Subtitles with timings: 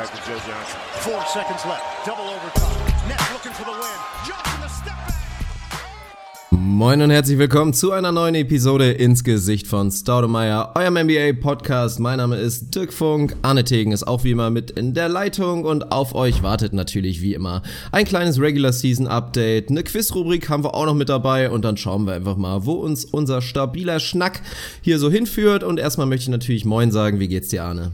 [0.00, 0.80] back to Joe Johnson.
[1.00, 2.06] Four seconds left.
[2.06, 3.08] Double overtime.
[3.08, 3.98] Nets looking for the win.
[4.26, 5.16] Johnson the step back.
[6.52, 12.00] Moin und herzlich willkommen zu einer neuen Episode ins Gesicht von Staudemeyer, eurem NBA Podcast.
[12.00, 13.36] Mein Name ist Dirk Funk.
[13.42, 17.20] Arne Tegen ist auch wie immer mit in der Leitung und auf euch wartet natürlich
[17.20, 17.62] wie immer
[17.92, 19.68] ein kleines Regular Season Update.
[19.68, 22.72] Eine Quizrubrik haben wir auch noch mit dabei und dann schauen wir einfach mal, wo
[22.72, 24.40] uns unser stabiler Schnack
[24.80, 25.62] hier so hinführt.
[25.62, 27.20] Und erstmal möchte ich natürlich Moin sagen.
[27.20, 27.92] Wie geht's dir, Arne?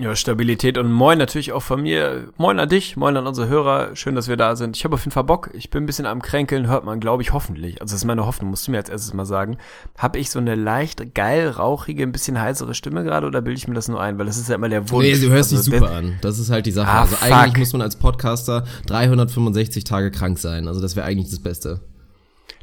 [0.00, 2.32] Ja, Stabilität und moin natürlich auch von mir.
[2.38, 3.94] Moin an dich, moin an unsere Hörer.
[3.94, 4.74] Schön, dass wir da sind.
[4.74, 5.50] Ich habe auf jeden Fall Bock.
[5.52, 7.82] Ich bin ein bisschen am Kränkeln, hört man, glaube ich, hoffentlich.
[7.82, 9.58] Also das ist meine Hoffnung, musst du mir als erstes mal sagen.
[9.98, 13.68] Habe ich so eine leicht geil rauchige, ein bisschen heisere Stimme gerade oder bilde ich
[13.68, 14.18] mir das nur ein?
[14.18, 15.04] Weil das ist ja immer der Wunsch.
[15.04, 16.14] Nee, du hörst also, dich super an.
[16.22, 16.88] Das ist halt die Sache.
[16.88, 17.32] Ah, also fuck.
[17.32, 20.66] eigentlich muss man als Podcaster 365 Tage krank sein.
[20.66, 21.80] Also das wäre eigentlich das Beste.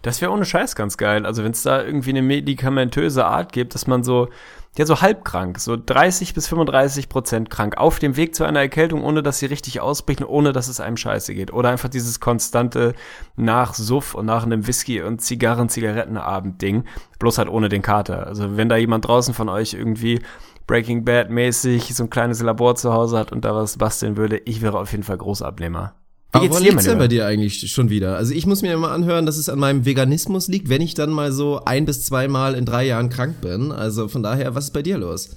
[0.01, 1.25] Das wäre ohne Scheiß ganz geil.
[1.25, 4.29] Also wenn es da irgendwie eine medikamentöse Art gibt, dass man so,
[4.77, 9.03] ja, so halbkrank, so 30 bis 35 Prozent krank, auf dem Weg zu einer Erkältung,
[9.03, 11.51] ohne dass sie richtig ausbricht und ohne dass es einem scheiße geht.
[11.51, 12.93] Oder einfach dieses konstante
[13.35, 16.83] nach Suff und nach einem Whisky- und Zigarren-Zigarettenabend-Ding,
[17.19, 18.27] bloß halt ohne den Kater.
[18.27, 20.21] Also wenn da jemand draußen von euch irgendwie
[20.67, 24.61] Breaking Bad-mäßig so ein kleines Labor zu Hause hat und da was basteln würde, ich
[24.61, 25.95] wäre auf jeden Fall Großabnehmer.
[26.31, 28.17] Wie Aber geht's woran mein denn bei dir eigentlich schon wieder?
[28.17, 31.09] Also ich muss mir immer anhören, dass es an meinem Veganismus liegt, wenn ich dann
[31.09, 33.71] mal so ein bis zweimal in drei Jahren krank bin.
[33.71, 35.29] Also von daher, was ist bei dir los?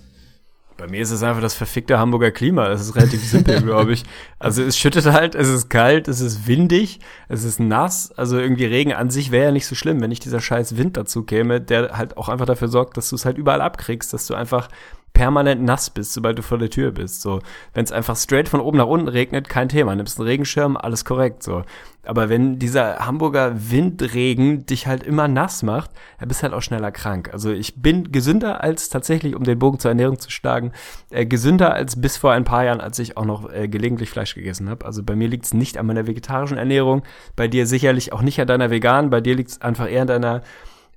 [0.81, 2.69] Bei mir ist es einfach das verfickte Hamburger Klima.
[2.69, 4.03] Das ist relativ simpel, glaube ich.
[4.39, 8.11] Also es schüttet halt, es ist kalt, es ist windig, es ist nass.
[8.17, 10.97] Also irgendwie Regen an sich wäre ja nicht so schlimm, wenn nicht dieser scheiß Wind
[10.97, 14.27] dazu käme, der halt auch einfach dafür sorgt, dass du es halt überall abkriegst, dass
[14.27, 14.69] du einfach
[15.13, 17.23] permanent nass bist, sobald du vor der Tür bist.
[17.23, 17.41] So,
[17.75, 19.95] wenn es einfach straight von oben nach unten regnet, kein Thema.
[19.95, 21.43] Nimmst einen Regenschirm, alles korrekt.
[21.43, 21.65] So,
[22.03, 26.91] aber wenn dieser Hamburger Windregen dich halt immer nass macht, dann bist halt auch schneller
[26.93, 27.31] krank.
[27.33, 30.73] Also ich bin gesünder als tatsächlich, um den Bogen zur Ernährung zu schlagen,
[31.11, 34.35] äh, gesünder als bis vor ein paar Jahren, als ich auch noch äh, gelegentlich Fleisch
[34.35, 34.87] gegessen habe.
[34.87, 37.03] Also bei mir liegt es nicht an meiner vegetarischen Ernährung,
[37.37, 40.09] bei dir sicherlich auch nicht an deiner veganen, bei dir liegt es einfach eher an
[40.09, 40.43] deiner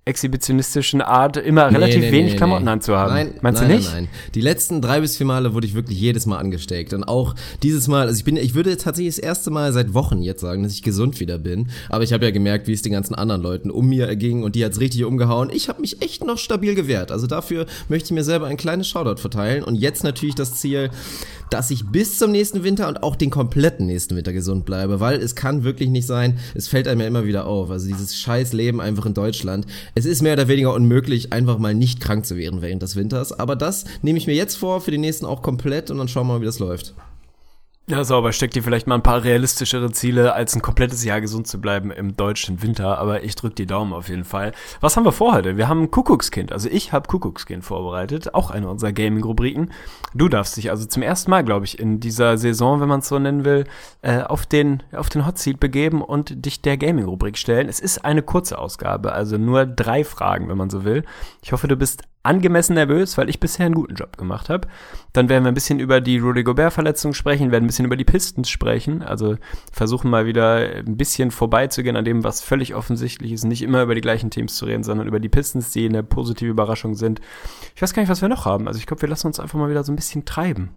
[0.06, 3.14] exhibitionistischen Art, immer relativ Nee, wenig nee, Klamotten anzuhaben.
[3.14, 3.90] Nein, Meinst nein, du nicht?
[3.94, 4.32] Nein, nein.
[4.36, 6.94] Die letzten drei bis vier Male wurde ich wirklich jedes Mal angesteckt.
[6.94, 10.22] Und auch dieses Mal, also ich bin, ich würde tatsächlich das erste Mal seit Wochen
[10.22, 11.70] jetzt sagen, dass ich gesund wieder bin.
[11.88, 14.56] Aber ich habe ja gemerkt, wie es den ganzen anderen Leuten um mir erging und
[14.56, 15.50] die hat's richtig umgehauen.
[15.54, 17.10] Ich habe mich echt noch stabil gewehrt.
[17.10, 19.64] Also dafür möchte ich mir selber ein kleines Shoutout verteilen.
[19.64, 20.90] Und jetzt natürlich das Ziel,
[21.50, 25.22] dass ich bis zum nächsten Winter und auch den kompletten nächsten Winter gesund bleibe, weil
[25.22, 28.54] es kann wirklich nicht sein, es fällt einem ja immer wieder auf, also dieses scheiß
[28.54, 29.68] Leben einfach in Deutschland.
[29.96, 33.32] Es ist mehr oder weniger unmöglich, einfach mal nicht krank zu werden während des Winters,
[33.32, 36.26] aber das nehme ich mir jetzt vor, für den nächsten auch komplett und dann schauen
[36.26, 36.96] wir mal, wie das läuft.
[37.86, 38.32] Ja, sauber.
[38.32, 41.92] Steckt dir vielleicht mal ein paar realistischere Ziele, als ein komplettes Jahr gesund zu bleiben
[41.92, 42.98] im deutschen Winter.
[42.98, 44.54] Aber ich drück die Daumen auf jeden Fall.
[44.80, 45.58] Was haben wir vor heute?
[45.58, 46.54] Wir haben Kuckuckskind.
[46.54, 48.34] Also ich habe Kuckuckskind vorbereitet.
[48.36, 49.74] Auch eine unserer Gaming-Rubriken.
[50.14, 53.10] Du darfst dich also zum ersten Mal, glaube ich, in dieser Saison, wenn man es
[53.10, 53.66] so nennen will,
[54.02, 57.68] äh, auf den, auf den Hot Seat begeben und dich der Gaming-Rubrik stellen.
[57.68, 61.04] Es ist eine kurze Ausgabe, also nur drei Fragen, wenn man so will.
[61.42, 64.68] Ich hoffe, du bist angemessen nervös, weil ich bisher einen guten Job gemacht habe.
[65.12, 68.06] Dann werden wir ein bisschen über die Rudy Gobert-Verletzung sprechen, werden ein bisschen über die
[68.06, 69.04] Pistons sprechen.
[69.04, 69.36] Also
[69.72, 73.44] versuchen mal wieder ein bisschen vorbeizugehen an dem, was völlig offensichtlich ist.
[73.44, 76.50] Nicht immer über die gleichen Teams zu reden, sondern über die Pistons, die eine positive
[76.50, 77.20] Überraschung sind.
[77.76, 78.68] Ich weiß gar nicht, was wir noch haben.
[78.68, 80.70] Also ich glaube, wir lassen uns einfach mal wieder so ein bisschen treiben.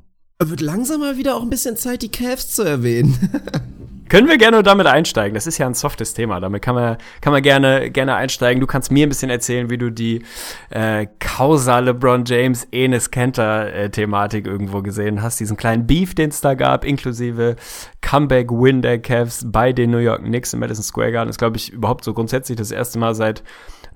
[0.42, 3.16] Wird langsam mal wieder auch ein bisschen Zeit, die Cavs zu erwähnen.
[4.08, 5.34] Können wir gerne damit einsteigen?
[5.34, 6.38] Das ist ja ein softes Thema.
[6.38, 8.60] Damit kann man, kann man gerne, gerne einsteigen.
[8.60, 10.22] Du kannst mir ein bisschen erzählen, wie du die
[10.70, 15.40] äh, Causa LeBron James Enes Kanter äh, Thematik irgendwo gesehen hast.
[15.40, 17.56] Diesen kleinen Beef, den es da gab, inklusive
[18.00, 21.30] Comeback-Win der Cavs bei den New York Knicks im Madison Square Garden.
[21.30, 23.42] ist, glaube ich, überhaupt so grundsätzlich das erste Mal seit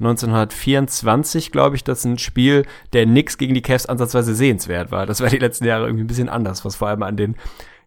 [0.00, 5.06] 1924, glaube ich, dass ein Spiel der Knicks gegen die Cavs ansatzweise sehenswert war.
[5.06, 7.37] Das war die letzten Jahre irgendwie ein bisschen anders, was vor allem an den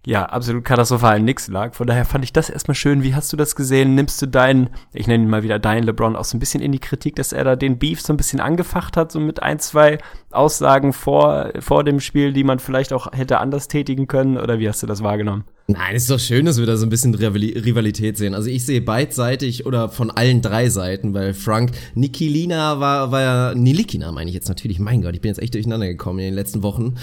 [0.05, 1.73] ja, absolut katastrophalen Nix lag.
[1.73, 3.03] Von daher fand ich das erstmal schön.
[3.03, 3.95] Wie hast du das gesehen?
[3.95, 6.73] Nimmst du deinen, ich nenne ihn mal wieder deinen LeBron, auch so ein bisschen in
[6.73, 9.59] die Kritik, dass er da den Beef so ein bisschen angefacht hat, so mit ein,
[9.59, 9.99] zwei
[10.31, 14.37] Aussagen vor, vor dem Spiel, die man vielleicht auch hätte anders tätigen können?
[14.37, 15.45] Oder wie hast du das wahrgenommen?
[15.65, 18.35] Nein, ist doch schön, dass wir da so ein bisschen Rivali- Rivalität sehen.
[18.35, 23.55] Also ich sehe beidseitig oder von allen drei Seiten, weil Frank Nikilina war, war ja,
[23.55, 26.33] Nilikina meine ich jetzt natürlich, mein Gott, ich bin jetzt echt durcheinander gekommen in den
[26.33, 26.95] letzten Wochen,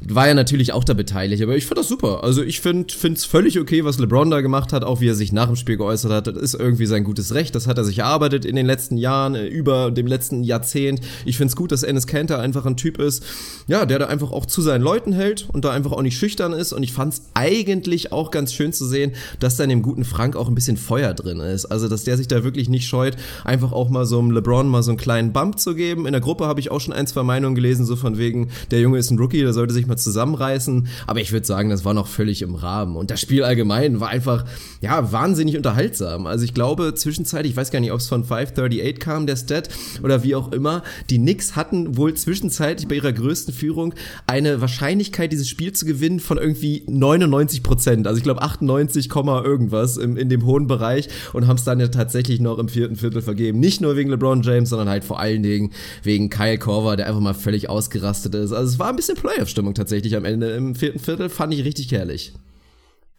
[0.00, 2.22] war ja natürlich auch da beteiligt, aber ich fand das super.
[2.22, 5.32] Also ich finde es völlig okay, was LeBron da gemacht hat, auch wie er sich
[5.32, 7.98] nach dem Spiel geäußert hat, das ist irgendwie sein gutes Recht, das hat er sich
[7.98, 11.00] erarbeitet in den letzten Jahren, äh, über dem letzten Jahrzehnt.
[11.24, 13.24] Ich finde es gut, dass Ennis Kanter einfach ein Typ ist,
[13.66, 16.52] ja, der da einfach auch zu seinen Leuten hält und da einfach auch nicht schüchtern
[16.52, 19.70] ist und ich fand es eigentlich ich auch ganz schön zu sehen, dass da in
[19.70, 21.66] dem guten Frank auch ein bisschen Feuer drin ist.
[21.66, 24.82] Also, dass der sich da wirklich nicht scheut, einfach auch mal so einem LeBron mal
[24.82, 26.06] so einen kleinen Bump zu geben.
[26.06, 28.80] In der Gruppe habe ich auch schon ein, zwei Meinungen gelesen, so von wegen, der
[28.80, 30.88] Junge ist ein Rookie, der sollte sich mal zusammenreißen.
[31.06, 32.96] Aber ich würde sagen, das war noch völlig im Rahmen.
[32.96, 34.44] Und das Spiel allgemein war einfach,
[34.80, 36.26] ja, wahnsinnig unterhaltsam.
[36.26, 39.68] Also ich glaube, zwischenzeitlich, ich weiß gar nicht, ob es von 538 kam, der Stat,
[40.02, 43.94] oder wie auch immer, die Knicks hatten wohl zwischenzeitlich bei ihrer größten Führung
[44.26, 47.93] eine Wahrscheinlichkeit, dieses Spiel zu gewinnen von irgendwie 99 Prozent.
[48.02, 51.88] Also ich glaube 98, irgendwas im, in dem hohen Bereich und haben es dann ja
[51.88, 53.60] tatsächlich noch im vierten Viertel vergeben.
[53.60, 57.20] Nicht nur wegen LeBron James, sondern halt vor allen Dingen wegen Kyle Korver, der einfach
[57.20, 58.52] mal völlig ausgerastet ist.
[58.52, 61.92] Also es war ein bisschen Playoff-Stimmung tatsächlich am Ende im vierten Viertel, fand ich richtig
[61.92, 62.34] herrlich.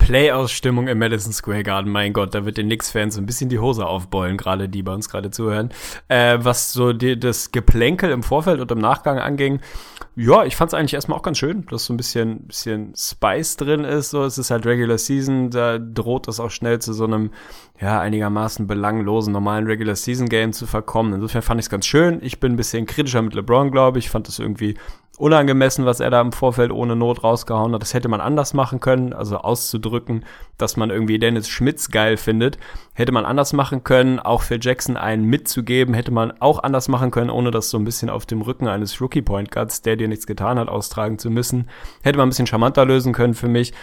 [0.06, 3.58] Playout-Stimmung im Madison Square Garden, mein Gott, da wird den Knicks-Fans so ein bisschen die
[3.58, 5.70] Hose aufbeulen, gerade die bei uns gerade zuhören.
[6.10, 9.62] Äh, was so die, das Geplänkel im Vorfeld und im Nachgang anging,
[10.18, 13.58] ja, ich fand es eigentlich erstmal auch ganz schön, dass so ein bisschen, bisschen Spice
[13.58, 14.12] drin ist.
[14.12, 17.32] So, es ist halt Regular Season, da droht es auch schnell zu so einem
[17.82, 21.14] ja einigermaßen belanglosen normalen Regular Season Game zu verkommen.
[21.14, 22.20] Insofern fand ich es ganz schön.
[22.22, 24.10] Ich bin ein bisschen kritischer mit LeBron, glaube ich.
[24.10, 24.76] Fand es irgendwie
[25.18, 27.82] unangemessen, was er da im Vorfeld ohne Not rausgehauen hat.
[27.82, 30.26] Das hätte man anders machen können, also auszudrücken,
[30.58, 32.58] dass man irgendwie Dennis Schmitz geil findet.
[32.94, 37.12] Hätte man anders machen können, auch für Jackson einen mitzugeben, hätte man auch anders machen
[37.12, 40.05] können, ohne das so ein bisschen auf dem Rücken eines Rookie Point Guards, der dir
[40.08, 41.70] nichts getan hat, austragen zu müssen.
[42.04, 43.74] Hätte man ein bisschen charmanter lösen können für mich.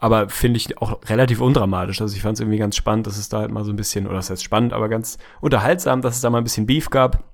[0.00, 2.00] Aber finde ich auch relativ undramatisch.
[2.00, 4.06] Also ich fand es irgendwie ganz spannend, dass es da halt mal so ein bisschen,
[4.06, 7.24] oder das heißt spannend, aber ganz unterhaltsam, dass es da mal ein bisschen Beef gab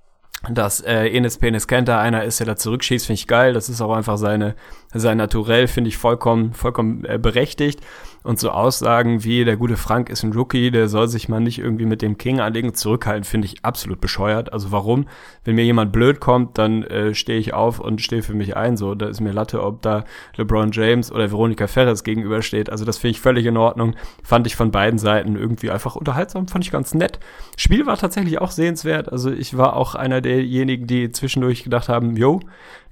[0.50, 3.54] dass äh, Enes Penis Kenter einer ist, der da zurückschießt, finde ich geil.
[3.54, 4.54] Das ist auch einfach seine,
[4.92, 7.80] sein Naturell, finde ich vollkommen, vollkommen äh, berechtigt.
[8.24, 11.58] Und so Aussagen wie, der gute Frank ist ein Rookie, der soll sich mal nicht
[11.58, 14.50] irgendwie mit dem King anlegen, zurückhalten, finde ich absolut bescheuert.
[14.50, 15.06] Also warum?
[15.44, 18.78] Wenn mir jemand blöd kommt, dann äh, stehe ich auf und stehe für mich ein.
[18.78, 20.04] So, da ist mir Latte, ob da
[20.38, 22.70] LeBron James oder Veronica Ferres gegenübersteht.
[22.70, 23.94] Also das finde ich völlig in Ordnung.
[24.22, 27.20] Fand ich von beiden Seiten irgendwie einfach unterhaltsam, fand ich ganz nett.
[27.58, 29.12] Spiel war tatsächlich auch sehenswert.
[29.12, 32.40] Also ich war auch einer derjenigen, die zwischendurch gedacht haben, yo,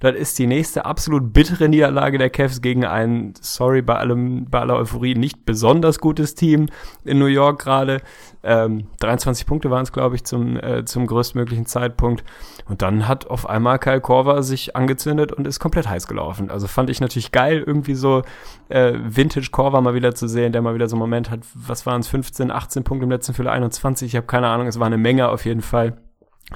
[0.03, 4.59] das ist die nächste absolut bittere Niederlage der Cavs gegen ein, sorry, bei allem, bei
[4.59, 6.67] aller Euphorie, nicht besonders gutes Team
[7.05, 8.01] in New York gerade.
[8.43, 12.25] Ähm, 23 Punkte waren es, glaube ich, zum, äh, zum größtmöglichen Zeitpunkt.
[12.67, 16.51] Und dann hat auf einmal Kyle Korver sich angezündet und ist komplett heiß gelaufen.
[16.51, 18.23] Also fand ich natürlich geil, irgendwie so
[18.67, 21.85] äh, Vintage Korver mal wieder zu sehen, der mal wieder so einen Moment hat, was
[21.85, 24.87] waren es, 15, 18 Punkte im letzten Viertel, 21, ich habe keine Ahnung, es war
[24.87, 25.97] eine Menge auf jeden Fall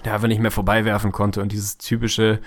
[0.03, 2.39] der einfach nicht mehr vorbeiwerfen konnte und dieses typische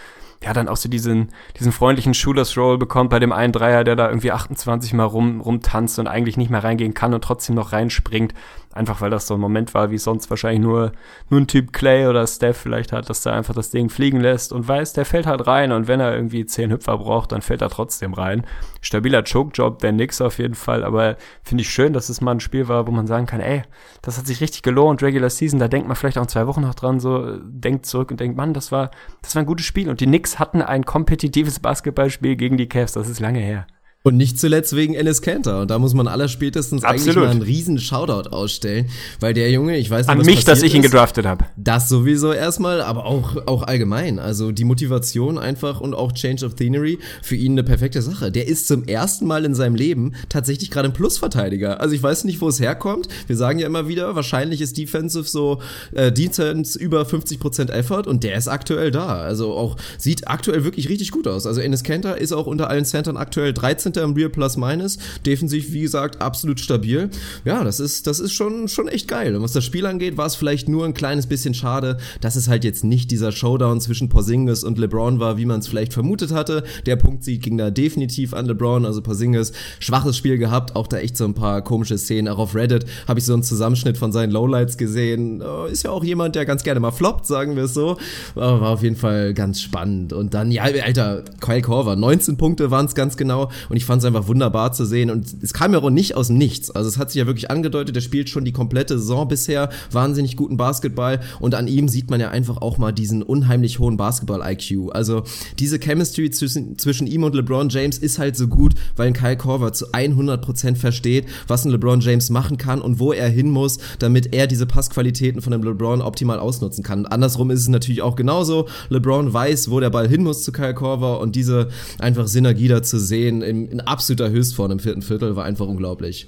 [0.43, 1.29] ja, dann auch so diesen,
[1.59, 5.41] diesen freundlichen Shooters Roll bekommt bei dem einen Dreier, der da irgendwie 28 mal rum,
[5.43, 8.33] rumtanzt und eigentlich nicht mehr reingehen kann und trotzdem noch reinspringt.
[8.73, 10.93] Einfach weil das so ein Moment war, wie sonst wahrscheinlich nur,
[11.29, 14.53] nur ein Typ Clay oder Steph vielleicht hat, dass der einfach das Ding fliegen lässt
[14.53, 17.63] und weiß, der fällt halt rein und wenn er irgendwie zehn Hüpfer braucht, dann fällt
[17.63, 18.47] er trotzdem rein.
[18.81, 22.41] Stabiler Choke-Job, der nix auf jeden Fall, aber finde ich schön, dass es mal ein
[22.41, 23.63] Spiel war, wo man sagen kann, ey,
[24.03, 26.63] das hat sich richtig gelohnt, Regular Season, da denkt man vielleicht auch in zwei Wochen
[26.63, 29.91] noch dran, so, denkt zurück und denkt, Mann, das war, das war ein gutes Spiel
[29.91, 30.07] und die
[30.39, 33.67] Hatten ein kompetitives Basketballspiel gegen die Cavs, das ist lange her.
[34.03, 35.61] Und nicht zuletzt wegen Ennis Cantor.
[35.61, 37.09] Und da muss man aller spätestens Absolut.
[37.09, 38.89] eigentlich mal einen riesen Shoutout ausstellen,
[39.21, 41.45] weil der Junge, ich weiß nicht, An was mich, dass ich ihn gedraftet habe.
[41.59, 44.19] Das sowieso erstmal, aber auch, auch allgemein.
[44.19, 48.33] Also die Motivation einfach und auch Change of Scenery für ihn eine perfekte Sache.
[48.33, 51.83] Der ist zum ersten Mal in seinem Leben tatsächlich gerade ein Plusverteidiger.
[51.83, 53.07] Also ich weiß nicht, wo es herkommt.
[53.27, 55.61] Wir sagen ja immer wieder, wahrscheinlich ist Defensive so
[55.93, 59.17] äh, Defense über 50% Effort und der ist aktuell da.
[59.17, 61.47] Also auch sieht aktuell wirklich richtig gut aus.
[61.47, 64.99] Also Ennis Cantor ist auch unter allen Centern aktuell 13 im Real Plus Minus.
[65.27, 67.11] Defensiv, wie gesagt, absolut stabil.
[67.45, 69.35] Ja, das ist, das ist schon, schon echt geil.
[69.35, 72.49] Und was das Spiel angeht, war es vielleicht nur ein kleines bisschen schade, dass es
[72.49, 76.33] halt jetzt nicht dieser Showdown zwischen Porzingis und LeBron war, wie man es vielleicht vermutet
[76.33, 76.65] hatte.
[76.87, 81.17] Der Punktsieg ging da definitiv an LeBron, also Porzingis, schwaches Spiel gehabt, auch da echt
[81.17, 82.29] so ein paar komische Szenen.
[82.29, 85.43] Auch auf Reddit habe ich so einen Zusammenschnitt von seinen Lowlights gesehen.
[85.43, 87.97] Oh, ist ja auch jemand, der ganz gerne mal floppt, sagen wir es so.
[88.35, 90.13] Aber war auf jeden Fall ganz spannend.
[90.13, 93.51] Und dann, ja, Alter, Kyle Korver, 19 Punkte waren es ganz genau.
[93.69, 95.11] Und ich fand es einfach wunderbar zu sehen.
[95.11, 96.71] Und es kam ja auch nicht aus Nichts.
[96.71, 100.37] Also es hat sich ja wirklich angedeutet, der spielt schon die komplette Saison bisher wahnsinnig
[100.37, 101.21] guten Basketball.
[101.41, 104.91] Und an ihm sieht man ja einfach auch mal diesen unheimlich hohen Basketball-IQ.
[104.93, 105.23] Also
[105.59, 109.39] diese Chemistry zwischen, zwischen ihm und LeBron James ist halt so gut, weil ein Kyle
[109.39, 113.79] Korver zu 100% versteht, was ein LeBron James machen kann und wo er hin muss,
[113.99, 117.07] damit er diese Passqualitäten von dem LeBron optimal ausnutzen kann.
[117.07, 118.69] andersrum ist es natürlich auch genauso.
[118.91, 121.69] LeBron weiß, wo der Ball hin muss zu Kyle Korver und diese
[121.99, 126.27] einfach Synergie da zu sehen im, in absoluter Höchstform im vierten Viertel war einfach unglaublich.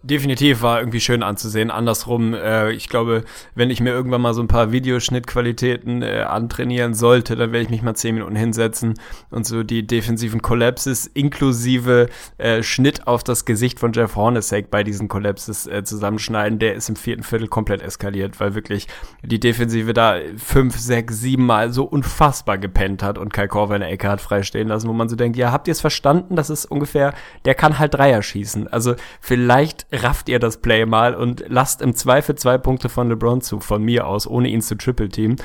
[0.00, 1.72] Definitiv war irgendwie schön anzusehen.
[1.72, 3.24] Andersrum, äh, ich glaube,
[3.56, 7.70] wenn ich mir irgendwann mal so ein paar Videoschnittqualitäten äh, antrainieren sollte, dann werde ich
[7.70, 8.94] mich mal zehn Minuten hinsetzen
[9.30, 14.84] und so die defensiven Collapses inklusive äh, Schnitt auf das Gesicht von Jeff Hornacek bei
[14.84, 16.60] diesen Collapses äh, zusammenschneiden.
[16.60, 18.86] Der ist im vierten Viertel komplett eskaliert, weil wirklich
[19.24, 23.80] die Defensive da fünf, sechs, sieben Mal so unfassbar gepennt hat und Kai Korver in
[23.80, 26.36] der Ecke hat freistehen lassen, wo man so denkt, ja, habt ihr es verstanden?
[26.36, 27.14] Das ist ungefähr,
[27.44, 28.68] der kann halt Dreier schießen.
[28.68, 33.40] Also vielleicht rafft ihr das Play mal und lasst im Zweifel zwei Punkte von LeBron
[33.40, 35.36] zu, von mir aus, ohne ihn zu Triple Team.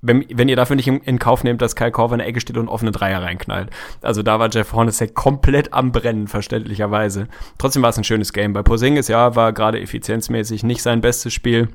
[0.00, 2.56] Wenn, wenn ihr dafür nicht in, Kauf nehmt, dass Kyle Korver in der Ecke steht
[2.56, 3.70] und offene Dreier reinknallt.
[4.00, 7.26] Also da war Jeff Hornacek komplett am Brennen, verständlicherweise.
[7.58, 8.52] Trotzdem war es ein schönes Game.
[8.52, 11.68] Bei Posingis, ja, war gerade effizienzmäßig nicht sein bestes Spiel.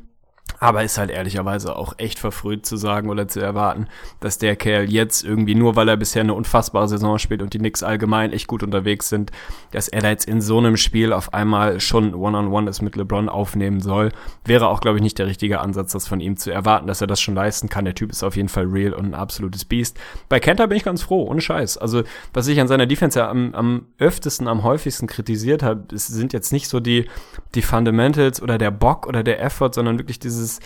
[0.64, 3.88] Aber ist halt ehrlicherweise auch echt verfrüht zu sagen oder zu erwarten,
[4.22, 7.58] dass der Kerl jetzt irgendwie nur, weil er bisher eine unfassbare Saison spielt und die
[7.58, 9.32] Knicks allgemein echt gut unterwegs sind,
[9.72, 13.28] dass er da jetzt in so einem Spiel auf einmal schon One-on-One ist mit LeBron
[13.28, 14.14] aufnehmen soll,
[14.46, 17.08] wäre auch, glaube ich, nicht der richtige Ansatz, das von ihm zu erwarten, dass er
[17.08, 17.84] das schon leisten kann.
[17.84, 20.00] Der Typ ist auf jeden Fall real und ein absolutes Biest.
[20.30, 21.78] Bei Kenter bin ich ganz froh, ohne Scheiß.
[21.78, 26.32] Also, was ich an seiner Defense ja am, am öftesten, am häufigsten kritisiert habe, sind
[26.32, 27.10] jetzt nicht so die,
[27.54, 30.60] die Fundamentals oder der Bock oder der Effort, sondern wirklich dieses dieses,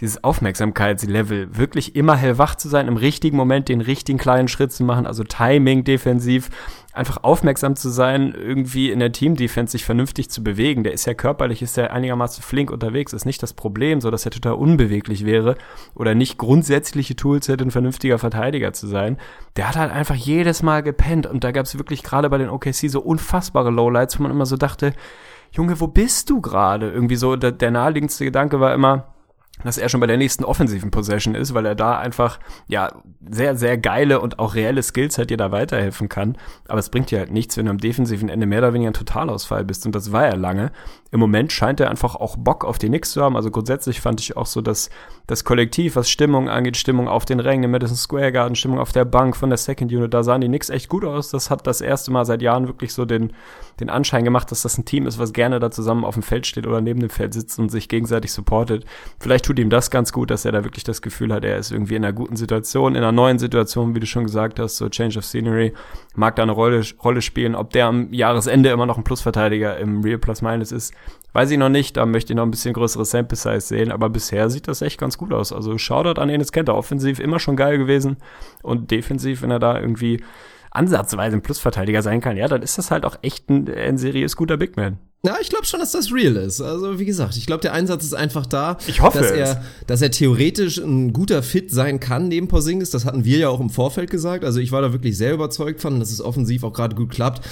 [0.00, 4.84] dieses Aufmerksamkeitslevel, wirklich immer hellwach zu sein, im richtigen Moment den richtigen kleinen Schritt zu
[4.84, 6.50] machen, also Timing defensiv,
[6.92, 10.84] einfach aufmerksam zu sein, irgendwie in der Team-Defense sich vernünftig zu bewegen.
[10.84, 14.24] Der ist ja körperlich, ist ja einigermaßen flink unterwegs, ist nicht das Problem, so dass
[14.24, 15.56] er total unbeweglich wäre
[15.94, 19.18] oder nicht grundsätzliche Tools hätte, ein vernünftiger Verteidiger zu sein.
[19.56, 22.50] Der hat halt einfach jedes Mal gepennt und da gab es wirklich gerade bei den
[22.50, 24.92] OKC so unfassbare Lowlights, wo man immer so dachte,
[25.52, 26.90] Junge, wo bist du gerade?
[26.90, 29.12] Irgendwie so, der, der naheliegendste Gedanke war immer,
[29.64, 33.56] dass er schon bei der nächsten offensiven Possession ist, weil er da einfach ja sehr
[33.56, 36.36] sehr geile und auch reelle Skills hat, dir da weiterhelfen kann.
[36.68, 38.94] Aber es bringt dir halt nichts, wenn du am defensiven Ende mehr oder weniger ein
[38.94, 40.72] Totalausfall bist und das war er lange.
[41.12, 43.36] Im Moment scheint er einfach auch Bock auf die Knicks zu haben.
[43.36, 44.88] Also grundsätzlich fand ich auch so, dass
[45.26, 48.92] das Kollektiv, was Stimmung angeht, Stimmung auf den Rängen im Madison Square Garden, Stimmung auf
[48.92, 51.30] der Bank von der Second Unit, da sahen die Knicks echt gut aus.
[51.30, 53.32] Das hat das erste Mal seit Jahren wirklich so den
[53.80, 56.46] den Anschein gemacht, dass das ein Team ist, was gerne da zusammen auf dem Feld
[56.46, 58.84] steht oder neben dem Feld sitzt und sich gegenseitig supportet.
[59.18, 61.72] Vielleicht tut ihm das ganz gut, dass er da wirklich das Gefühl hat, er ist
[61.72, 64.88] irgendwie in einer guten Situation, in einer neuen Situation, wie du schon gesagt hast, so
[64.88, 65.72] Change of Scenery,
[66.14, 67.54] mag da eine Rolle, Rolle spielen.
[67.54, 70.94] Ob der am Jahresende immer noch ein Plusverteidiger im Real Plus Minus ist,
[71.32, 71.96] weiß ich noch nicht.
[71.96, 74.98] Da möchte ich noch ein bisschen größere Sample Size sehen, aber bisher sieht das echt
[74.98, 75.52] ganz gut aus.
[75.52, 78.16] Also Shoutout an Enes Kenter, offensiv immer schon geil gewesen
[78.62, 80.22] und defensiv, wenn er da irgendwie
[80.72, 84.36] ansatzweise ein Plusverteidiger sein kann, ja, dann ist das halt auch echt ein, ein seriös
[84.36, 84.98] guter Big Man.
[85.24, 86.60] Ja, ich glaube schon, dass das real ist.
[86.60, 88.76] Also wie gesagt, ich glaube, der Einsatz ist einfach da.
[88.88, 89.36] Ich hoffe dass es.
[89.36, 92.90] er, dass er theoretisch ein guter Fit sein kann neben Porzingis.
[92.90, 94.44] Das hatten wir ja auch im Vorfeld gesagt.
[94.44, 97.42] Also ich war da wirklich sehr überzeugt von, dass es offensiv auch gerade gut klappt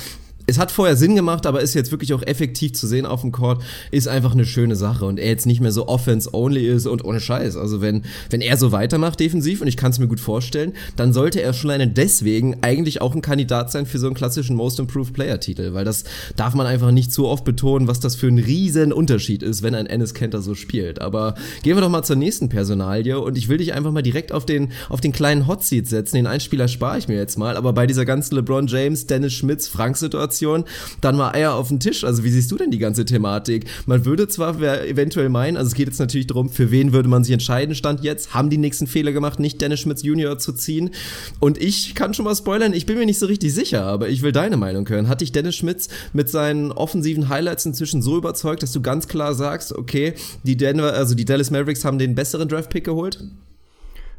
[0.51, 3.31] es hat vorher Sinn gemacht, aber ist jetzt wirklich auch effektiv zu sehen auf dem
[3.31, 7.05] Court, ist einfach eine schöne Sache und er jetzt nicht mehr so offense-only ist und
[7.05, 7.57] ohne Scheiß.
[7.57, 11.13] Also wenn, wenn er so weitermacht defensiv und ich kann es mir gut vorstellen, dann
[11.13, 14.81] sollte er schon alleine deswegen eigentlich auch ein Kandidat sein für so einen klassischen Most
[14.81, 16.03] Improved Player Titel, weil das
[16.35, 19.77] darf man einfach nicht so oft betonen, was das für ein riesen Unterschied ist, wenn
[19.77, 21.01] ein Ennis Kenter so spielt.
[21.01, 24.33] Aber gehen wir doch mal zur nächsten Personalie und ich will dich einfach mal direkt
[24.33, 26.17] auf den, auf den kleinen Hot Seat setzen.
[26.17, 29.69] Den Einspieler spare ich mir jetzt mal, aber bei dieser ganzen LeBron James, Dennis Schmitz,
[29.69, 30.65] Frank-Situation Situation,
[31.01, 32.05] dann war Eier auf den Tisch.
[32.05, 33.67] Also wie siehst du denn die ganze Thematik?
[33.87, 37.25] Man würde zwar eventuell meinen, also es geht jetzt natürlich darum, für wen würde man
[37.25, 40.91] sich entscheiden, stand jetzt, haben die nächsten Fehler gemacht, nicht Dennis Schmitz Junior zu ziehen.
[41.39, 44.23] Und ich kann schon mal spoilern, ich bin mir nicht so richtig sicher, aber ich
[44.23, 45.09] will deine Meinung hören.
[45.09, 49.35] Hat dich Dennis Schmitz mit seinen offensiven Highlights inzwischen so überzeugt, dass du ganz klar
[49.35, 53.23] sagst, okay, die Denver, also die Dallas Mavericks haben den besseren Draft-Pick geholt?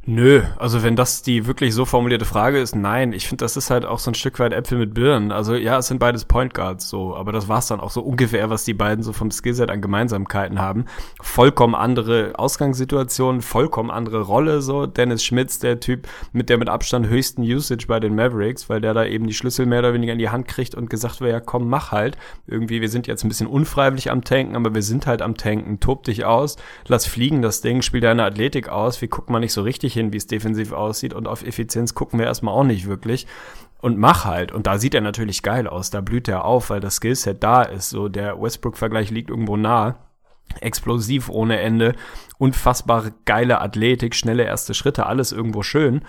[0.08, 3.13] Nö, also wenn das die wirklich so formulierte Frage ist, nein.
[3.13, 5.31] Ich finde, das ist halt auch so ein Stück weit Äpfel mit Birnen.
[5.31, 8.50] Also ja, es sind beides Point Guards so, aber das war's dann auch so ungefähr,
[8.50, 10.86] was die beiden so vom Skillset an Gemeinsamkeiten haben.
[11.22, 14.88] Vollkommen andere Ausgangssituation, vollkommen andere Rolle so.
[14.88, 18.96] Dennis Schmitz, der Typ mit der mit Abstand höchsten Usage bei den Mavericks, weil der
[18.96, 21.39] da eben die Schlüssel mehr oder weniger in die Hand kriegt und gesagt wird, ja
[21.39, 22.17] komm, mach halt.
[22.48, 25.79] Irgendwie, wir sind jetzt ein bisschen unfreiwillig am Tanken, aber wir sind halt am Tanken.
[25.79, 29.00] Tob dich aus, lass fliegen das Ding, spiel deine Athletik aus.
[29.00, 32.19] Wir gucken mal nicht so richtig hin, wie es defensiv aussieht und auf Effizienz gucken
[32.19, 33.27] wir erstmal auch nicht wirklich.
[33.81, 34.51] Und mach halt.
[34.51, 35.89] Und da sieht er natürlich geil aus.
[35.89, 37.89] Da blüht er auf, weil das Skillset da ist.
[37.89, 39.95] So der Westbrook-Vergleich liegt irgendwo nah.
[40.60, 41.95] Explosiv ohne Ende,
[42.38, 46.01] unfassbare geile Athletik, schnelle erste Schritte, alles irgendwo schön.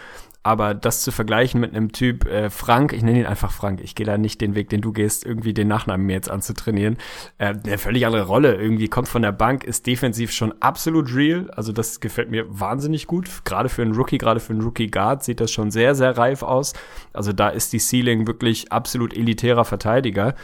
[0.42, 3.94] Aber das zu vergleichen mit einem Typ äh, Frank, ich nenne ihn einfach Frank, ich
[3.94, 6.96] gehe da nicht den Weg, den du gehst, irgendwie den Nachnamen mir jetzt anzutrainieren.
[7.38, 11.50] Äh, eine völlig andere Rolle, irgendwie kommt von der Bank, ist defensiv schon absolut real.
[11.52, 13.44] Also das gefällt mir wahnsinnig gut.
[13.44, 16.42] Gerade für einen Rookie, gerade für einen Rookie Guard sieht das schon sehr, sehr reif
[16.42, 16.72] aus.
[17.12, 20.34] Also da ist die Ceiling wirklich absolut elitärer Verteidiger.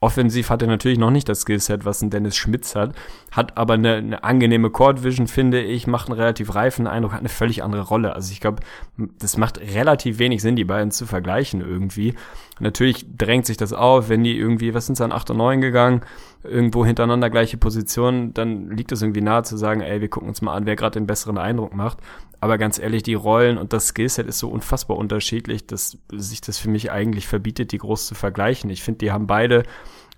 [0.00, 2.94] Offensiv hat er natürlich noch nicht das Skillset, was ein Dennis Schmitz hat,
[3.32, 7.20] hat aber eine, eine angenehme Court Vision, finde ich, macht einen relativ reifen Eindruck, hat
[7.20, 8.14] eine völlig andere Rolle.
[8.14, 8.62] Also ich glaube,
[8.96, 12.14] das macht relativ wenig Sinn, die beiden zu vergleichen irgendwie.
[12.60, 15.60] Natürlich drängt sich das auf, wenn die irgendwie, was sind sie an 8 und 9
[15.60, 16.02] gegangen,
[16.44, 20.42] irgendwo hintereinander gleiche Positionen, dann liegt es irgendwie nahe zu sagen, ey, wir gucken uns
[20.42, 21.98] mal an, wer gerade den besseren Eindruck macht.
[22.40, 26.58] Aber ganz ehrlich, die Rollen und das Skillset ist so unfassbar unterschiedlich, dass sich das
[26.58, 28.70] für mich eigentlich verbietet, die groß zu vergleichen.
[28.70, 29.64] Ich finde, die haben beide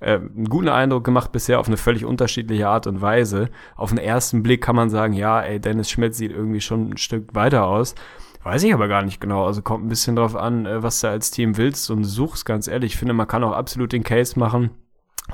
[0.01, 3.49] äh, einen guten Eindruck gemacht bisher auf eine völlig unterschiedliche Art und Weise.
[3.77, 6.97] Auf den ersten Blick kann man sagen, ja, ey, Dennis Schmidt sieht irgendwie schon ein
[6.99, 7.95] Stück weiter aus.
[8.43, 9.47] Weiß ich aber gar nicht genau.
[9.47, 12.69] Also kommt ein bisschen drauf an, äh, was du als Team willst und suchst, ganz
[12.69, 12.93] ehrlich.
[12.95, 14.71] Ich finde, man kann auch absolut den Case machen,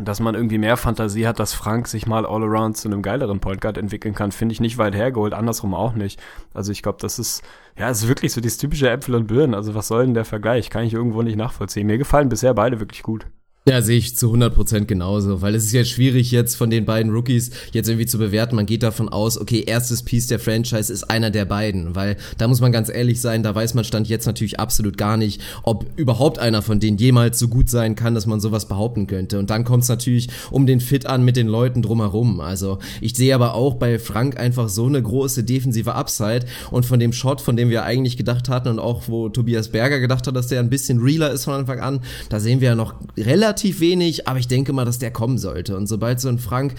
[0.01, 3.41] dass man irgendwie mehr Fantasie hat, dass Frank sich mal all around zu einem geileren
[3.41, 6.21] Point Guard entwickeln kann, finde ich nicht weit hergeholt, andersrum auch nicht.
[6.55, 7.43] Also ich glaube, das ist,
[7.79, 9.55] ja, ist wirklich so dieses typische Äpfel und Birnen.
[9.55, 10.71] Also was soll denn der Vergleich?
[10.71, 11.87] Kann ich irgendwo nicht nachvollziehen.
[11.87, 13.27] Mir gefallen bisher beide wirklich gut.
[13.69, 17.11] Ja, sehe ich zu 100% genauso, weil es ist ja schwierig jetzt von den beiden
[17.11, 18.55] Rookies jetzt irgendwie zu bewerten.
[18.55, 22.47] Man geht davon aus, okay, erstes Piece der Franchise ist einer der beiden, weil da
[22.47, 25.85] muss man ganz ehrlich sein, da weiß man Stand jetzt natürlich absolut gar nicht, ob
[25.97, 29.37] überhaupt einer von denen jemals so gut sein kann, dass man sowas behaupten könnte.
[29.37, 32.39] Und dann kommt es natürlich um den Fit an mit den Leuten drumherum.
[32.39, 37.01] Also ich sehe aber auch bei Frank einfach so eine große defensive Upside und von
[37.01, 40.37] dem Shot, von dem wir eigentlich gedacht hatten und auch wo Tobias Berger gedacht hat,
[40.37, 43.56] dass der ein bisschen realer ist von Anfang an, da sehen wir ja noch relativ
[43.57, 45.77] relativ wenig, aber ich denke mal, dass der kommen sollte.
[45.77, 46.75] Und sobald so ein Frank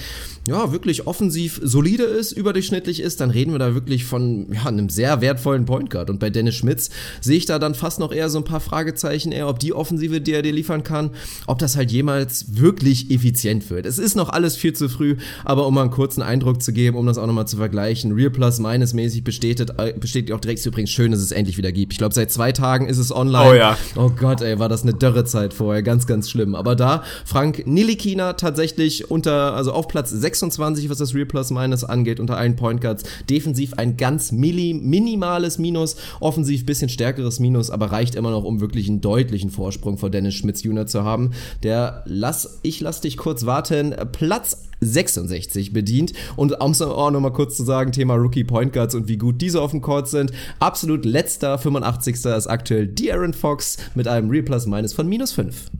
[0.47, 4.89] ja wirklich offensiv solide ist, überdurchschnittlich ist, dann reden wir da wirklich von ja, einem
[4.89, 6.11] sehr wertvollen Point Guard.
[6.11, 9.31] Und bei Dennis Schmitz sehe ich da dann fast noch eher so ein paar Fragezeichen,
[9.31, 11.09] eher ob die Offensive, die er dir liefern kann,
[11.47, 13.87] ob das halt jemals wirklich effizient wird.
[13.87, 16.95] Es ist noch alles viel zu früh, aber um mal einen kurzen Eindruck zu geben,
[16.95, 20.63] um das auch nochmal zu vergleichen, Real Plus meines mäßig bestätigt, äh, bestätigt auch direkt
[20.65, 21.93] übrigens schön, dass es endlich wieder gibt.
[21.93, 23.49] Ich glaube, seit zwei Tagen ist es online.
[23.49, 23.77] Oh ja.
[23.95, 25.81] Oh Gott, ey, war das eine Dürrezeit vorher.
[25.81, 26.55] Ganz, ganz schlimm.
[26.55, 31.49] Aber aber da Frank Nilikina tatsächlich unter, also auf Platz 26, was das Real Plus
[31.49, 33.03] Minus angeht, unter allen Point Guards.
[33.29, 38.59] Defensiv ein ganz milli, minimales Minus, offensiv bisschen stärkeres Minus, aber reicht immer noch, um
[38.59, 40.87] wirklich einen deutlichen Vorsprung vor Dennis Schmitz Jr.
[40.87, 41.31] zu haben.
[41.63, 46.13] Der lass, ich lass dich kurz warten, Platz 66 bedient.
[46.35, 49.41] Und um es auch nochmal kurz zu sagen, Thema Rookie Point Guards und wie gut
[49.41, 50.31] diese auf dem Court sind.
[50.59, 52.15] Absolut letzter, 85.
[52.25, 55.71] ist aktuell De'Aaron Fox mit einem Real Plus Minus von minus 5.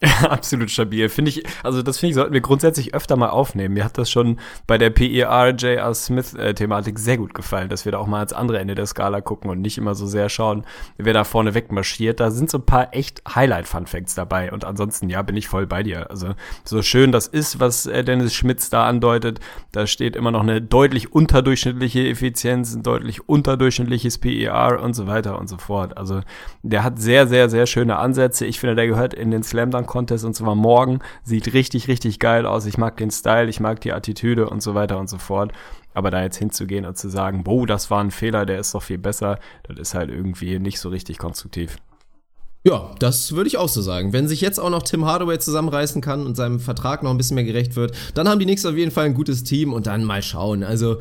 [0.22, 1.08] Absolut stabil.
[1.08, 3.74] Finde ich, also das finde ich, sollten wir grundsätzlich öfter mal aufnehmen.
[3.74, 5.92] Mir hat das schon bei der PER J.R.
[5.92, 9.20] Smith-Thematik äh, sehr gut gefallen, dass wir da auch mal ans andere Ende der Skala
[9.20, 10.64] gucken und nicht immer so sehr schauen,
[10.98, 12.20] wer da vorne wegmarschiert.
[12.20, 14.52] Da sind so ein paar echt Highlight-Fun-Facts dabei.
[14.52, 16.08] Und ansonsten, ja, bin ich voll bei dir.
[16.10, 19.40] Also so schön das ist, was äh, Dennis Schmitz da andeutet.
[19.72, 25.40] Da steht immer noch eine deutlich unterdurchschnittliche Effizienz, ein deutlich unterdurchschnittliches PER und so weiter
[25.40, 25.96] und so fort.
[25.96, 26.20] Also
[26.62, 28.46] der hat sehr, sehr, sehr schöne Ansätze.
[28.46, 31.00] Ich finde, der gehört in den Slam Dunk Contest und zwar morgen.
[31.24, 32.66] Sieht richtig, richtig geil aus.
[32.66, 35.50] Ich mag den Style, ich mag die Attitüde und so weiter und so fort.
[35.94, 38.82] Aber da jetzt hinzugehen und zu sagen, boah, das war ein Fehler, der ist doch
[38.84, 41.78] viel besser, das ist halt irgendwie nicht so richtig konstruktiv.
[42.64, 44.12] Ja, das würde ich auch so sagen.
[44.12, 47.36] Wenn sich jetzt auch noch Tim Hardaway zusammenreißen kann und seinem Vertrag noch ein bisschen
[47.36, 50.04] mehr gerecht wird, dann haben die Knicks auf jeden Fall ein gutes Team und dann
[50.04, 50.62] mal schauen.
[50.62, 50.98] Also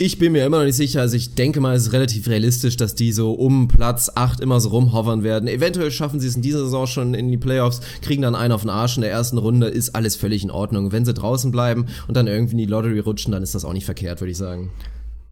[0.00, 1.00] ich bin mir immer noch nicht sicher.
[1.00, 4.60] Also ich denke mal, es ist relativ realistisch, dass die so um Platz 8 immer
[4.60, 5.48] so rumhovern werden.
[5.48, 8.60] Eventuell schaffen sie es in dieser Saison schon in die Playoffs, kriegen dann einen auf
[8.60, 10.92] den Arsch in der ersten Runde, ist alles völlig in Ordnung.
[10.92, 13.72] Wenn sie draußen bleiben und dann irgendwie in die Lottery rutschen, dann ist das auch
[13.72, 14.70] nicht verkehrt, würde ich sagen.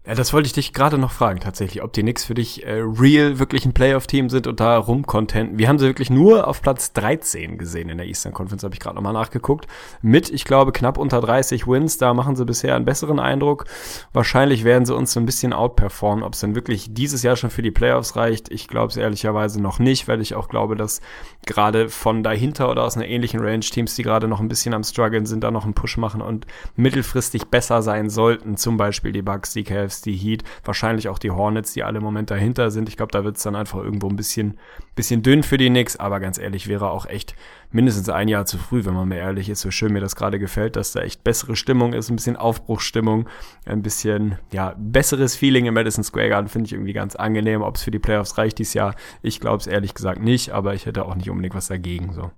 [0.07, 2.75] Ja, das wollte ich dich gerade noch fragen, tatsächlich, ob die Knicks für dich äh,
[2.75, 5.59] real wirklich ein Playoff-Team sind und da rumcontenten.
[5.59, 8.79] Wir haben sie wirklich nur auf Platz 13 gesehen in der Eastern Conference, habe ich
[8.79, 9.67] gerade nochmal nachgeguckt.
[10.03, 13.65] Mit, ich glaube, knapp unter 30 Wins, da machen sie bisher einen besseren Eindruck.
[14.13, 16.23] Wahrscheinlich werden sie uns so ein bisschen outperformen.
[16.23, 19.61] Ob es denn wirklich dieses Jahr schon für die Playoffs reicht, ich glaube es ehrlicherweise
[19.61, 21.01] noch nicht, weil ich auch glaube, dass
[21.47, 24.85] gerade von dahinter oder aus einer ähnlichen Range Teams, die gerade noch ein bisschen am
[24.85, 28.57] struggeln sind, da noch einen Push machen und mittelfristig besser sein sollten.
[28.57, 31.99] Zum Beispiel die Bucks, die Cavs, Cavs, die Heat, wahrscheinlich auch die Hornets, die alle
[31.99, 32.89] im Moment dahinter sind.
[32.89, 34.59] Ich glaube, da wird es dann einfach irgendwo ein bisschen,
[34.95, 37.35] bisschen dünn für die Knicks, aber ganz ehrlich, wäre auch echt
[37.71, 39.61] mindestens ein Jahr zu früh, wenn man mir ehrlich ist.
[39.61, 43.29] So schön mir das gerade gefällt, dass da echt bessere Stimmung ist, ein bisschen Aufbruchsstimmung,
[43.65, 47.63] ein bisschen, ja, besseres Feeling im Madison Square Garden finde ich irgendwie ganz angenehm.
[47.63, 50.75] Ob es für die Playoffs reicht dieses Jahr, ich glaube es ehrlich gesagt nicht, aber
[50.75, 52.31] ich hätte auch nicht unbedingt was dagegen, so.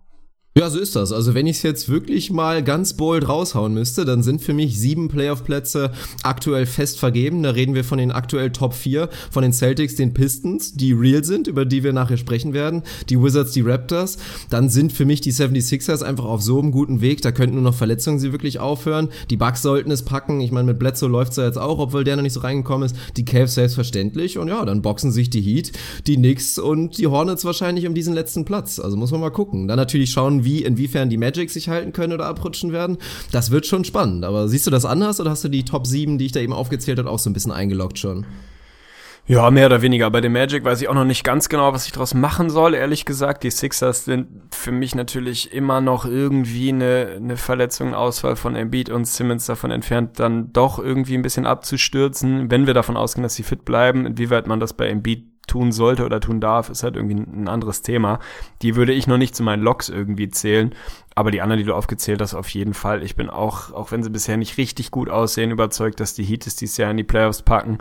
[0.57, 1.13] Ja, so ist das.
[1.13, 4.81] Also wenn ich es jetzt wirklich mal ganz bold raushauen müsste, dann sind für mich
[4.81, 5.93] sieben Playoff-Plätze
[6.25, 7.45] aktuell fest vergeben.
[7.45, 11.23] Da reden wir von den aktuell Top 4, von den Celtics, den Pistons, die real
[11.23, 14.19] sind, über die wir nachher sprechen werden, die Wizards, die Raptors.
[14.51, 17.23] Dann sind für mich die 76ers einfach auf so einem guten Weg.
[17.23, 19.11] Da könnten nur noch Verletzungen sie wirklich aufhören.
[19.31, 20.41] Die Bucks sollten es packen.
[20.41, 22.97] Ich meine, mit Bledsoe läuft's ja jetzt auch, obwohl der noch nicht so reingekommen ist.
[23.17, 24.39] Die Cavs selbstverständlich.
[24.39, 25.71] Und ja, dann boxen sich die Heat,
[26.09, 28.81] die Knicks und die Hornets wahrscheinlich um diesen letzten Platz.
[28.81, 29.69] Also muss man mal gucken.
[29.69, 32.99] Dann natürlich schauen wie, inwiefern die Magic sich halten können oder abrutschen werden.
[33.33, 34.25] Das wird schon spannend.
[34.25, 36.53] Aber siehst du das anders oder hast du die Top 7, die ich da eben
[36.53, 38.27] aufgezählt habe, auch so ein bisschen eingeloggt schon?
[39.29, 40.11] Ja, mehr oder weniger.
[40.11, 42.73] Bei den Magic weiß ich auch noch nicht ganz genau, was ich daraus machen soll,
[42.73, 43.45] ehrlich gesagt.
[43.45, 48.89] Die Sixers sind für mich natürlich immer noch irgendwie eine, eine Verletzung, Ausfall von Embiid
[48.89, 53.35] und Simmons davon entfernt, dann doch irgendwie ein bisschen abzustürzen, wenn wir davon ausgehen, dass
[53.35, 54.07] sie fit bleiben.
[54.07, 57.83] Inwieweit man das bei Embiid tun sollte oder tun darf, ist halt irgendwie ein anderes
[57.83, 58.21] Thema.
[58.63, 60.75] Die würde ich noch nicht zu meinen Loks irgendwie zählen.
[61.17, 63.03] Aber die anderen, die du aufgezählt hast, auf jeden Fall.
[63.03, 66.47] Ich bin auch, auch wenn sie bisher nicht richtig gut aussehen, überzeugt, dass die Heat
[66.47, 67.79] es dieses Jahr in die Playoffs packen.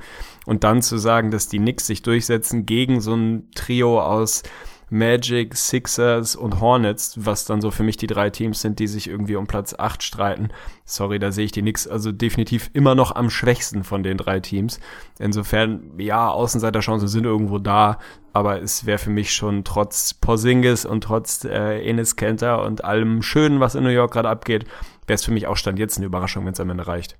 [0.47, 4.41] Und dann zu sagen, dass die Knicks sich durchsetzen gegen so ein Trio aus
[4.89, 9.09] Magic, Sixers und Hornets, was dann so für mich die drei Teams sind, die sich
[9.09, 10.49] irgendwie um Platz 8 streiten.
[10.85, 14.39] Sorry, da sehe ich die Knicks also definitiv immer noch am schwächsten von den drei
[14.39, 14.79] Teams.
[15.19, 17.99] Insofern, ja, Außenseiterchancen sind irgendwo da,
[18.31, 23.21] aber es wäre für mich schon trotz Porzingis und trotz äh, Enes Kenter und allem
[23.21, 24.65] Schönen, was in New York gerade abgeht,
[25.05, 27.17] wäre es für mich auch Stand jetzt eine Überraschung, wenn es am Ende reicht.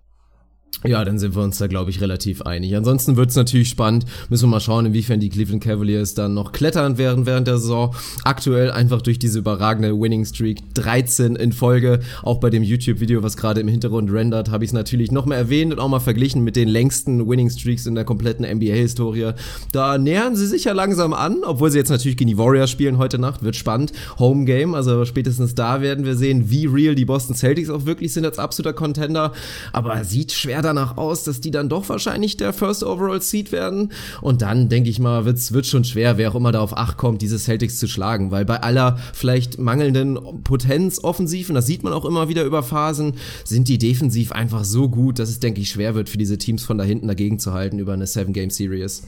[0.86, 2.76] Ja, dann sind wir uns da, glaube ich, relativ einig.
[2.76, 4.06] Ansonsten wird es natürlich spannend.
[4.30, 7.96] Müssen wir mal schauen, inwiefern die Cleveland Cavaliers dann noch klettern werden während der Saison.
[8.24, 12.02] Aktuell einfach durch diese überragende Winning Streak 13 in Folge.
[12.22, 15.36] Auch bei dem YouTube-Video, was gerade im Hintergrund rendert, habe ich es natürlich noch mal
[15.36, 19.32] erwähnt und auch mal verglichen mit den längsten Winning Streaks in der kompletten NBA-Historie.
[19.72, 23.00] Da nähern sie sich ja langsam an, obwohl sie jetzt natürlich gegen die Warriors spielen
[23.00, 23.42] heute Nacht.
[23.42, 23.94] Wird spannend.
[24.20, 28.14] Home Game, also spätestens da werden wir sehen, wie real die Boston Celtics auch wirklich
[28.14, 29.34] sind als absoluter Contender.
[29.74, 33.92] Aber sieht schwer danach aus, dass die dann doch wahrscheinlich der First Overall Seed werden.
[34.22, 36.98] Und dann, denke ich mal, wird's, wird schon schwer, wer auch immer da auf Acht
[36.98, 38.32] kommt, diese Celtics zu schlagen.
[38.32, 42.64] Weil bei aller vielleicht mangelnden Potenz offensiv, und das sieht man auch immer wieder über
[42.64, 46.38] Phasen, sind die defensiv einfach so gut, dass es, denke ich, schwer wird für diese
[46.38, 49.04] Teams von da hinten dagegen zu halten über eine Seven-Game-Series.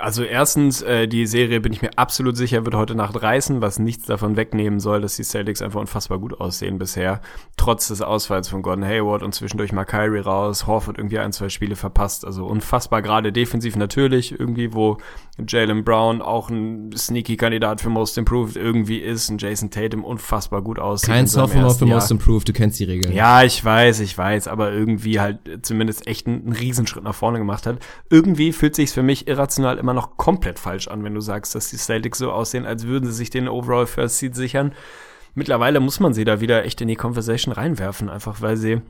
[0.00, 3.78] Also erstens, äh, die Serie bin ich mir absolut sicher, wird heute Nacht reißen, was
[3.78, 7.20] nichts davon wegnehmen soll, dass die Celtics einfach unfassbar gut aussehen bisher.
[7.56, 11.48] Trotz des Ausfalls von Gordon Hayward und zwischendurch mal Kyrie raus, Horford irgendwie ein, zwei
[11.48, 12.24] Spiele verpasst.
[12.24, 14.98] Also unfassbar gerade defensiv natürlich, irgendwie, wo
[15.46, 20.62] Jalen Brown auch ein sneaky Kandidat für Most Improved irgendwie ist und Jason Tatum unfassbar
[20.62, 21.10] gut aussieht.
[21.10, 23.14] Kein Sophomore für Most Improved, du kennst die Regeln.
[23.14, 27.38] Ja, ich weiß, ich weiß, aber irgendwie halt zumindest echt einen, einen Riesenschritt nach vorne
[27.38, 27.78] gemacht hat.
[28.10, 31.70] Irgendwie fühlt sich's für mich irrational immer noch komplett falsch an, wenn du sagst, dass
[31.70, 34.72] die Celtics so aussehen, als würden sie sich den Overall First Seed sichern.
[35.34, 38.82] Mittlerweile muss man sie da wieder echt in die Conversation reinwerfen, einfach weil sie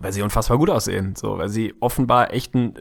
[0.00, 2.74] weil sie unfassbar gut aussehen, so, weil sie offenbar echt einen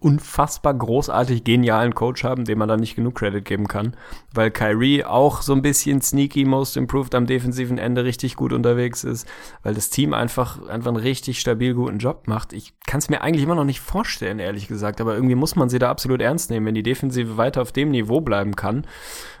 [0.00, 3.96] unfassbar großartig genialen Coach haben, dem man da nicht genug Credit geben kann,
[4.32, 9.04] weil Kyrie auch so ein bisschen sneaky most improved am defensiven Ende richtig gut unterwegs
[9.04, 9.26] ist,
[9.62, 12.52] weil das Team einfach einfach einen richtig stabil guten Job macht.
[12.52, 15.68] Ich kann es mir eigentlich immer noch nicht vorstellen, ehrlich gesagt, aber irgendwie muss man
[15.68, 18.86] sie da absolut ernst nehmen, wenn die Defensive weiter auf dem Niveau bleiben kann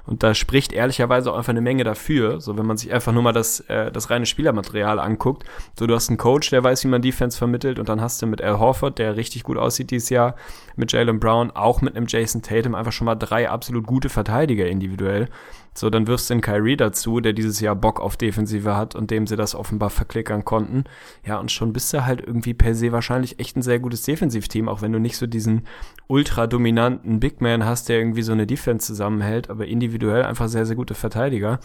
[0.06, 2.40] und da spricht ehrlicherweise auch einfach eine Menge dafür.
[2.40, 5.44] So, wenn man sich einfach nur mal das, äh, das reine Spielermaterial anguckt.
[5.78, 7.78] So, du hast einen Coach, der weiß, wie man Defense vermittelt.
[7.78, 10.36] Und dann hast du mit Al Horford, der richtig gut aussieht dieses Jahr,
[10.76, 14.66] mit Jalen Brown, auch mit einem Jason Tatum einfach schon mal drei absolut gute Verteidiger
[14.66, 15.28] individuell.
[15.76, 19.10] So, dann wirfst du den Kyrie dazu, der dieses Jahr Bock auf Defensive hat und
[19.10, 20.84] dem sie das offenbar verklickern konnten.
[21.22, 24.70] Ja, und schon bist du halt irgendwie per se wahrscheinlich echt ein sehr gutes Defensivteam,
[24.70, 25.66] auch wenn du nicht so diesen
[26.06, 30.64] ultra dominanten Big Man hast, der irgendwie so eine Defense zusammenhält, aber individuell einfach sehr,
[30.64, 31.60] sehr gute Verteidiger.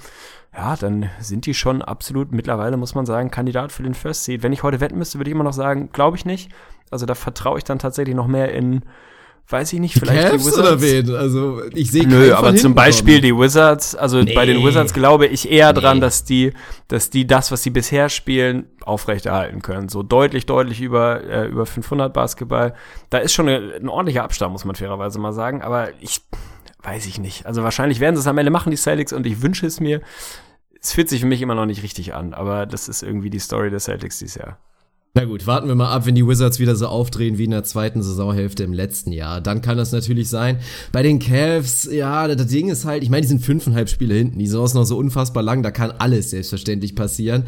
[0.54, 4.44] Ja, dann sind die schon absolut mittlerweile, muss man sagen, Kandidat für den First Seed.
[4.44, 6.52] Wenn ich heute wetten müsste, würde ich immer noch sagen, glaube ich nicht.
[6.90, 8.82] Also da vertraue ich dann tatsächlich noch mehr in
[9.48, 10.60] weiß ich nicht, vielleicht Cavs die Wizards.
[10.60, 11.16] Oder wen?
[11.16, 13.24] Also ich sehe Nö, aber zum Beispiel kommen.
[13.24, 14.34] die Wizards, also nee.
[14.34, 15.80] bei den Wizards glaube ich eher nee.
[15.80, 16.54] dran, dass die,
[16.88, 19.90] dass die das, was sie bisher spielen, aufrechterhalten können.
[19.90, 22.74] So deutlich, deutlich über, äh, über 500 Basketball.
[23.10, 26.22] Da ist schon eine, ein ordentlicher Abstand, muss man fairerweise mal sagen, aber ich
[26.84, 27.46] weiß ich nicht.
[27.46, 30.02] Also wahrscheinlich werden sie es am Ende machen, die Celtics, und ich wünsche es mir.
[30.82, 33.40] Es fühlt sich für mich immer noch nicht richtig an, aber das ist irgendwie die
[33.40, 34.58] Story der Celtics dieses Jahr.
[35.14, 37.66] Na gut, warten wir mal ab, wenn die Wizards wieder so aufdrehen wie in der
[37.66, 39.42] zweiten Saisonhälfte im letzten Jahr.
[39.42, 40.60] Dann kann das natürlich sein.
[40.94, 44.40] Bei den Cavs, ja, das Ding ist halt, ich meine, die sind fünfeinhalb Spiele hinten.
[44.40, 47.44] Die Saison ist noch so unfassbar lang, da kann alles selbstverständlich passieren.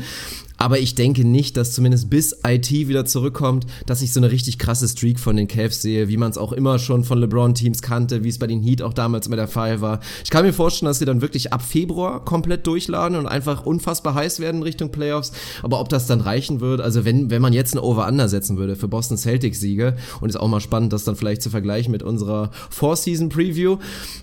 [0.64, 4.58] Aber ich denke nicht, dass zumindest bis IT wieder zurückkommt, dass ich so eine richtig
[4.58, 8.24] krasse Streak von den Cavs sehe, wie man es auch immer schon von LeBron-Teams kannte,
[8.24, 10.00] wie es bei den Heat auch damals immer der Fall war.
[10.24, 14.16] Ich kann mir vorstellen, dass sie dann wirklich ab Februar komplett durchladen und einfach unfassbar
[14.16, 15.34] heiß werden in Richtung Playoffs.
[15.64, 18.78] Aber ob das dann reichen wird, also wenn, wenn man jetzt eine Over-Under setzen würde
[18.78, 22.52] für Boston Celtics-Siege, und ist auch mal spannend, das dann vielleicht zu vergleichen mit unserer
[22.70, 23.80] Four-Season-Preview,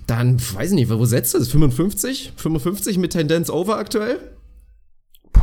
[0.07, 1.48] dann weiß ich nicht, wo setzt das?
[1.48, 2.33] 55?
[2.35, 4.20] 55 mit Tendenz over aktuell?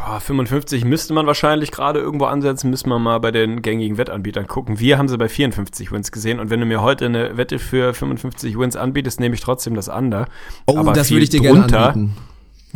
[0.05, 4.47] Boah, 55 müsste man wahrscheinlich gerade irgendwo ansetzen, müssen wir mal bei den gängigen Wettanbietern
[4.47, 4.79] gucken.
[4.79, 7.93] Wir haben sie bei 54 Wins gesehen und wenn du mir heute eine Wette für
[7.93, 10.27] 55 Wins anbietest, nehme ich trotzdem das Under.
[10.65, 12.15] Oh, Aber das würde ich dir gerne anbieten.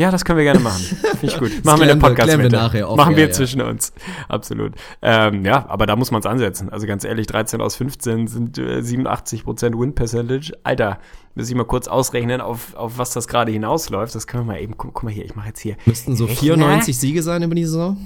[0.01, 0.81] Ja, das können wir gerne machen.
[1.19, 1.63] Finde ich gut.
[1.63, 3.31] Machen wir eine podcast wir nachher auf, Machen wir ja.
[3.31, 3.93] zwischen uns.
[4.27, 4.73] Absolut.
[5.03, 6.69] Ähm, ja, aber da muss man es ansetzen.
[6.69, 10.57] Also ganz ehrlich, 13 aus 15 sind äh, 87% Win Percentage.
[10.63, 10.97] Alter,
[11.35, 14.15] muss ich mal kurz ausrechnen, auf, auf was das gerade hinausläuft.
[14.15, 15.75] Das können wir mal eben, guck, guck mal hier, ich mache jetzt hier.
[15.85, 17.97] Müssten so 94 Siege sein über die Saison?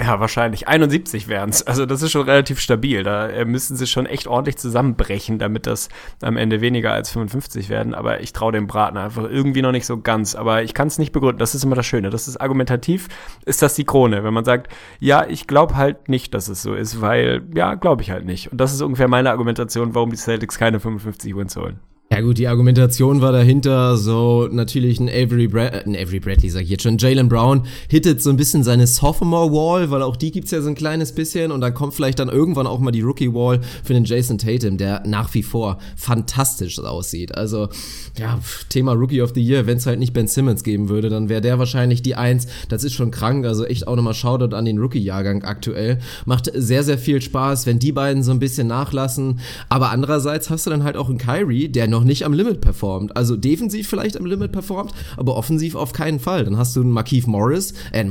[0.00, 0.68] Ja, wahrscheinlich.
[0.68, 1.62] 71 wären's.
[1.66, 3.02] Also das ist schon relativ stabil.
[3.02, 5.88] Da äh, müssen sie schon echt ordentlich zusammenbrechen, damit das
[6.22, 7.94] am Ende weniger als 55 werden.
[7.94, 10.36] Aber ich traue dem Braten einfach irgendwie noch nicht so ganz.
[10.36, 11.40] Aber ich kann es nicht begründen.
[11.40, 12.10] Das ist immer das Schöne.
[12.10, 13.08] Das ist argumentativ,
[13.44, 14.22] ist das die Krone.
[14.22, 18.02] Wenn man sagt, ja, ich glaube halt nicht, dass es so ist, weil, ja, glaube
[18.02, 18.52] ich halt nicht.
[18.52, 21.80] Und das ist ungefähr meine Argumentation, warum die Celtics keine 55 Wins holen.
[22.10, 26.48] Ja gut, die Argumentation war dahinter, so natürlich ein Avery, Brad äh, ein Avery Bradley,
[26.48, 30.30] sag ich jetzt schon, Jalen Brown hittet so ein bisschen seine Sophomore-Wall, weil auch die
[30.30, 33.02] gibt's ja so ein kleines bisschen und dann kommt vielleicht dann irgendwann auch mal die
[33.02, 37.34] Rookie-Wall für den Jason Tatum, der nach wie vor fantastisch aussieht.
[37.34, 37.68] Also
[38.16, 38.38] ja,
[38.70, 41.42] Thema Rookie of the Year, wenn es halt nicht Ben Simmons geben würde, dann wäre
[41.42, 42.46] der wahrscheinlich die Eins.
[42.70, 45.98] Das ist schon krank, also echt auch nochmal Shoutout an den Rookie-Jahrgang aktuell.
[46.24, 50.64] Macht sehr, sehr viel Spaß, wenn die beiden so ein bisschen nachlassen, aber andererseits hast
[50.64, 53.16] du dann halt auch einen Kyrie, der noch noch nicht am Limit performt.
[53.16, 56.44] Also defensiv vielleicht am Limit performt, aber offensiv auf keinen Fall.
[56.44, 58.04] Dann hast du einen Markeith Morris, äh,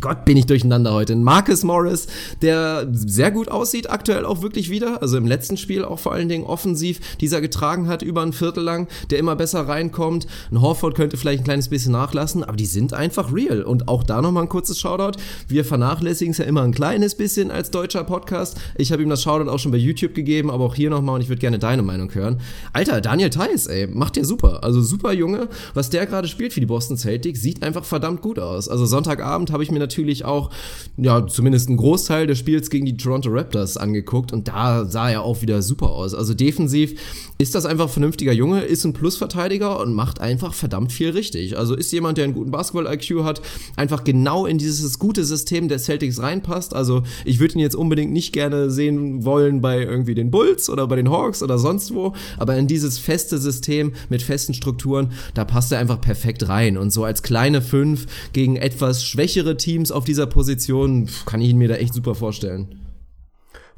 [0.00, 2.06] Gott, bin ich durcheinander heute, einen Marcus Morris,
[2.42, 5.00] der sehr gut aussieht, aktuell auch wirklich wieder.
[5.00, 8.62] Also im letzten Spiel auch vor allen Dingen offensiv, dieser getragen hat über ein Viertel
[8.62, 10.26] lang, der immer besser reinkommt.
[10.50, 13.62] Ein Horford könnte vielleicht ein kleines bisschen nachlassen, aber die sind einfach real.
[13.62, 15.18] Und auch da nochmal ein kurzes Shoutout.
[15.48, 18.60] Wir vernachlässigen es ja immer ein kleines bisschen als deutscher Podcast.
[18.76, 21.22] Ich habe ihm das Shoutout auch schon bei YouTube gegeben, aber auch hier nochmal und
[21.22, 22.38] ich würde gerne deine Meinung hören.
[22.74, 24.62] Alter, Daniel Theiss, ey, macht der super.
[24.62, 25.48] Also super Junge.
[25.74, 28.68] Was der gerade spielt für die Boston Celtics, sieht einfach verdammt gut aus.
[28.68, 30.50] Also Sonntagabend habe ich mir natürlich auch,
[30.96, 35.22] ja, zumindest einen Großteil des Spiels gegen die Toronto Raptors angeguckt und da sah er
[35.22, 36.14] auch wieder super aus.
[36.14, 36.98] Also defensiv
[37.38, 41.56] ist das einfach ein vernünftiger Junge, ist ein Plusverteidiger und macht einfach verdammt viel richtig.
[41.56, 43.40] Also ist jemand, der einen guten Basketball-IQ hat,
[43.76, 46.74] einfach genau in dieses gute System der Celtics reinpasst.
[46.74, 50.86] Also ich würde ihn jetzt unbedingt nicht gerne sehen wollen bei irgendwie den Bulls oder
[50.86, 55.44] bei den Hawks oder sonst wo, aber in dieses feste System mit festen Strukturen, da
[55.44, 56.78] passt er einfach perfekt rein.
[56.78, 61.58] Und so als kleine Fünf gegen etwas schwächere Teams auf dieser Position kann ich ihn
[61.58, 62.80] mir da echt super vorstellen.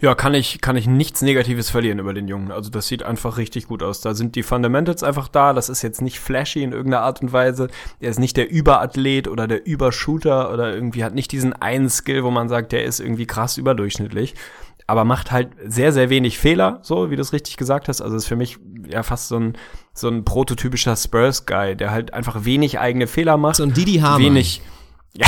[0.01, 2.51] Ja, kann ich, kann ich nichts Negatives verlieren über den Jungen.
[2.51, 4.01] Also das sieht einfach richtig gut aus.
[4.01, 5.53] Da sind die Fundamentals einfach da.
[5.53, 7.69] Das ist jetzt nicht flashy in irgendeiner Art und Weise.
[8.01, 12.25] Er ist nicht der Überathlet oder der Übershooter oder irgendwie hat nicht diesen einen Skill,
[12.25, 14.35] wo man sagt, der ist irgendwie krass überdurchschnittlich.
[14.89, 18.01] Aber macht halt sehr, sehr wenig Fehler, so wie du es richtig gesagt hast.
[18.01, 18.59] Also ist für mich
[18.93, 19.59] ja fast so ein,
[19.95, 23.57] so ein prototypischer Spurs-Guy, der halt einfach wenig eigene Fehler macht.
[23.57, 24.23] So ein Didi Hamann.
[24.23, 24.63] Wenig,
[25.15, 25.27] ja,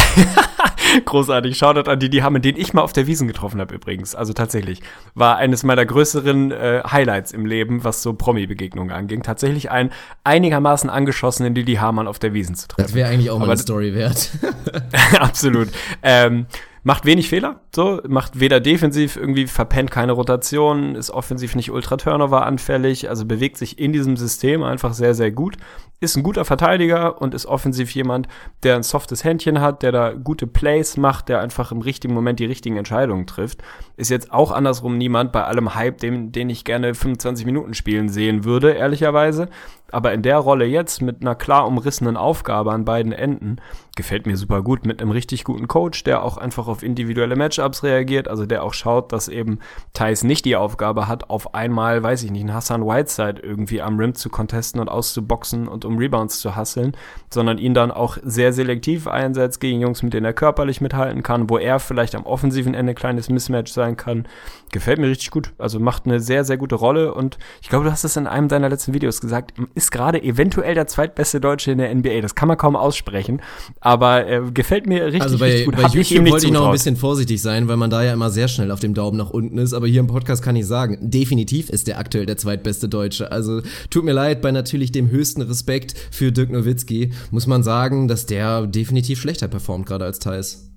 [1.05, 1.59] großartig.
[1.59, 4.15] Shoutout an die, die haben, den ich mal auf der Wiesen getroffen habe übrigens.
[4.15, 4.81] Also tatsächlich.
[5.15, 9.23] War eines meiner größeren äh, Highlights im Leben, was so Promi-Begegnungen anging.
[9.23, 9.91] Tatsächlich ein
[10.25, 12.87] einigermaßen angeschossenen Didi Hamann auf der Wiesen zu treffen.
[12.87, 14.31] Das wäre eigentlich auch mal eine Story wert.
[15.19, 15.69] absolut.
[16.03, 16.47] Ähm,
[16.85, 21.97] macht wenig Fehler, so, macht weder defensiv irgendwie verpennt keine Rotation, ist offensiv nicht ultra
[21.97, 25.57] Turnover anfällig, also bewegt sich in diesem System einfach sehr, sehr gut,
[26.01, 28.29] ist ein guter Verteidiger und ist offensiv jemand,
[28.63, 32.39] der ein softes Händchen hat, der da gute Plays macht, der einfach im richtigen Moment
[32.39, 33.63] die richtigen Entscheidungen trifft.
[33.97, 38.11] Ist jetzt auch andersrum niemand bei allem Hype, den, den ich gerne 25 Minuten spielen
[38.11, 39.49] sehen würde, ehrlicherweise.
[39.95, 43.61] Aber in der Rolle jetzt mit einer klar umrissenen Aufgabe an beiden Enden
[43.97, 47.83] gefällt mir super gut mit einem richtig guten Coach, der auch einfach auf individuelle Matchups
[47.83, 49.61] reagiert, also der auch schaut, dass eben
[49.93, 53.99] Thais nicht die Aufgabe hat, auf einmal, weiß ich nicht, einen Hassan Whiteside irgendwie am
[53.99, 56.97] Rim zu contesten und auszuboxen und um Rebounds zu hasseln,
[57.31, 61.49] sondern ihn dann auch sehr selektiv einsetzt gegen Jungs, mit denen er körperlich mithalten kann,
[61.49, 64.27] wo er vielleicht am offensiven Ende ein kleines Mismatch sein kann.
[64.73, 65.53] Gefällt mir richtig gut.
[65.57, 68.49] Also macht eine sehr, sehr gute Rolle und ich glaube, du hast es in einem
[68.49, 72.21] deiner letzten Videos gesagt, ist gerade eventuell der zweitbeste Deutsche in der NBA.
[72.21, 73.43] Das kann man kaum aussprechen,
[73.81, 75.77] aber äh, gefällt mir richtig, also bei, richtig gut.
[75.77, 78.31] Bei Hab YouTube wollte ich noch ein bisschen vorsichtig sein, weil man da ja immer
[78.31, 80.99] sehr schnell auf dem Daumen nach unten ist, aber hier im Podcast kann ich sagen,
[81.01, 83.31] definitiv ist der aktuell der zweitbeste Deutsche.
[83.33, 88.09] Also tut mir leid, bei natürlich dem höchsten Respekt für Dirk Nowitzki muss man sagen,
[88.09, 90.74] dass der definitiv schlechter performt gerade als Thais.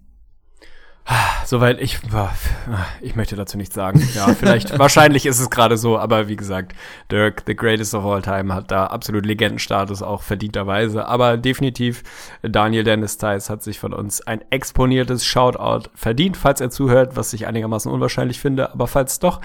[1.46, 2.00] Soweit ich,
[3.00, 4.06] ich möchte dazu nichts sagen.
[4.14, 6.74] Ja, vielleicht, wahrscheinlich ist es gerade so, aber wie gesagt,
[7.10, 11.08] Dirk, the greatest of all time, hat da absolut Legendenstatus, auch verdienterweise.
[11.08, 12.04] Aber definitiv,
[12.42, 17.32] Daniel Dennis Theis hat sich von uns ein exponiertes Shoutout verdient, falls er zuhört, was
[17.32, 18.74] ich einigermaßen unwahrscheinlich finde.
[18.74, 19.40] Aber falls doch,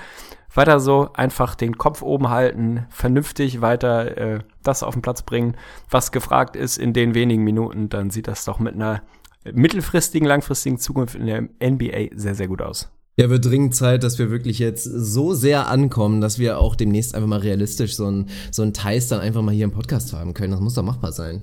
[0.55, 5.57] weiter so, einfach den Kopf oben halten, vernünftig weiter äh, das auf den Platz bringen,
[5.89, 9.03] was gefragt ist in den wenigen Minuten, dann sieht das doch mit einer
[9.53, 12.91] mittelfristigen, langfristigen Zukunft in der NBA sehr, sehr gut aus.
[13.17, 17.15] Ja, wird dringend Zeit, dass wir wirklich jetzt so sehr ankommen, dass wir auch demnächst
[17.15, 20.33] einfach mal realistisch so ein, so ein Teils dann einfach mal hier im Podcast haben
[20.33, 20.53] können.
[20.53, 21.43] Das muss doch machbar sein.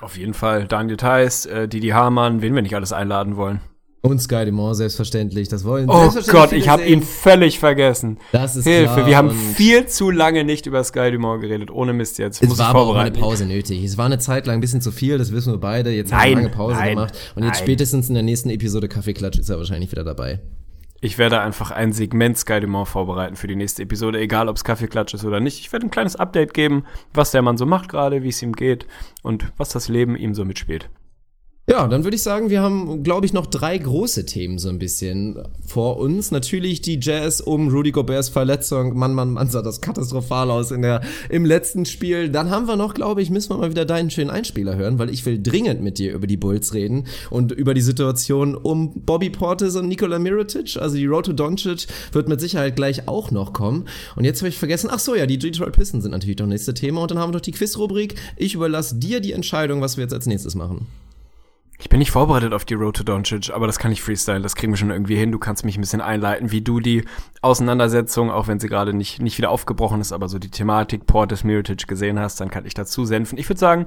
[0.00, 0.66] Auf jeden Fall.
[0.66, 3.60] Daniel Theiss, äh, Didi Hamann, wen wir nicht alles einladen wollen.
[4.04, 5.48] Und Sky Dumont, selbstverständlich.
[5.48, 8.18] Das wollen Oh Gott, ich habe ihn völlig vergessen.
[8.32, 11.70] Das ist Hilfe, klar wir haben viel zu lange nicht über Sky Dumont geredet.
[11.70, 12.42] Ohne Mist jetzt.
[12.42, 13.12] Es war aber auch eine.
[13.12, 13.82] Pause nötig.
[13.82, 15.90] Es war eine Zeit lang ein bisschen zu viel, das wissen wir beide.
[15.90, 17.14] Jetzt haben wir Nein, eine lange Pause nein, gemacht.
[17.34, 17.62] Und jetzt nein.
[17.62, 20.40] spätestens in der nächsten Episode Kaffeeklatsch ist er wahrscheinlich wieder dabei.
[21.00, 24.64] Ich werde einfach ein Segment Sky Dumont vorbereiten für die nächste Episode, egal ob es
[24.64, 25.60] Kaffeeklatsch ist oder nicht.
[25.60, 28.52] Ich werde ein kleines Update geben, was der Mann so macht gerade, wie es ihm
[28.52, 28.86] geht
[29.22, 30.90] und was das Leben ihm so mitspielt.
[31.66, 34.78] Ja, dann würde ich sagen, wir haben, glaube ich, noch drei große Themen so ein
[34.78, 36.30] bisschen vor uns.
[36.30, 38.98] Natürlich die Jazz um Rudy Goberts Verletzung.
[38.98, 41.00] Mann, Mann, Mann, sah das katastrophal aus in der,
[41.30, 42.28] im letzten Spiel.
[42.28, 45.08] Dann haben wir noch, glaube ich, müssen wir mal wieder deinen schönen Einspieler hören, weil
[45.08, 49.30] ich will dringend mit dir über die Bulls reden und über die Situation um Bobby
[49.30, 50.76] Portis und Nikola Mirotic.
[50.76, 53.86] Also die Road to Doncic wird mit Sicherheit gleich auch noch kommen.
[54.16, 56.74] Und jetzt habe ich vergessen, ach so, ja, die Detroit Pistons sind natürlich das nächste
[56.74, 57.00] Thema.
[57.00, 58.16] Und dann haben wir noch die Quiz-Rubrik.
[58.36, 60.86] Ich überlasse dir die Entscheidung, was wir jetzt als nächstes machen.
[61.78, 64.54] Ich bin nicht vorbereitet auf die Road to Doncic, aber das kann ich freestyle, das
[64.54, 65.32] kriegen wir schon irgendwie hin.
[65.32, 67.04] Du kannst mich ein bisschen einleiten, wie du die
[67.42, 71.42] Auseinandersetzung, auch wenn sie gerade nicht, nicht wieder aufgebrochen ist, aber so die Thematik Portis
[71.44, 73.38] Mirotic gesehen hast, dann kann ich dazu senfen.
[73.38, 73.86] Ich würde sagen,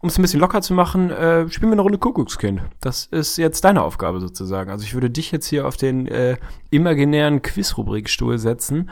[0.00, 2.60] um es ein bisschen locker zu machen, äh, spielen wir eine Runde Kuckuckskind.
[2.80, 4.70] Das ist jetzt deine Aufgabe sozusagen.
[4.70, 6.36] Also ich würde dich jetzt hier auf den äh,
[6.70, 8.90] imaginären Quiz-Rubrikstuhl setzen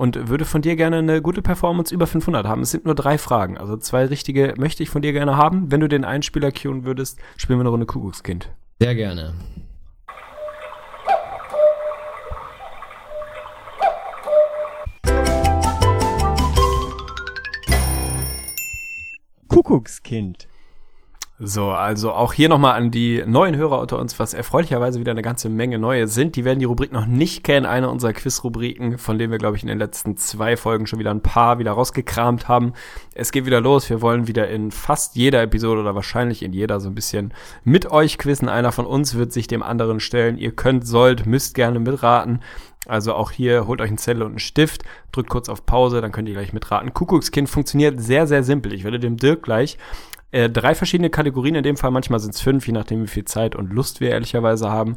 [0.00, 2.62] und würde von dir gerne eine gute Performance über 500 haben.
[2.62, 5.70] Es sind nur drei Fragen, also zwei richtige möchte ich von dir gerne haben.
[5.70, 8.50] Wenn du den Einspieler cueen würdest, spielen wir eine Runde Kuckuckskind.
[8.80, 9.34] Sehr gerne.
[19.48, 20.49] Kuckuckskind.
[21.42, 25.22] So, also auch hier nochmal an die neuen Hörer unter uns, was erfreulicherweise wieder eine
[25.22, 26.36] ganze Menge neue sind.
[26.36, 29.62] Die werden die Rubrik noch nicht kennen, eine unserer Quiz-Rubriken, von denen wir, glaube ich,
[29.62, 32.74] in den letzten zwei Folgen schon wieder ein paar wieder rausgekramt haben.
[33.14, 33.88] Es geht wieder los.
[33.88, 37.32] Wir wollen wieder in fast jeder Episode oder wahrscheinlich in jeder so ein bisschen
[37.64, 38.50] mit euch quizzen.
[38.50, 40.36] Einer von uns wird sich dem anderen stellen.
[40.36, 42.40] Ihr könnt, sollt, müsst gerne mitraten.
[42.86, 46.12] Also auch hier holt euch einen Zettel und einen Stift, drückt kurz auf Pause, dann
[46.12, 46.92] könnt ihr gleich mitraten.
[46.92, 48.74] Kuckuckskind funktioniert sehr, sehr simpel.
[48.74, 49.78] Ich werde dem Dirk gleich
[50.32, 53.24] äh, drei verschiedene Kategorien, in dem Fall manchmal sind es fünf, je nachdem wie viel
[53.24, 54.96] Zeit und Lust wir ehrlicherweise haben,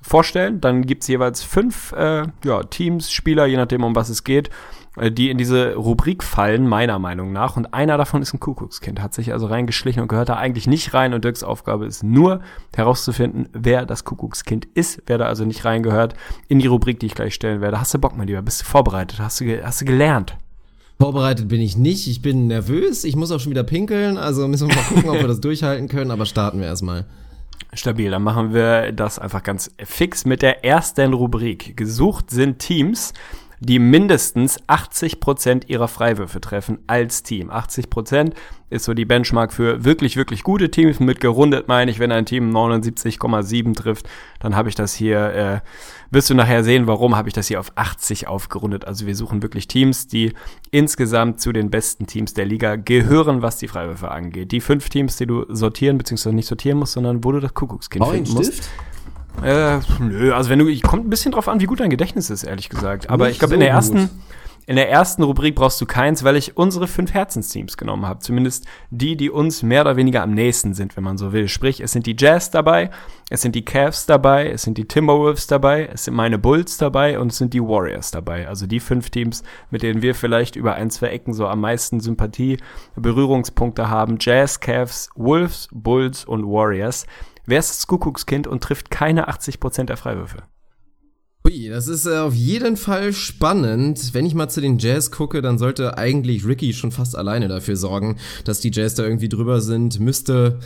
[0.00, 0.60] vorstellen.
[0.60, 4.50] Dann gibt's jeweils fünf äh, ja, Teams, Spieler, je nachdem um was es geht,
[4.96, 7.56] äh, die in diese Rubrik fallen, meiner Meinung nach.
[7.56, 10.92] Und einer davon ist ein Kuckuckskind, hat sich also reingeschlichen und gehört da eigentlich nicht
[10.94, 11.14] rein.
[11.14, 12.40] Und Dirks Aufgabe ist nur
[12.74, 16.14] herauszufinden, wer das Kuckuckskind ist, wer da also nicht reingehört
[16.48, 17.80] in die Rubrik, die ich gleich stellen werde.
[17.80, 18.42] Hast du Bock, mein Lieber?
[18.42, 19.20] Bist du vorbereitet?
[19.20, 20.36] Hast du, hast du gelernt?
[21.02, 22.06] Vorbereitet bin ich nicht.
[22.06, 23.02] Ich bin nervös.
[23.02, 24.16] Ich muss auch schon wieder pinkeln.
[24.16, 26.12] Also müssen wir mal gucken, ob wir das durchhalten können.
[26.12, 27.06] Aber starten wir erstmal.
[27.72, 31.76] Stabil, dann machen wir das einfach ganz fix mit der ersten Rubrik.
[31.76, 33.14] Gesucht sind Teams,
[33.64, 37.48] die mindestens 80% ihrer Freiwürfe treffen als Team.
[37.48, 38.32] 80%
[38.70, 40.98] ist so die Benchmark für wirklich, wirklich gute Teams.
[40.98, 44.08] Mit gerundet meine ich, wenn ein Team 79,7 trifft,
[44.40, 45.60] dann habe ich das hier, äh,
[46.10, 48.84] wirst du nachher sehen, warum habe ich das hier auf 80 aufgerundet.
[48.84, 50.32] Also wir suchen wirklich Teams, die
[50.72, 54.50] insgesamt zu den besten Teams der Liga gehören, was die Freiwürfe angeht.
[54.50, 58.04] Die fünf Teams, die du sortieren, beziehungsweise nicht sortieren musst, sondern wo du das Kuckuckskind
[58.04, 58.68] finden musst.
[59.42, 62.44] Äh, nö, also wenn du, kommt ein bisschen drauf an, wie gut dein Gedächtnis ist,
[62.44, 63.10] ehrlich gesagt.
[63.10, 63.76] Aber Nicht ich glaube, so in der gut.
[63.76, 64.10] ersten,
[64.66, 68.20] in der ersten Rubrik brauchst du keins, weil ich unsere fünf Herzensteams genommen habe.
[68.20, 71.48] Zumindest die, die uns mehr oder weniger am nächsten sind, wenn man so will.
[71.48, 72.90] Sprich, es sind die Jazz dabei,
[73.28, 77.18] es sind die Cavs dabei, es sind die Timberwolves dabei, es sind meine Bulls dabei
[77.18, 78.46] und es sind die Warriors dabei.
[78.46, 81.98] Also die fünf Teams, mit denen wir vielleicht über ein, zwei Ecken so am meisten
[81.98, 82.58] Sympathie,
[82.94, 84.18] Berührungspunkte haben.
[84.20, 87.06] Jazz, Cavs, Wolves, Bulls und Warriors.
[87.44, 90.44] Wer ist das Kuckuckskind und trifft keine 80% der Freiwürfe?
[91.44, 94.14] Ui, das ist äh, auf jeden Fall spannend.
[94.14, 97.74] Wenn ich mal zu den Jazz gucke, dann sollte eigentlich Ricky schon fast alleine dafür
[97.74, 99.98] sorgen, dass die Jazz da irgendwie drüber sind.
[99.98, 100.60] Müsste,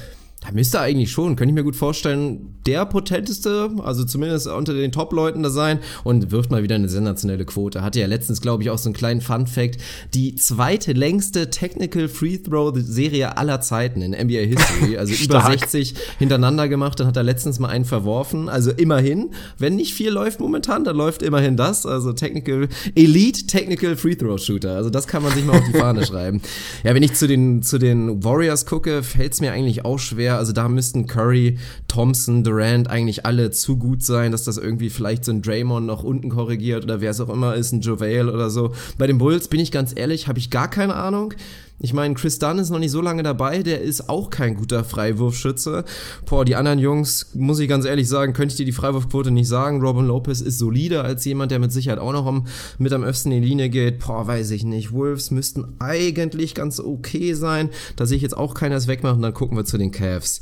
[0.46, 4.92] da müsste eigentlich schon, könnte ich mir gut vorstellen, der potenteste, also zumindest unter den
[4.92, 7.82] Top-Leuten da sein und wirft mal wieder eine sensationelle Quote.
[7.82, 9.78] Hatte ja letztens, glaube ich, auch so einen kleinen Fun-Fact.
[10.14, 15.60] Die zweite längste Technical Free-Throw-Serie aller Zeiten in NBA History, also über Stark.
[15.60, 18.48] 60 hintereinander gemacht, dann hat er letztens mal einen verworfen.
[18.48, 21.86] Also immerhin, wenn nicht viel läuft momentan, dann läuft immerhin das.
[21.86, 24.76] Also Technical, Elite Technical Free Throw Shooter.
[24.76, 26.40] Also das kann man sich mal auf die Fahne schreiben.
[26.84, 30.35] Ja, wenn ich zu den, zu den Warriors gucke, fällt es mir eigentlich auch schwer.
[30.38, 35.24] Also da müssten Curry, Thompson, Durant eigentlich alle zu gut sein, dass das irgendwie vielleicht
[35.24, 38.50] so ein Draymond noch unten korrigiert oder wer es auch immer ist, ein JaVale oder
[38.50, 38.72] so.
[38.98, 41.34] Bei den Bulls bin ich ganz ehrlich, habe ich gar keine Ahnung.
[41.78, 44.82] Ich meine, Chris Dunn ist noch nicht so lange dabei, der ist auch kein guter
[44.82, 45.84] Freiwurfschütze.
[46.24, 49.48] Boah, die anderen Jungs, muss ich ganz ehrlich sagen, könnte ich dir die Freiwurfquote nicht
[49.48, 49.82] sagen.
[49.82, 52.46] Robin Lopez ist solider als jemand, der mit Sicherheit auch noch am,
[52.78, 53.98] mit am öfsten in die Linie geht.
[53.98, 54.92] Boah, weiß ich nicht.
[54.92, 57.68] Wolves müssten eigentlich ganz okay sein.
[57.96, 59.20] Da sehe ich jetzt auch keiner wegmachen.
[59.20, 60.40] Dann gucken wir zu den Cavs.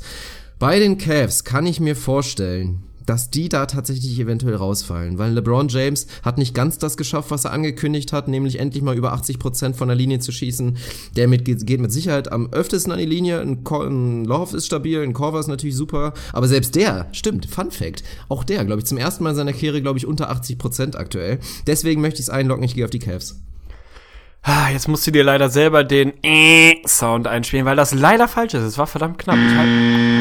[0.57, 5.67] Bei den Cavs kann ich mir vorstellen, dass die da tatsächlich eventuell rausfallen, weil LeBron
[5.67, 9.39] James hat nicht ganz das geschafft, was er angekündigt hat, nämlich endlich mal über 80
[9.39, 10.77] Prozent von der Linie zu schießen.
[11.15, 15.01] Der mit, geht mit Sicherheit am öftesten an die Linie, ein, ein Love ist stabil,
[15.01, 18.85] ein Korver ist natürlich super, aber selbst der, stimmt, Fun Fact, auch der, glaube ich,
[18.85, 21.39] zum ersten Mal in seiner Karriere, glaube ich, unter 80 Prozent aktuell.
[21.67, 23.41] Deswegen möchte ich es einloggen, ich gehe auf die Cavs.
[24.47, 26.13] Ah, jetzt musst du dir leider selber den
[26.85, 28.61] Sound einspielen, weil das leider falsch ist.
[28.61, 29.37] Es war verdammt knapp.
[29.37, 30.14] Ich halt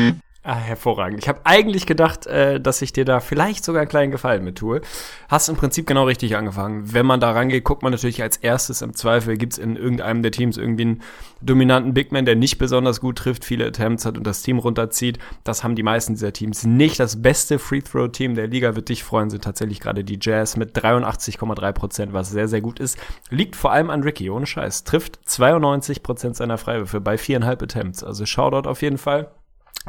[0.46, 1.20] Ah, hervorragend.
[1.20, 4.58] Ich habe eigentlich gedacht, äh, dass ich dir da vielleicht sogar einen kleinen Gefallen mit
[4.58, 4.82] tue.
[5.30, 6.92] Hast im Prinzip genau richtig angefangen.
[6.92, 10.32] Wenn man da rangeht, guckt man natürlich als erstes im Zweifel, gibt's in irgendeinem der
[10.32, 11.02] Teams irgendwie einen
[11.40, 15.18] dominanten Big Man, der nicht besonders gut trifft, viele Attempts hat und das Team runterzieht.
[15.44, 17.00] Das haben die meisten dieser Teams nicht.
[17.00, 21.72] Das beste Free-Throw-Team der Liga wird dich freuen, sind tatsächlich gerade die Jazz mit 83,3
[21.72, 22.98] Prozent, was sehr, sehr gut ist.
[23.30, 24.84] Liegt vor allem an Ricky, ohne Scheiß.
[24.84, 28.04] Trifft 92 Prozent seiner Freiwürfe bei viereinhalb Attempts.
[28.04, 29.30] Also Shoutout auf jeden Fall.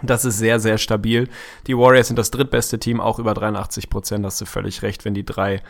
[0.03, 1.29] Das ist sehr, sehr stabil.
[1.67, 4.25] Die Warriors sind das drittbeste Team, auch über 83 Prozent.
[4.25, 5.61] Hast du völlig recht, wenn die drei,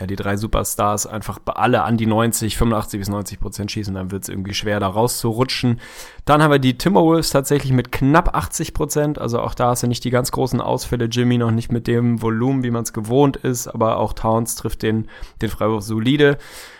[0.00, 4.10] ja, die drei Superstars einfach alle an die 90, 85 bis 90 Prozent schießen, dann
[4.10, 5.80] wird es irgendwie schwer, da rauszurutschen.
[6.24, 9.20] Dann haben wir die Timberwolves tatsächlich mit knapp 80 Prozent.
[9.20, 11.04] Also auch da hast du nicht die ganz großen Ausfälle.
[11.04, 14.82] Jimmy noch nicht mit dem Volumen, wie man es gewohnt ist, aber auch Towns trifft
[14.82, 15.08] den,
[15.40, 16.38] den Freiwurf solide.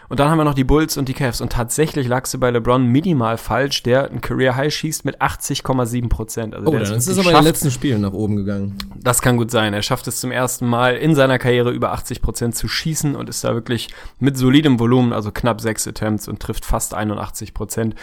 [0.08, 1.40] Und dann haben wir noch die Bulls und die Cavs.
[1.40, 6.08] Und tatsächlich lagst du bei LeBron minimal falsch, der ein Career High schießt mit 80,7
[6.08, 6.54] Prozent.
[6.54, 8.78] Also oh, dann ist es aber in den letzten Spielen nach oben gegangen.
[8.96, 9.74] Das kann gut sein.
[9.74, 13.28] Er schafft es zum ersten Mal in seiner Karriere über 80 Prozent zu schießen und
[13.28, 13.88] ist da wirklich
[14.18, 17.94] mit solidem Volumen, also knapp sechs Attempts und trifft fast 81 Prozent.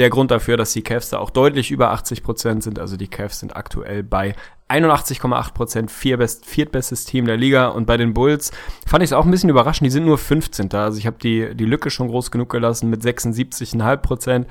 [0.00, 2.78] Der Grund dafür, dass die Cavs da auch deutlich über 80 Prozent sind.
[2.78, 4.34] Also die Cavs sind aktuell bei
[4.70, 7.68] 81,8 Prozent, vier best, viertbestes Team der Liga.
[7.68, 8.50] Und bei den Bulls
[8.86, 9.84] fand ich es auch ein bisschen überraschend.
[9.84, 10.72] Die sind nur 15.
[10.72, 14.46] Also ich habe die, die Lücke schon groß genug gelassen mit 76,5 Prozent.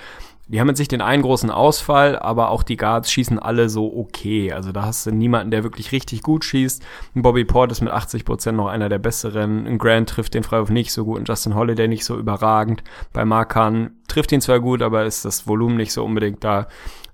[0.51, 3.95] Die haben jetzt nicht den einen großen Ausfall, aber auch die Guards schießen alle so
[3.95, 4.51] okay.
[4.51, 6.83] Also da hast du niemanden, der wirklich richtig gut schießt.
[7.13, 9.77] Bobby Port ist mit 80 Prozent noch einer der besseren.
[9.77, 12.83] Grant trifft den Freiwurf nicht so gut und Justin Holiday nicht so überragend.
[13.13, 16.67] Bei Markan trifft ihn zwar gut, aber ist das Volumen nicht so unbedingt da.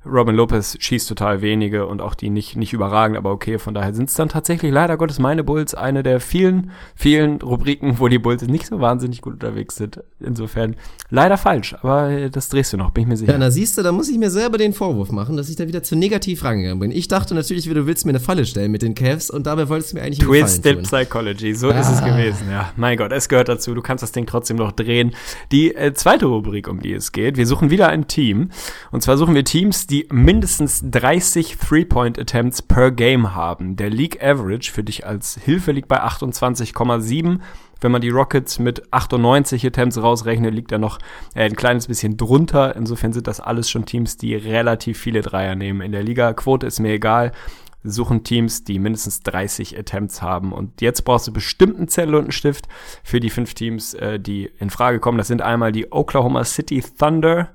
[0.06, 3.94] Robin Lopez schießt total wenige und auch die nicht, nicht überragend, aber okay, von daher
[3.94, 8.20] sind es dann tatsächlich leider Gottes meine Bulls eine der vielen, vielen Rubriken, wo die
[8.20, 10.04] Bulls nicht so wahnsinnig gut unterwegs sind.
[10.20, 10.76] Insofern
[11.10, 13.32] leider falsch, aber das drehst du noch, bin ich mir sicher.
[13.34, 15.68] Ja, na siehst du, da muss ich mir selber den Vorwurf machen, dass ich da
[15.68, 16.92] wieder zu negativ rangegangen bin.
[16.92, 19.92] Ich dachte natürlich, du willst mir eine Falle stellen mit den Cavs und dabei wolltest
[19.92, 21.80] du mir eigentlich Twisted Psychology, so ah.
[21.80, 22.08] ist es ah.
[22.08, 22.72] gewesen, ja.
[22.76, 25.14] Mein Gott, es gehört dazu, du kannst das Ding trotzdem noch drehen.
[25.52, 28.50] Die äh, zweite Rubrik, um die es geht, wir suchen wieder ein Team
[28.92, 33.78] und zwar suchen wir Teams, die die mindestens 30 Three-Point-Attempts per Game haben.
[33.78, 37.40] Der League Average für dich als Hilfe liegt bei 28,7.
[37.80, 41.00] Wenn man die Rockets mit 98 Attempts rausrechnet, liegt er noch
[41.34, 42.76] äh, ein kleines bisschen drunter.
[42.76, 45.80] Insofern sind das alles schon Teams, die relativ viele Dreier nehmen.
[45.80, 47.32] In der Liga-Quote ist mir egal
[47.88, 50.52] suchen Teams, die mindestens 30 Attempts haben.
[50.52, 52.68] Und jetzt brauchst du bestimmt einen Zettel und einen Stift
[53.04, 55.20] für die fünf Teams, äh, die in Frage kommen.
[55.20, 57.50] Das sind einmal die Oklahoma City Thunder,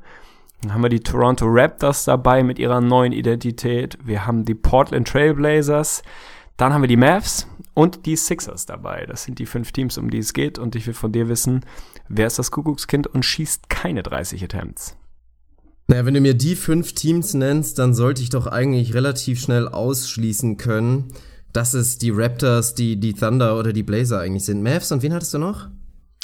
[0.62, 3.96] dann haben wir die Toronto Raptors dabei mit ihrer neuen Identität.
[4.04, 6.02] Wir haben die Portland Trailblazers.
[6.58, 9.06] Dann haben wir die Mavs und die Sixers dabei.
[9.06, 10.58] Das sind die fünf Teams, um die es geht.
[10.58, 11.64] Und ich will von dir wissen,
[12.08, 14.96] wer ist das Kuckuckskind und schießt keine 30 Attempts?
[15.86, 19.66] Naja, wenn du mir die fünf Teams nennst, dann sollte ich doch eigentlich relativ schnell
[19.66, 21.14] ausschließen können,
[21.54, 24.62] dass es die Raptors, die, die Thunder oder die Blazer eigentlich sind.
[24.62, 25.68] Mavs und wen hattest du noch?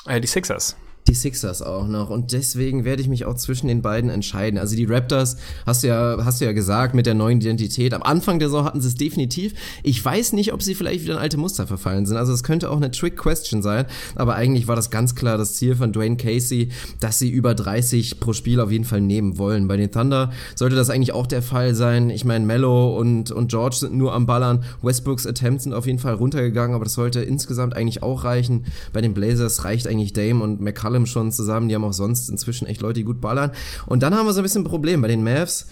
[0.06, 0.76] Äh, die Sixers
[1.08, 2.10] die Sixers auch noch.
[2.10, 4.58] Und deswegen werde ich mich auch zwischen den beiden entscheiden.
[4.58, 7.94] Also die Raptors, hast du ja, hast du ja gesagt, mit der neuen Identität.
[7.94, 9.54] Am Anfang der Saison hatten sie es definitiv.
[9.82, 12.16] Ich weiß nicht, ob sie vielleicht wieder in alte Muster verfallen sind.
[12.16, 13.86] Also es könnte auch eine Trick-Question sein.
[14.14, 18.20] Aber eigentlich war das ganz klar das Ziel von Dwayne Casey, dass sie über 30
[18.20, 19.68] pro Spiel auf jeden Fall nehmen wollen.
[19.68, 22.10] Bei den Thunder sollte das eigentlich auch der Fall sein.
[22.10, 24.64] Ich meine, Mello und, und George sind nur am Ballern.
[24.82, 28.64] Westbrooks Attempts sind auf jeden Fall runtergegangen, aber das sollte insgesamt eigentlich auch reichen.
[28.92, 31.68] Bei den Blazers reicht eigentlich Dame und McCullum allem schon zusammen.
[31.68, 33.52] Die haben auch sonst inzwischen echt Leute, die gut ballern.
[33.86, 35.66] Und dann haben wir so ein bisschen ein Problem bei den Mavs.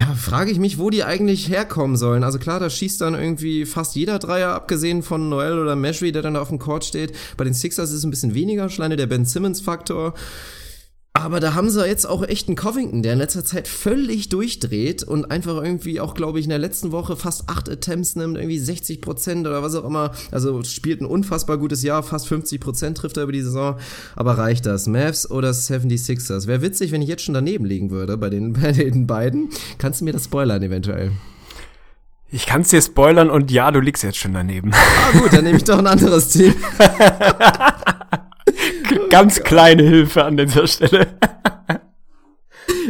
[0.00, 2.24] Ja, frage ich mich, wo die eigentlich herkommen sollen.
[2.24, 6.22] Also klar, da schießt dann irgendwie fast jeder Dreier, abgesehen von Noel oder Meshry, der
[6.22, 7.12] dann da auf dem Court steht.
[7.36, 10.14] Bei den Sixers ist es ein bisschen weniger, schleine der Ben Simmons-Faktor.
[11.12, 15.02] Aber da haben sie jetzt auch echt einen Covington, der in letzter Zeit völlig durchdreht
[15.02, 18.58] und einfach irgendwie auch, glaube ich, in der letzten Woche fast acht Attempts nimmt, irgendwie
[18.60, 20.12] 60 Prozent oder was auch immer.
[20.30, 23.76] Also spielt ein unfassbar gutes Jahr, fast 50 Prozent trifft er über die Saison.
[24.14, 24.86] Aber reicht das?
[24.86, 26.46] Mavs oder 76ers?
[26.46, 29.50] Wäre witzig, wenn ich jetzt schon daneben liegen würde bei den, bei den beiden.
[29.78, 31.10] Kannst du mir das spoilern eventuell?
[32.30, 34.70] Ich kann es dir spoilern und ja, du liegst jetzt schon daneben.
[34.72, 36.54] Ah gut, dann nehme ich doch ein anderes Team.
[39.10, 41.06] Ganz kleine Hilfe an dieser Stelle.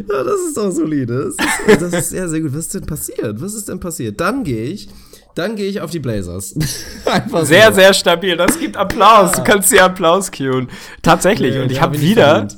[0.09, 1.33] Ja, das ist doch solide.
[1.37, 2.53] Das ist, das ist sehr, sehr gut.
[2.53, 3.41] Was ist denn passiert?
[3.41, 4.21] Was ist denn passiert?
[4.21, 4.89] Dann gehe ich,
[5.35, 6.55] dann gehe ich auf die Blazers.
[7.05, 7.75] Einfach sehr, so.
[7.81, 8.37] sehr stabil.
[8.37, 9.33] Das gibt Applaus.
[9.33, 10.69] Du kannst dir Applaus cueen.
[11.03, 11.55] Tatsächlich.
[11.55, 12.49] Nee, und ich habe wieder.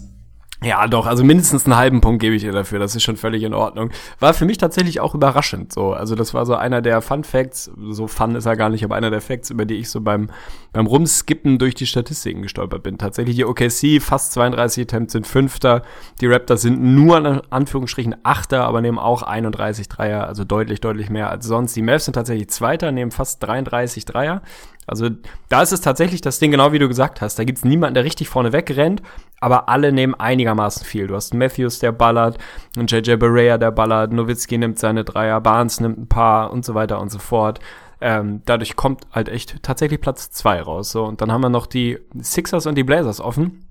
[0.63, 3.43] Ja, doch, also mindestens einen halben Punkt gebe ich ihr dafür, das ist schon völlig
[3.43, 3.91] in Ordnung.
[4.21, 5.93] War für mich tatsächlich auch überraschend so.
[5.93, 8.95] Also das war so einer der Fun Facts, so fun ist er gar nicht, aber
[8.95, 10.31] einer der Facts, über die ich so beim,
[10.73, 12.97] beim Rumskippen durch die Statistiken gestolpert bin.
[12.97, 15.83] Tatsächlich die OKC, fast 32 Attempts sind Fünfter,
[16.21, 21.11] die Raptors sind nur in Anführungsstrichen Achter, aber nehmen auch 31 Dreier, also deutlich, deutlich
[21.11, 21.75] mehr als sonst.
[21.75, 24.43] Die Mavs sind tatsächlich Zweiter, nehmen fast 33 Dreier.
[24.87, 25.09] Also
[25.49, 27.39] da ist es tatsächlich das Ding, genau wie du gesagt hast.
[27.39, 29.03] Da gibt's niemanden, der richtig vorne wegrennt,
[29.41, 31.07] aber alle nehmen einigermaßen viel.
[31.07, 32.39] Du hast Matthews, der ballert,
[32.77, 36.75] und JJ Barea, der ballert, Nowitzki nimmt seine Dreier, Barnes nimmt ein paar und so
[36.75, 37.61] weiter und so fort.
[38.01, 40.91] Ähm, dadurch kommt halt echt tatsächlich Platz zwei raus.
[40.91, 41.05] So.
[41.05, 43.65] Und dann haben wir noch die Sixers und die Blazers offen.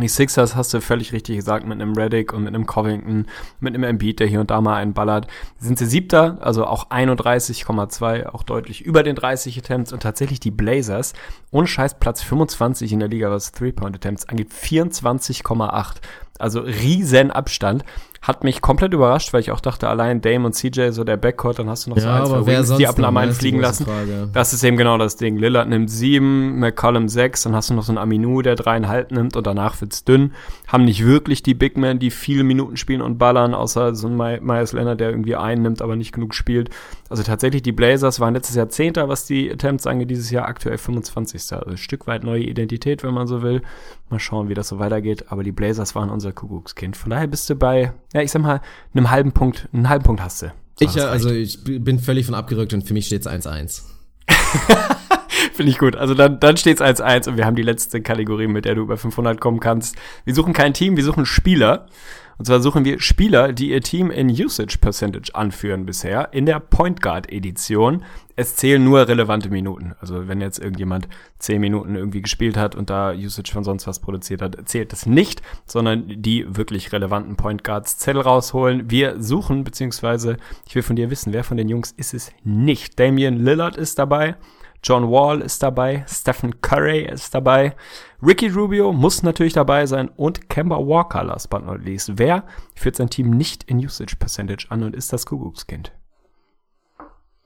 [0.00, 3.26] Die Sixers hast du völlig richtig gesagt, mit einem Reddick und mit einem Covington,
[3.60, 5.28] mit einem Embiid, der hier und da mal einen ballert.
[5.60, 10.50] Sind sie siebter, also auch 31,2, auch deutlich über den 30 Attempts und tatsächlich die
[10.50, 11.12] Blazers,
[11.52, 15.96] ohne Scheiß Platz 25 in der Liga, was Three-Point-Attempts angeht, 24,8.
[16.40, 17.84] Also riesen Abstand.
[18.24, 21.58] Hat mich komplett überrascht, weil ich auch dachte, allein Dame und CJ, so der Backcourt,
[21.58, 23.84] dann hast du noch so ja, ein, zwei Wings, die ab und an fliegen lassen.
[23.84, 24.30] Frage.
[24.32, 25.36] Das ist eben genau das Ding.
[25.36, 29.36] Lillard nimmt sieben, McCollum sechs, dann hast du noch so einen Aminu, der dreieinhalb nimmt
[29.36, 30.32] und danach wird's dünn.
[30.66, 34.16] Haben nicht wirklich die Big Men, die viele Minuten spielen und ballern, außer so ein
[34.16, 36.70] Myers Leonard, der irgendwie einen nimmt, aber nicht genug spielt.
[37.14, 40.78] Also tatsächlich, die Blazers waren letztes Jahr Zehnter, was die Attempts angeht, dieses Jahr aktuell
[40.78, 41.40] 25.
[41.52, 43.62] Also ein Stück weit neue Identität, wenn man so will.
[44.10, 45.26] Mal schauen, wie das so weitergeht.
[45.28, 46.96] Aber die Blazers waren unser Kuckuckskind.
[46.96, 48.60] Von daher bist du bei, ja, ich sag mal,
[48.94, 50.52] einem halben Punkt, einen halben Punkt hast du.
[50.80, 53.82] Ich also ich bin völlig von abgerückt und für mich steht's 1-1.
[55.52, 55.94] Finde ich gut.
[55.94, 58.96] Also dann, dann steht's 1-1 und wir haben die letzte Kategorie, mit der du über
[58.96, 59.94] 500 kommen kannst.
[60.24, 61.86] Wir suchen kein Team, wir suchen Spieler.
[62.38, 66.60] Und zwar suchen wir Spieler, die ihr Team in Usage Percentage anführen bisher in der
[66.60, 68.04] Point Guard Edition.
[68.36, 69.94] Es zählen nur relevante Minuten.
[70.00, 71.08] Also wenn jetzt irgendjemand
[71.38, 75.06] 10 Minuten irgendwie gespielt hat und da Usage von sonst was produziert hat, zählt das
[75.06, 78.90] nicht, sondern die wirklich relevanten Point Guards Zettel rausholen.
[78.90, 82.98] Wir suchen, beziehungsweise ich will von dir wissen, wer von den Jungs ist es nicht.
[82.98, 84.36] Damian Lillard ist dabei.
[84.84, 87.74] John Wall ist dabei, Stephen Curry ist dabei,
[88.26, 92.12] Ricky Rubio muss natürlich dabei sein und Kemba Walker, last but not least.
[92.14, 92.44] Wer
[92.74, 95.92] führt sein Team nicht in Usage Percentage an und ist das Kuckuckskind?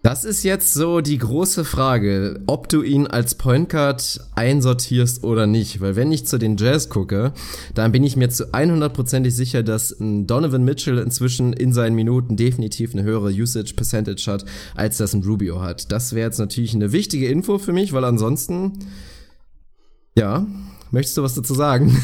[0.05, 5.49] Das ist jetzt so die große Frage, ob du ihn als Point Guard einsortierst oder
[5.49, 5.81] nicht.
[5.81, 7.33] Weil wenn ich zu den Jazz gucke,
[7.75, 12.93] dann bin ich mir zu 100%ig sicher, dass Donovan Mitchell inzwischen in seinen Minuten definitiv
[12.93, 14.45] eine höhere Usage Percentage hat,
[14.77, 15.91] als das ein Rubio hat.
[15.91, 18.75] Das wäre jetzt natürlich eine wichtige Info für mich, weil ansonsten,
[20.19, 20.47] ja,
[20.91, 21.97] möchtest du was dazu sagen?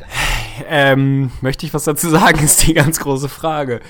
[0.68, 3.80] ähm, möchte ich was dazu sagen, ist die ganz große Frage.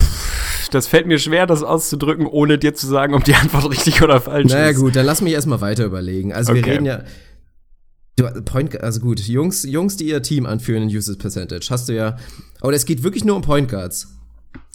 [0.00, 0.32] Pff
[0.74, 4.20] das fällt mir schwer, das auszudrücken, ohne dir zu sagen, ob die Antwort richtig oder
[4.20, 4.76] falsch naja, ist.
[4.76, 6.32] Naja, gut, dann lass mich erstmal weiter überlegen.
[6.32, 6.64] Also okay.
[6.64, 7.04] wir reden ja.
[8.16, 11.94] Du, Point, also gut, Jungs, Jungs, die ihr Team anführen in Usage Percentage, hast du
[11.94, 12.16] ja.
[12.60, 14.08] Aber es geht wirklich nur um Point Guards.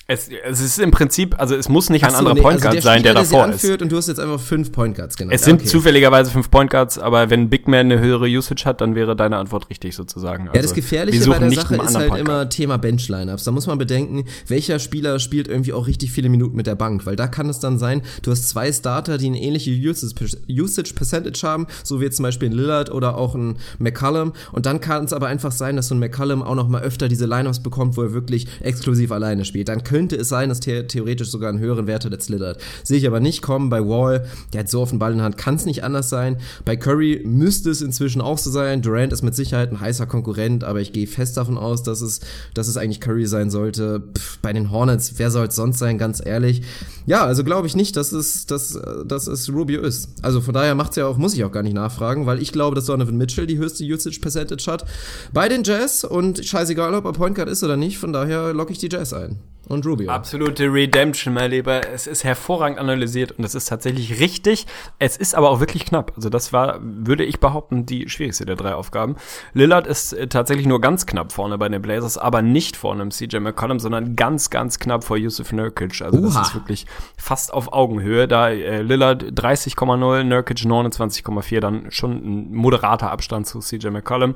[0.10, 2.76] Es, es ist im Prinzip, also es muss nicht ein so, anderer nee, Point Guard
[2.78, 3.82] also der sein, Spieler, der davor der anführt ist.
[3.82, 5.36] Und du hast jetzt einfach fünf Point Guards genannt.
[5.36, 5.68] Es sind okay.
[5.70, 9.36] zufälligerweise fünf Point Guards, aber wenn Big Man eine höhere Usage hat, dann wäre deine
[9.36, 10.44] Antwort richtig sozusagen.
[10.44, 13.44] Also, ja, das also, Gefährliche bei der Sache ist halt Point immer Thema Bench-Lineups.
[13.44, 17.06] Da muss man bedenken, welcher Spieler spielt irgendwie auch richtig viele Minuten mit der Bank,
[17.06, 21.42] weil da kann es dann sein, du hast zwei Starter, die eine ähnliche Usage Percentage
[21.44, 24.32] haben, so wie zum Beispiel ein Lillard oder auch ein McCullum.
[24.54, 27.10] Und dann kann es aber einfach sein, dass so ein McCullum auch noch mal öfter
[27.10, 29.68] diese Lineups bekommt, wo er wirklich exklusiv alleine spielt.
[29.68, 32.62] Dann könnte es sein, dass der theoretisch sogar einen höheren Wert hat als Lillard.
[32.84, 33.72] Sehe ich aber nicht kommen.
[33.72, 36.08] Bei Wall, der hat so auf den Ball in der Hand, kann es nicht anders
[36.08, 36.38] sein.
[36.66, 38.84] Bei Curry müsste es inzwischen auch so sein.
[38.84, 42.20] Durant ist mit Sicherheit ein heißer Konkurrent, aber ich gehe fest davon aus, dass es,
[42.54, 44.04] dass es eigentlich Curry sein sollte.
[44.16, 46.62] Pff, bei den Hornets, wer soll es sonst sein, ganz ehrlich.
[47.08, 50.10] Ja, also glaube ich nicht, dass es, dass, dass es Rubio ist.
[50.22, 52.76] Also von daher macht's ja auch, muss ich auch gar nicht nachfragen, weil ich glaube,
[52.76, 54.86] dass Donovan Mitchell die höchste Usage Percentage hat
[55.34, 58.72] bei den Jazz und scheißegal, ob er Point Guard ist oder nicht, von daher locke
[58.72, 59.40] ich die Jazz ein.
[59.68, 60.10] Und Rubio.
[60.10, 61.82] Absolute Redemption, mein Lieber.
[61.90, 64.66] Es ist hervorragend analysiert und es ist tatsächlich richtig.
[64.98, 66.14] Es ist aber auch wirklich knapp.
[66.16, 69.16] Also das war, würde ich behaupten, die schwierigste der drei Aufgaben.
[69.54, 73.12] Lillard ist äh, tatsächlich nur ganz knapp vorne bei den Blazers, aber nicht vorne im
[73.12, 76.02] CJ McCollum, sondern ganz, ganz knapp vor Yusuf Nurkic.
[76.02, 76.28] Also Uha.
[76.28, 76.86] das ist wirklich
[77.18, 78.28] fast auf Augenhöhe.
[78.28, 84.36] Da äh, Lillard 30,0, Nurkic 29,4, dann schon ein moderater Abstand zu CJ McCollum.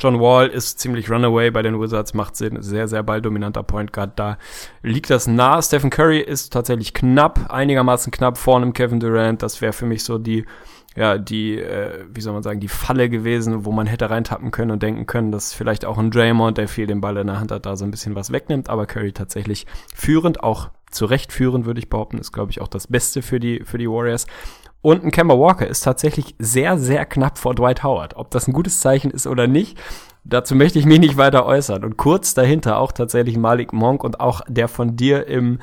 [0.00, 4.18] John Wall ist ziemlich Runaway bei den Wizards, macht Sinn, sehr, sehr balldominanter Point Guard
[4.18, 4.38] da
[4.82, 5.60] liegt das nah.
[5.62, 9.42] Stephen Curry ist tatsächlich knapp, einigermaßen knapp vor einem Kevin Durant.
[9.42, 10.44] Das wäre für mich so die,
[10.96, 14.72] ja, die, äh, wie soll man sagen, die Falle gewesen, wo man hätte reintappen können
[14.72, 17.52] und denken können, dass vielleicht auch ein Draymond, der viel den Ball in der Hand
[17.52, 18.68] hat, da so ein bisschen was wegnimmt.
[18.68, 22.68] Aber Curry tatsächlich führend, auch zu Recht führend, würde ich behaupten, ist, glaube ich, auch
[22.68, 24.26] das Beste für die, für die Warriors.
[24.82, 28.16] Und ein Kemba Walker ist tatsächlich sehr, sehr knapp vor Dwight Howard.
[28.16, 29.78] Ob das ein gutes Zeichen ist oder nicht,
[30.24, 31.84] Dazu möchte ich mich nicht weiter äußern.
[31.84, 35.58] Und kurz dahinter auch tatsächlich Malik Monk und auch der von dir im,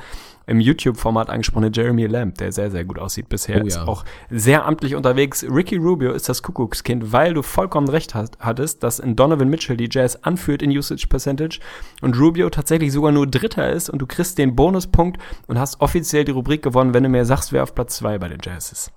[0.46, 3.56] im YouTube-Format angesprochene Jeremy Lamb, der sehr, sehr gut aussieht bisher.
[3.56, 3.66] Oh, ja.
[3.66, 5.46] Ist auch sehr amtlich unterwegs.
[5.48, 9.78] Ricky Rubio ist das Kuckuckskind, weil du vollkommen recht hast, hattest, dass in Donovan Mitchell
[9.78, 11.60] die Jazz anführt in Usage Percentage
[12.02, 16.26] und Rubio tatsächlich sogar nur Dritter ist und du kriegst den Bonuspunkt und hast offiziell
[16.26, 18.92] die Rubrik gewonnen, wenn du mir sagst, wer auf Platz zwei bei den Jazz ist.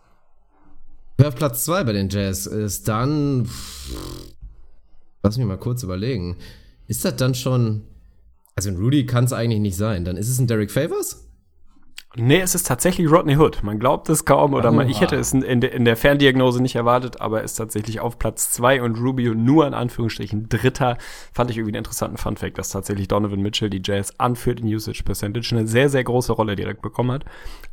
[1.18, 3.48] Wer auf Platz zwei bei den Jazz ist, dann
[5.24, 6.38] Lass mich mal kurz überlegen.
[6.88, 7.84] Ist das dann schon.
[8.56, 10.06] Also ein Rudy kann es eigentlich nicht sein.
[10.06, 11.26] Dann ist es ein Derek Favors?
[12.16, 13.64] Nee, es ist tatsächlich Rodney Hood.
[13.64, 16.76] Man glaubt es kaum oder man, ich hätte es in, de, in, der Ferndiagnose nicht
[16.76, 21.00] erwartet, aber ist tatsächlich auf Platz zwei und Rubio nur in Anführungsstrichen Dritter.
[21.34, 25.02] Fand ich irgendwie einen interessanten Funfact, dass tatsächlich Donovan Mitchell die Jazz anführt in Usage
[25.04, 27.26] Percentage, eine sehr, sehr große Rolle direkt bekommen hat.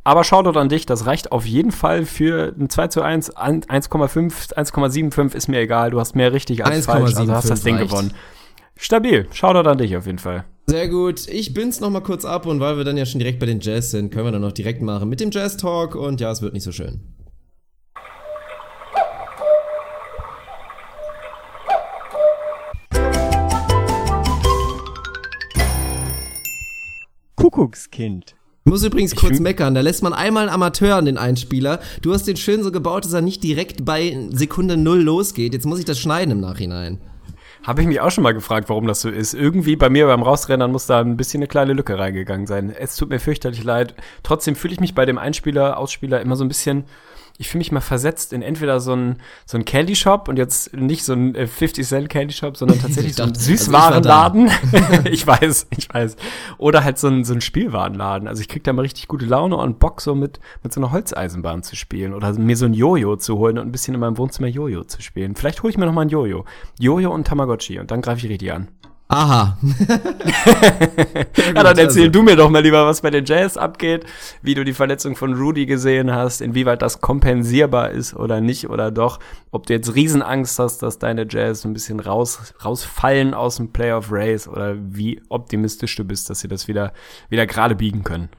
[0.03, 3.37] Aber schau dort an dich, das reicht auf jeden Fall für ein 2 zu 1,
[3.37, 7.75] 1,5, 1,75 ist mir egal, du hast mehr richtig als falsch, also hast das Ding
[7.75, 7.91] reicht.
[7.91, 8.13] gewonnen.
[8.75, 10.45] Stabil, schau dort an dich auf jeden Fall.
[10.67, 11.27] Sehr gut.
[11.27, 13.59] Ich bin's noch mal kurz ab und weil wir dann ja schon direkt bei den
[13.59, 16.41] Jazz sind, können wir dann noch direkt machen mit dem Jazz Talk und ja, es
[16.41, 17.01] wird nicht so schön.
[27.35, 28.35] Kuckuckskind.
[28.63, 31.79] Ich muss übrigens kurz meckern, da lässt man einmal einen Amateur an den Einspieler.
[32.01, 35.53] Du hast den schön so gebaut, dass er nicht direkt bei Sekunde Null losgeht.
[35.53, 36.99] Jetzt muss ich das schneiden im Nachhinein.
[37.63, 39.35] Habe ich mich auch schon mal gefragt, warum das so ist.
[39.35, 42.73] Irgendwie bei mir beim Rausrennen muss da ein bisschen eine kleine Lücke reingegangen sein.
[42.75, 43.93] Es tut mir fürchterlich leid.
[44.23, 46.85] Trotzdem fühle ich mich bei dem Einspieler, Ausspieler immer so ein bisschen
[47.37, 50.75] ich fühle mich mal versetzt in entweder so ein, so ein Candy Shop und jetzt
[50.75, 54.49] nicht so ein 50 äh, Cent Candy Shop, sondern tatsächlich so ein Süßwarenladen.
[54.49, 56.15] Also ich, ich weiß, ich weiß.
[56.57, 58.27] Oder halt so ein, so ein Spielwarenladen.
[58.27, 60.91] Also ich krieg da mal richtig gute Laune und Bock so mit, mit so einer
[60.91, 64.17] Holzeisenbahn zu spielen oder mir so ein Jojo zu holen und ein bisschen in meinem
[64.17, 65.35] Wohnzimmer Jojo zu spielen.
[65.35, 66.45] Vielleicht hole ich mir noch mal ein Jojo.
[66.79, 68.67] Jojo und Tamagotchi und dann greife ich richtig an.
[69.11, 69.57] Aha.
[69.89, 72.07] ja, dann erzähl also.
[72.07, 74.05] du mir doch mal lieber, was bei den Jazz abgeht,
[74.41, 78.89] wie du die Verletzung von Rudy gesehen hast, inwieweit das kompensierbar ist oder nicht oder
[78.89, 79.19] doch,
[79.51, 84.07] ob du jetzt Riesenangst hast, dass deine Jazz ein bisschen raus, rausfallen aus dem Playoff
[84.11, 86.93] Race oder wie optimistisch du bist, dass sie das wieder,
[87.27, 88.29] wieder gerade biegen können.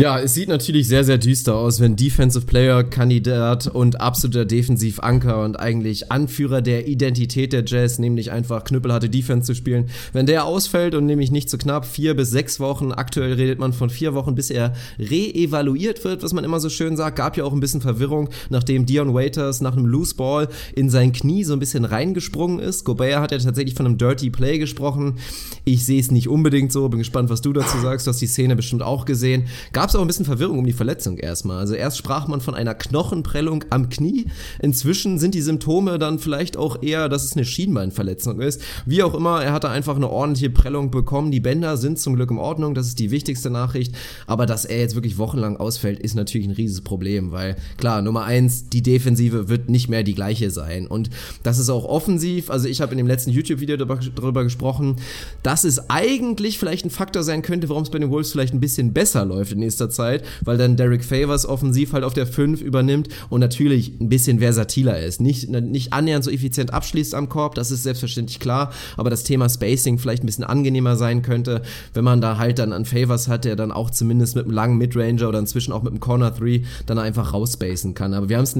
[0.00, 5.44] Ja, es sieht natürlich sehr, sehr düster aus, wenn Defensive Player Kandidat und absoluter Defensivanker
[5.44, 10.46] und eigentlich Anführer der Identität der Jazz, nämlich einfach knüppelharte Defense zu spielen, wenn der
[10.46, 13.90] ausfällt und nämlich nicht zu so knapp vier bis sechs Wochen, aktuell redet man von
[13.90, 17.52] vier Wochen, bis er reevaluiert wird, was man immer so schön sagt, gab ja auch
[17.52, 21.58] ein bisschen Verwirrung, nachdem Dion Waiters nach einem Loose Ball in sein Knie so ein
[21.58, 22.86] bisschen reingesprungen ist.
[22.86, 25.18] Gobert hat ja tatsächlich von einem Dirty Play gesprochen.
[25.66, 28.26] Ich sehe es nicht unbedingt so, bin gespannt, was du dazu sagst, du hast die
[28.26, 29.44] Szene bestimmt auch gesehen.
[29.74, 31.58] Gab es auch ein bisschen Verwirrung um die Verletzung erstmal.
[31.58, 34.26] Also erst sprach man von einer Knochenprellung am Knie.
[34.60, 38.62] Inzwischen sind die Symptome dann vielleicht auch eher, dass es eine Schienbeinverletzung ist.
[38.86, 41.30] Wie auch immer, er hatte einfach eine ordentliche Prellung bekommen.
[41.30, 42.74] Die Bänder sind zum Glück in Ordnung.
[42.74, 43.94] Das ist die wichtigste Nachricht.
[44.26, 48.24] Aber dass er jetzt wirklich wochenlang ausfällt, ist natürlich ein riesiges Problem, weil klar, Nummer
[48.24, 50.86] eins, die Defensive wird nicht mehr die gleiche sein.
[50.86, 51.10] Und
[51.42, 52.50] das ist auch offensiv.
[52.50, 54.96] Also ich habe in dem letzten YouTube-Video darüber gesprochen,
[55.42, 58.60] dass es eigentlich vielleicht ein Faktor sein könnte, warum es bei den Wolves vielleicht ein
[58.60, 62.26] bisschen besser läuft in nächster nächster Zeit, weil dann Derek Favors offensiv halt auf der
[62.26, 65.20] 5 übernimmt und natürlich ein bisschen versatiler ist.
[65.20, 69.48] Nicht, nicht annähernd so effizient abschließt am Korb, das ist selbstverständlich klar, aber das Thema
[69.48, 71.62] Spacing vielleicht ein bisschen angenehmer sein könnte,
[71.94, 74.78] wenn man da halt dann an Favors hat, der dann auch zumindest mit einem langen
[74.78, 78.14] Midranger oder inzwischen auch mit einem Corner 3 dann einfach rausspacen kann.
[78.14, 78.56] Aber wir haben es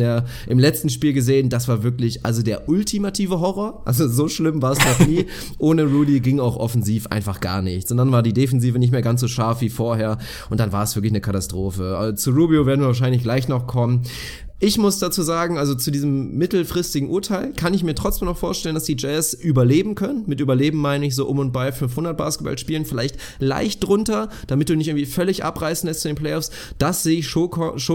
[0.46, 3.82] im letzten Spiel gesehen, das war wirklich also der ultimative Horror.
[3.84, 5.26] Also so schlimm war es noch nie.
[5.58, 7.90] Ohne Rudy ging auch offensiv einfach gar nichts.
[7.90, 10.18] Und dann war die Defensive nicht mehr ganz so scharf wie vorher
[10.48, 11.96] und dann war es wirklich eine Katastrophe.
[11.96, 14.04] Also zu Rubio werden wir wahrscheinlich gleich noch kommen.
[14.62, 18.74] Ich muss dazu sagen, also zu diesem mittelfristigen Urteil kann ich mir trotzdem noch vorstellen,
[18.74, 20.24] dass die Jazz überleben können.
[20.26, 24.68] Mit überleben meine ich so um und bei 500 Basketball spielen, vielleicht leicht drunter, damit
[24.68, 26.50] du nicht irgendwie völlig abreißen lässt zu den Playoffs.
[26.76, 27.48] Das sehe ich schon,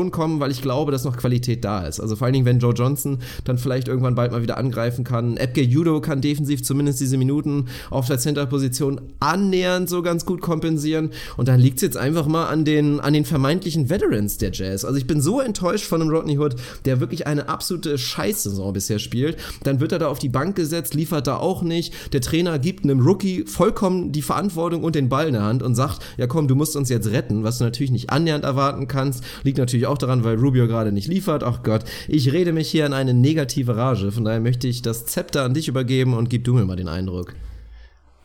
[0.09, 1.99] kommen, weil ich glaube, dass noch Qualität da ist.
[1.99, 5.37] Also vor allen Dingen, wenn Joe Johnson dann vielleicht irgendwann bald mal wieder angreifen kann.
[5.37, 11.11] Ebke Judo kann defensiv zumindest diese Minuten auf der Center-Position annähernd so ganz gut kompensieren.
[11.37, 14.83] Und dann liegt es jetzt einfach mal an den, an den vermeintlichen Veterans der Jazz.
[14.83, 16.54] Also ich bin so enttäuscht von einem Rodney Hood,
[16.85, 19.37] der wirklich eine absolute Scheißsaison bisher spielt.
[19.63, 21.93] Dann wird er da auf die Bank gesetzt, liefert da auch nicht.
[22.13, 25.75] Der Trainer gibt einem Rookie vollkommen die Verantwortung und den Ball in der Hand und
[25.75, 29.23] sagt, ja komm, du musst uns jetzt retten, was du natürlich nicht annähernd erwarten kannst.
[29.43, 31.43] Liegt natürlich auch daran, weil Rubio gerade nicht liefert.
[31.43, 34.11] Ach Gott, ich rede mich hier in eine negative Rage.
[34.11, 36.87] Von daher möchte ich das Zepter an dich übergeben und gib du mir mal den
[36.87, 37.33] Eindruck.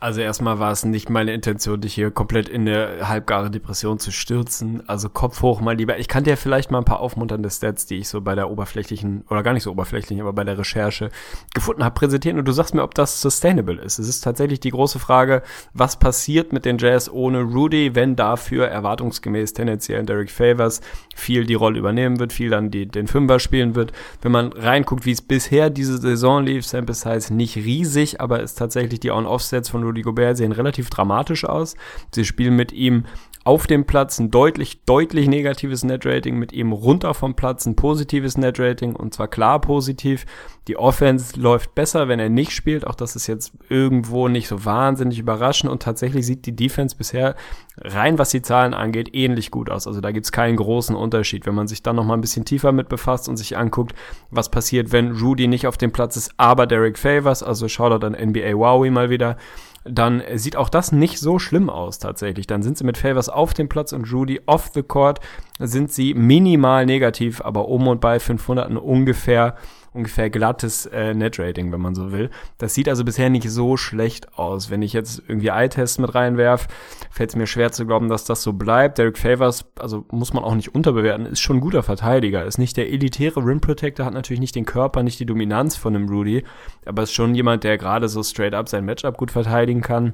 [0.01, 4.11] Also erstmal war es nicht meine Intention, dich hier komplett in eine halbgare Depression zu
[4.11, 4.81] stürzen.
[4.89, 5.99] Also Kopf hoch mal lieber.
[5.99, 9.25] Ich kann dir vielleicht mal ein paar aufmunternde Stats, die ich so bei der oberflächlichen,
[9.29, 11.11] oder gar nicht so oberflächlichen, aber bei der Recherche
[11.53, 12.39] gefunden habe, präsentieren.
[12.39, 13.99] Und du sagst mir, ob das sustainable ist.
[13.99, 15.43] Es ist tatsächlich die große Frage,
[15.75, 20.81] was passiert mit den Jazz ohne Rudy, wenn dafür erwartungsgemäß tendenziell Derek Favors
[21.15, 23.91] viel die Rolle übernehmen wird, viel dann die, den Fünfer spielen wird.
[24.23, 28.55] Wenn man reinguckt, wie es bisher diese Saison lief, Sample Size nicht riesig, aber ist
[28.55, 31.75] tatsächlich die On-Off-Sets von Rudy Gobert sehen relativ dramatisch aus.
[32.13, 33.03] Sie spielen mit ihm
[33.43, 38.37] auf dem Platz ein deutlich, deutlich negatives Netrating, mit ihm runter vom Platz ein positives
[38.37, 40.25] Netrating und zwar klar positiv.
[40.67, 42.85] Die Offense läuft besser, wenn er nicht spielt.
[42.85, 47.35] Auch das ist jetzt irgendwo nicht so wahnsinnig überraschend und tatsächlich sieht die Defense bisher
[47.77, 49.87] rein, was die Zahlen angeht, ähnlich gut aus.
[49.87, 51.47] Also da gibt's keinen großen Unterschied.
[51.47, 53.95] Wenn man sich dann nochmal ein bisschen tiefer mit befasst und sich anguckt,
[54.29, 58.13] was passiert, wenn Rudy nicht auf dem Platz ist, aber Derek Favors, also Shoutout an
[58.13, 59.37] NBA Wowie mal wieder,
[59.83, 62.47] dann sieht auch das nicht so schlimm aus tatsächlich.
[62.47, 65.19] Dann sind sie mit Favors auf dem Platz und Judy off the court
[65.59, 69.55] sind sie minimal negativ, aber um und bei 500 ungefähr
[69.93, 72.29] ungefähr glattes äh, Netrating, wenn man so will.
[72.57, 74.69] Das sieht also bisher nicht so schlecht aus.
[74.69, 76.67] Wenn ich jetzt irgendwie Eye-Tests mit reinwerf,
[77.09, 78.97] fällt es mir schwer zu glauben, dass das so bleibt.
[78.97, 82.45] Derek Favors, also muss man auch nicht unterbewerten, ist schon ein guter Verteidiger.
[82.45, 85.95] Ist nicht der elitäre Rim Protector, hat natürlich nicht den Körper, nicht die Dominanz von
[85.95, 86.43] einem Rudy,
[86.85, 90.13] aber ist schon jemand, der gerade so straight up sein Matchup gut verteidigen kann.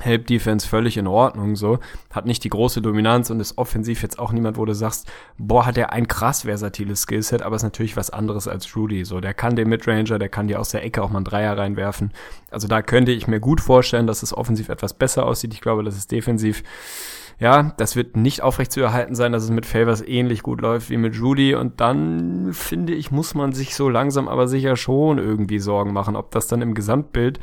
[0.00, 1.78] Help Defense völlig in Ordnung, so.
[2.10, 5.66] Hat nicht die große Dominanz und ist offensiv jetzt auch niemand, wo du sagst, boah,
[5.66, 9.20] hat er ein krass versatiles Skillset, aber ist natürlich was anderes als Rudy, so.
[9.20, 12.12] Der kann den Midranger, der kann dir aus der Ecke auch mal einen Dreier reinwerfen.
[12.50, 15.52] Also da könnte ich mir gut vorstellen, dass es offensiv etwas besser aussieht.
[15.52, 16.62] Ich glaube, dass es defensiv
[17.42, 20.90] ja, das wird nicht aufrecht zu erhalten sein, dass es mit Favors ähnlich gut läuft
[20.90, 21.56] wie mit Judy.
[21.56, 26.14] Und dann, finde ich, muss man sich so langsam aber sicher schon irgendwie Sorgen machen,
[26.14, 27.40] ob das dann im Gesamtbild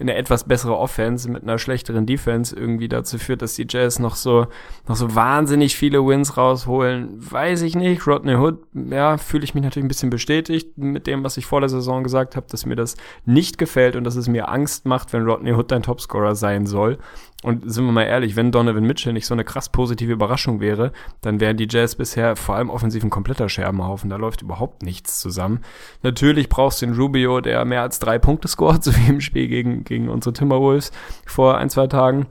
[0.00, 4.16] eine etwas bessere Offense mit einer schlechteren Defense irgendwie dazu führt, dass die Jazz noch
[4.16, 4.46] so,
[4.88, 8.06] noch so wahnsinnig viele Wins rausholen, weiß ich nicht.
[8.06, 11.60] Rodney Hood, ja, fühle ich mich natürlich ein bisschen bestätigt mit dem, was ich vor
[11.60, 15.12] der Saison gesagt habe, dass mir das nicht gefällt und dass es mir Angst macht,
[15.12, 16.98] wenn Rodney Hood dein Topscorer sein soll.
[17.42, 20.92] Und sind wir mal ehrlich, wenn Donovan Mitchell nicht so eine krass positive Überraschung wäre,
[21.22, 24.10] dann wären die Jazz bisher vor allem offensiv ein kompletter Scherbenhaufen.
[24.10, 25.60] Da läuft überhaupt nichts zusammen.
[26.02, 29.48] Natürlich brauchst du den Rubio, der mehr als drei Punkte scoret, so wie im Spiel
[29.48, 30.92] gegen, gegen unsere Timberwolves
[31.26, 32.26] vor ein, zwei Tagen.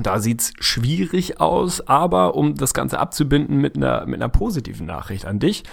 [0.00, 5.26] Da sieht's schwierig aus, aber um das Ganze abzubinden mit einer, mit einer positiven Nachricht
[5.26, 5.64] an dich.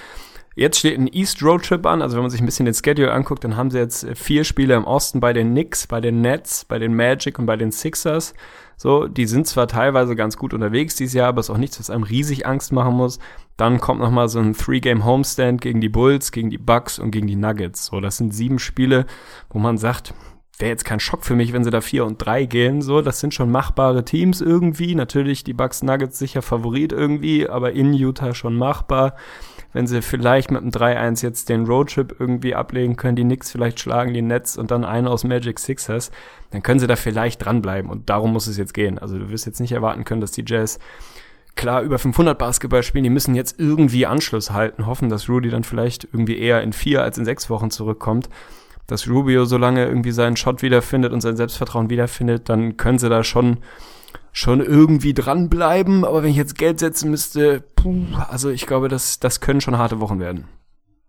[0.58, 3.12] Jetzt steht ein East Road Trip an, also wenn man sich ein bisschen den Schedule
[3.12, 6.64] anguckt, dann haben sie jetzt vier Spiele im Osten bei den Knicks, bei den Nets,
[6.64, 8.34] bei den Magic und bei den Sixers.
[8.78, 11.90] So, die sind zwar teilweise ganz gut unterwegs dieses Jahr, aber ist auch nichts, was
[11.90, 13.20] einem riesig Angst machen muss.
[13.58, 17.12] Dann kommt noch mal so ein Three-Game Homestand gegen die Bulls, gegen die Bucks und
[17.12, 17.86] gegen die Nuggets.
[17.86, 19.06] So, das sind sieben Spiele,
[19.50, 20.14] wo man sagt,
[20.58, 22.82] wäre jetzt kein Schock für mich, wenn sie da vier und drei gehen.
[22.82, 24.96] So, das sind schon machbare Teams irgendwie.
[24.96, 29.16] Natürlich die Bucks Nuggets sicher Favorit irgendwie, aber in Utah schon machbar.
[29.76, 33.82] Wenn sie vielleicht mit einem 3-1 jetzt den Roadtrip irgendwie ablegen können, die Knicks vielleicht
[33.82, 36.12] schlagen, die Nets und dann einen aus Magic Sixers,
[36.52, 38.98] dann können sie da vielleicht dranbleiben und darum muss es jetzt gehen.
[38.98, 40.80] Also du wirst jetzt nicht erwarten können, dass die Jazz
[41.58, 45.66] klar über 500 Basketball spielen, die müssen jetzt irgendwie Anschluss halten, hoffen, dass Rudy dann
[45.66, 48.30] vielleicht irgendwie eher in vier als in sechs Wochen zurückkommt.
[48.88, 53.26] Dass Rubio solange irgendwie seinen Shot wiederfindet und sein Selbstvertrauen wiederfindet, dann können sie da
[53.26, 53.58] schon
[54.36, 56.04] schon irgendwie dranbleiben.
[56.06, 59.78] Aber wenn ich jetzt Geld setzen müsste, puh, also ich glaube, das, das können schon
[59.78, 60.46] harte Wochen werden.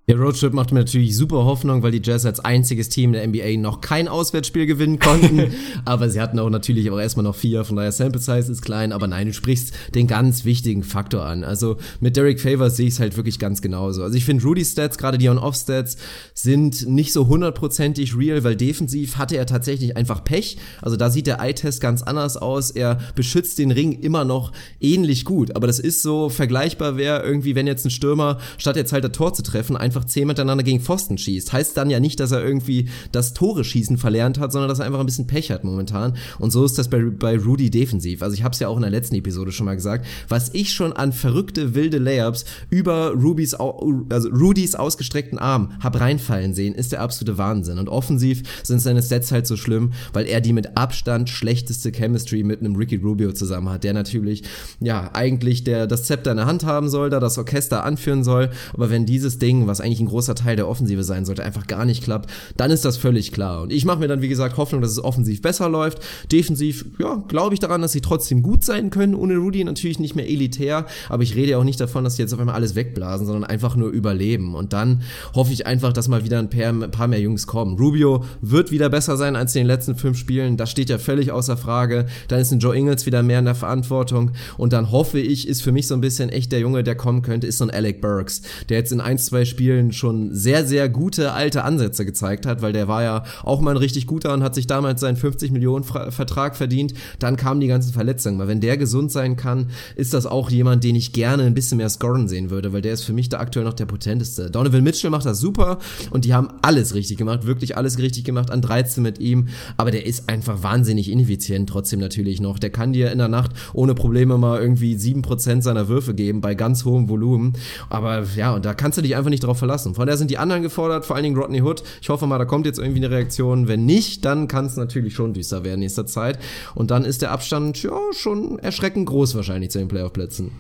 [0.09, 3.57] Der Roadtrip macht mir natürlich super Hoffnung, weil die Jazz als einziges Team der NBA
[3.57, 5.53] noch kein Auswärtsspiel gewinnen konnten.
[5.85, 8.93] aber sie hatten auch natürlich auch erstmal noch vier, von daher Sample Size ist klein.
[8.93, 11.43] Aber nein, du sprichst den ganz wichtigen Faktor an.
[11.43, 14.05] Also mit Derek Favors sehe ich es halt wirklich ganz genauso.
[14.05, 15.97] Also ich finde Rudy's Stats, gerade die On-Off-Stats,
[16.35, 20.57] sind nicht so hundertprozentig real, weil defensiv hatte er tatsächlich einfach Pech.
[20.83, 22.71] Also da sieht der Eye-Test ganz anders aus.
[22.71, 25.57] Er beschützt den Ring immer noch ähnlich gut.
[25.57, 29.11] Aber das ist so vergleichbar wäre irgendwie, wenn jetzt ein Stürmer, statt jetzt halt das
[29.11, 31.53] Tor zu treffen, einfach einfach zehn miteinander gegen Pfosten schießt.
[31.53, 34.87] Heißt dann ja nicht, dass er irgendwie das Tore schießen verlernt hat, sondern dass er
[34.87, 36.17] einfach ein bisschen Pech hat momentan.
[36.39, 38.23] Und so ist das bei, bei Rudy defensiv.
[38.23, 40.73] Also ich habe es ja auch in der letzten Episode schon mal gesagt, was ich
[40.73, 46.93] schon an verrückte wilde Layups über Rubys, also Rudys ausgestreckten Arm hab reinfallen sehen, ist
[46.93, 47.79] der absolute Wahnsinn.
[47.79, 52.43] Und offensiv sind seine Stats halt so schlimm, weil er die mit Abstand schlechteste Chemistry
[52.43, 54.43] mit einem Ricky Rubio zusammen hat, der natürlich
[54.81, 58.51] ja eigentlich der das Zepter in der Hand haben soll, da das Orchester anführen soll.
[58.75, 61.85] Aber wenn dieses Ding, was eigentlich ein großer Teil der Offensive sein sollte, einfach gar
[61.85, 63.63] nicht klappt, dann ist das völlig klar.
[63.63, 65.99] Und ich mache mir dann, wie gesagt, Hoffnung, dass es offensiv besser läuft.
[66.31, 69.15] Defensiv, ja, glaube ich daran, dass sie trotzdem gut sein können.
[69.15, 72.23] Ohne Rudy natürlich nicht mehr elitär, aber ich rede ja auch nicht davon, dass sie
[72.23, 74.55] jetzt auf einmal alles wegblasen, sondern einfach nur überleben.
[74.55, 75.03] Und dann
[75.35, 77.79] hoffe ich einfach, dass mal wieder ein paar, ein paar mehr Jungs kommen.
[77.79, 80.57] Rubio wird wieder besser sein als in den letzten fünf Spielen.
[80.57, 82.07] Das steht ja völlig außer Frage.
[82.29, 84.33] Dann ist ein Joe Ingles wieder mehr in der Verantwortung.
[84.57, 87.23] Und dann hoffe ich, ist für mich so ein bisschen echt der Junge, der kommen
[87.23, 90.65] könnte, ist so ein Alec Burks, der jetzt in ein, zwei Spielen Spielen schon sehr,
[90.65, 94.33] sehr gute alte Ansätze gezeigt hat, weil der war ja auch mal ein richtig guter
[94.33, 96.95] und hat sich damals seinen 50 Millionen Vertrag verdient.
[97.19, 98.39] Dann kamen die ganzen Verletzungen.
[98.39, 101.77] Weil wenn der gesund sein kann, ist das auch jemand, den ich gerne ein bisschen
[101.77, 104.51] mehr scoren sehen würde, weil der ist für mich da aktuell noch der potenteste.
[104.51, 105.79] Donovan Mitchell macht das super
[106.11, 109.91] und die haben alles richtig gemacht, wirklich alles richtig gemacht an 13 mit ihm, aber
[109.91, 112.59] der ist einfach wahnsinnig ineffizient trotzdem natürlich noch.
[112.59, 116.55] Der kann dir in der Nacht ohne Probleme mal irgendwie 7% seiner Würfe geben bei
[116.55, 117.53] ganz hohem Volumen,
[117.91, 119.95] aber ja, und da kannst du dich einfach nicht drauf verlassen verlassen.
[119.95, 121.83] Von daher sind die anderen gefordert, vor allen Dingen Rodney Hood.
[122.01, 123.69] Ich hoffe mal, da kommt jetzt irgendwie eine Reaktion.
[123.69, 126.39] Wenn nicht, dann kann es natürlich schon düster werden in nächster Zeit.
[126.75, 130.53] Und dann ist der Abstand ja schon erschreckend groß wahrscheinlich zu den Playoff-Plätzen.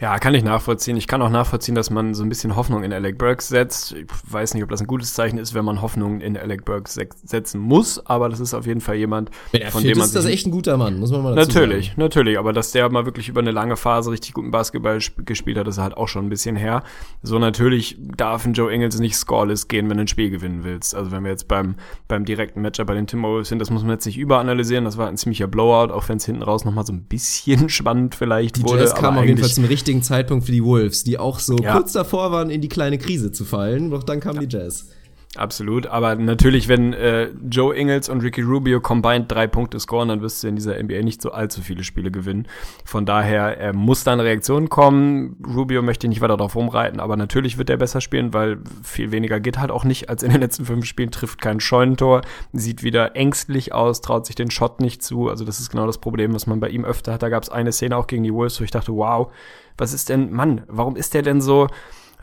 [0.00, 0.96] Ja, kann ich nachvollziehen.
[0.96, 3.92] Ich kann auch nachvollziehen, dass man so ein bisschen Hoffnung in Alec Burks setzt.
[3.92, 6.94] Ich weiß nicht, ob das ein gutes Zeichen ist, wenn man Hoffnung in Alec Burks
[7.24, 10.16] setzen muss, aber das ist auf jeden Fall jemand, wenn er von dem man ist
[10.16, 12.00] das echt ein guter Mann, muss man mal dazu Natürlich, sagen.
[12.00, 15.68] natürlich, aber dass der mal wirklich über eine lange Phase richtig guten Basketball gespielt hat,
[15.68, 16.82] ist halt auch schon ein bisschen her.
[17.22, 20.94] So natürlich darf ein Joe Ingles nicht scoreless gehen, wenn du ein Spiel gewinnen willst.
[20.94, 21.76] Also wenn wir jetzt beim
[22.08, 25.08] beim direkten Matchup bei den Timberwolves sind, das muss man jetzt nicht überanalysieren, das war
[25.08, 28.62] ein ziemlicher Blowout, auch wenn es hinten raus nochmal so ein bisschen spannend vielleicht Die
[28.64, 28.80] wurde.
[28.80, 31.72] Jazz kam auf jeden Fall zum richtigen Zeitpunkt für die Wolves, die auch so ja.
[31.72, 33.90] kurz davor waren, in die kleine Krise zu fallen.
[33.90, 34.42] Doch dann kam ja.
[34.42, 34.86] die Jazz.
[35.34, 40.20] Absolut, aber natürlich, wenn äh, Joe Ingles und Ricky Rubio combined drei Punkte scoren, dann
[40.20, 42.46] wirst du in dieser NBA nicht so allzu viele Spiele gewinnen.
[42.84, 45.42] Von daher äh, muss da eine Reaktion kommen.
[45.42, 49.40] Rubio möchte nicht weiter darauf rumreiten, aber natürlich wird er besser spielen, weil viel weniger
[49.40, 52.20] geht halt auch nicht als in den letzten fünf Spielen, trifft kein Scheunentor,
[52.52, 55.30] sieht wieder ängstlich aus, traut sich den Shot nicht zu.
[55.30, 57.22] Also das ist genau das Problem, was man bei ihm öfter hat.
[57.22, 59.32] Da gab es eine Szene auch gegen die Wolves, wo ich dachte, wow,
[59.78, 61.68] was ist denn, Mann, warum ist der denn so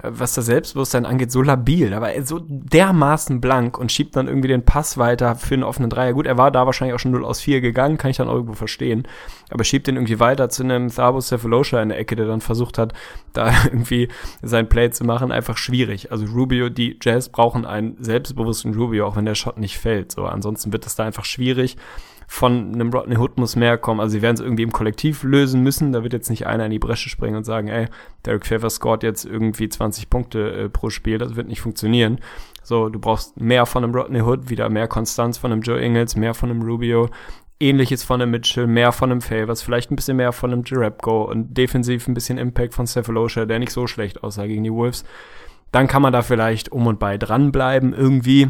[0.01, 1.93] was das Selbstbewusstsein angeht, so labil.
[1.93, 6.13] Aber so dermaßen blank und schiebt dann irgendwie den Pass weiter für einen offenen Dreier.
[6.13, 8.53] Gut, er war da wahrscheinlich auch schon 0 aus 4 gegangen, kann ich dann irgendwo
[8.53, 9.07] verstehen.
[9.49, 12.77] Aber schiebt den irgendwie weiter zu einem Thabo Cephalosha in der Ecke, der dann versucht
[12.77, 12.93] hat,
[13.33, 14.07] da irgendwie
[14.41, 15.31] sein Play zu machen.
[15.31, 16.11] Einfach schwierig.
[16.11, 20.11] Also Rubio, die Jazz brauchen einen selbstbewussten Rubio, auch wenn der Shot nicht fällt.
[20.11, 21.77] So, ansonsten wird das da einfach schwierig
[22.31, 23.99] von einem Rodney Hood muss mehr kommen.
[23.99, 25.91] Also sie werden es irgendwie im Kollektiv lösen müssen.
[25.93, 27.87] Da wird jetzt nicht einer in die Bresche springen und sagen, ey,
[28.23, 31.17] Derek Favors scored jetzt irgendwie 20 Punkte äh, pro Spiel.
[31.17, 32.19] Das wird nicht funktionieren.
[32.61, 36.15] So, du brauchst mehr von einem Rodney Hood, wieder mehr Konstanz von einem Joe Ingles,
[36.15, 37.09] mehr von einem Rubio,
[37.59, 41.23] ähnliches von einem Mitchell, mehr von einem Favors, vielleicht ein bisschen mehr von einem Jerebko
[41.23, 45.03] und defensiv ein bisschen Impact von Cephalosha, der nicht so schlecht aussah gegen die Wolves.
[45.71, 48.49] Dann kann man da vielleicht um und bei dranbleiben irgendwie.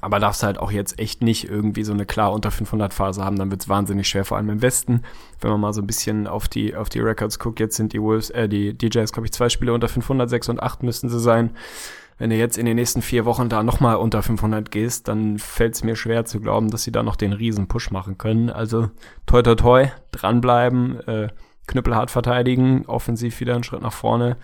[0.00, 3.38] Aber darfst halt auch jetzt echt nicht irgendwie so eine klar unter 500 Phase haben,
[3.38, 5.02] dann wird's wahnsinnig schwer, vor allem im Westen.
[5.40, 8.00] Wenn man mal so ein bisschen auf die, auf die Records guckt, jetzt sind die
[8.00, 11.20] Wolves, äh, die DJs, glaube ich, zwei Spiele unter 500, 6 und 8 müssten sie
[11.20, 11.50] sein.
[12.16, 15.82] Wenn du jetzt in den nächsten vier Wochen da nochmal unter 500 gehst, dann fällt's
[15.82, 18.50] mir schwer zu glauben, dass sie da noch den riesen Push machen können.
[18.50, 18.90] Also
[19.26, 21.28] toi toi toi, dranbleiben, äh,
[21.66, 24.36] knüppelhart verteidigen, offensiv wieder einen Schritt nach vorne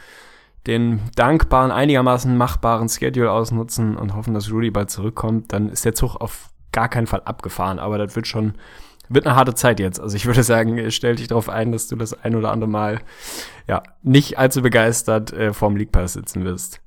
[0.67, 5.95] den dankbaren, einigermaßen machbaren Schedule ausnutzen und hoffen, dass Rudy bald zurückkommt, dann ist der
[5.95, 7.79] Zug auf gar keinen Fall abgefahren.
[7.79, 8.55] Aber das wird schon,
[9.09, 10.01] wird eine harte Zeit jetzt.
[10.01, 13.01] Also ich würde sagen, stell dich darauf ein, dass du das ein oder andere Mal,
[13.67, 16.81] ja, nicht allzu begeistert äh, vorm League Pass sitzen wirst.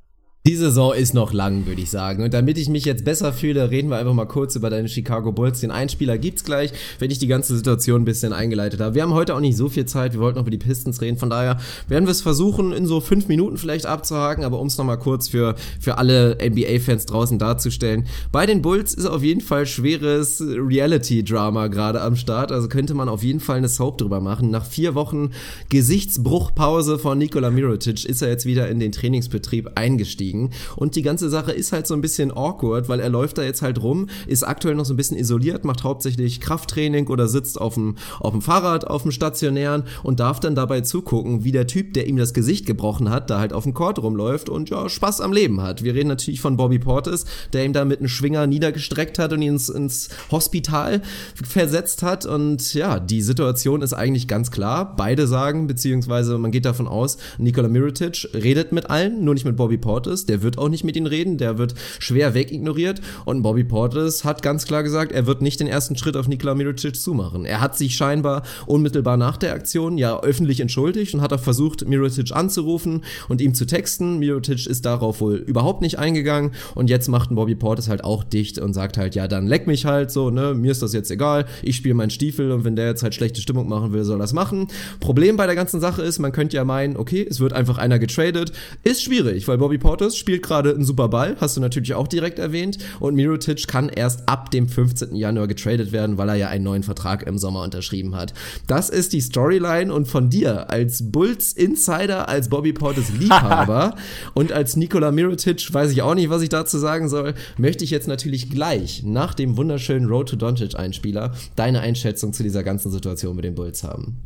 [0.45, 2.21] Die Saison ist noch lang, würde ich sagen.
[2.21, 5.31] Und damit ich mich jetzt besser fühle, reden wir einfach mal kurz über deine Chicago
[5.31, 5.61] Bulls.
[5.61, 8.93] Den Einspieler gibt's gleich, wenn ich die ganze Situation ein bisschen eingeleitet habe.
[8.93, 10.11] Wir haben heute auch nicht so viel Zeit.
[10.11, 11.15] Wir wollten noch über die Pistons reden.
[11.15, 14.43] Von daher werden wir es versuchen, in so fünf Minuten vielleicht abzuhaken.
[14.43, 18.05] Aber um es nochmal kurz für, für alle NBA-Fans draußen darzustellen.
[18.33, 22.51] Bei den Bulls ist auf jeden Fall schweres Reality-Drama gerade am Start.
[22.51, 24.51] Also könnte man auf jeden Fall eine Soap drüber machen.
[24.51, 25.29] Nach vier Wochen
[25.69, 30.49] Gesichtsbruchpause von Nikola Mirotic ist er jetzt wieder in den Trainingsbetrieb eingestiegen kriegen.
[30.75, 33.61] Und die ganze Sache ist halt so ein bisschen awkward, weil er läuft da jetzt
[33.61, 37.75] halt rum, ist aktuell noch so ein bisschen isoliert, macht hauptsächlich Krafttraining oder sitzt auf
[37.75, 41.93] dem, auf dem Fahrrad, auf dem stationären und darf dann dabei zugucken, wie der Typ,
[41.93, 45.21] der ihm das Gesicht gebrochen hat, da halt auf dem Court rumläuft und ja, Spaß
[45.21, 45.84] am Leben hat.
[45.84, 49.41] Wir reden natürlich von Bobby Portis, der ihm da mit einem Schwinger niedergestreckt hat und
[49.41, 51.01] ihn ins, ins Hospital
[51.43, 54.95] versetzt hat und ja, die Situation ist eigentlich ganz klar.
[54.95, 59.55] Beide sagen, beziehungsweise man geht davon aus, Nikola Mirotic redet mit allen, nur nicht mit
[59.55, 63.63] Bobby Portis der wird auch nicht mit ihnen reden, der wird schwer wegignoriert und Bobby
[63.63, 67.45] Portis hat ganz klar gesagt, er wird nicht den ersten Schritt auf Nikola Mirotic zumachen.
[67.45, 71.88] Er hat sich scheinbar unmittelbar nach der Aktion ja öffentlich entschuldigt und hat auch versucht,
[71.88, 74.19] Mirotic anzurufen und ihm zu texten.
[74.19, 78.24] Mirotic ist darauf wohl überhaupt nicht eingegangen und jetzt macht ein Bobby Portis halt auch
[78.24, 81.11] dicht und sagt halt, ja, dann leck mich halt so, ne, mir ist das jetzt
[81.11, 84.19] egal, ich spiele meinen Stiefel und wenn der jetzt halt schlechte Stimmung machen will, soll
[84.19, 84.67] das machen.
[84.99, 87.99] Problem bei der ganzen Sache ist, man könnte ja meinen, okay, es wird einfach einer
[87.99, 88.51] getradet.
[88.84, 92.07] Ist schwierig, weil Bobby Portis Davis spielt gerade einen super Ball, hast du natürlich auch
[92.07, 92.78] direkt erwähnt.
[92.99, 95.16] Und Mirotic kann erst ab dem 15.
[95.16, 98.34] Januar getradet werden, weil er ja einen neuen Vertrag im Sommer unterschrieben hat.
[98.68, 103.95] Das ist die Storyline und von dir als Bulls Insider, als Bobby Portis Liebhaber
[104.34, 107.91] und als Nikola Mirotic, weiß ich auch nicht, was ich dazu sagen soll, möchte ich
[107.91, 112.91] jetzt natürlich gleich nach dem wunderschönen Road to Doncic Einspieler deine Einschätzung zu dieser ganzen
[112.91, 114.18] Situation mit den Bulls haben.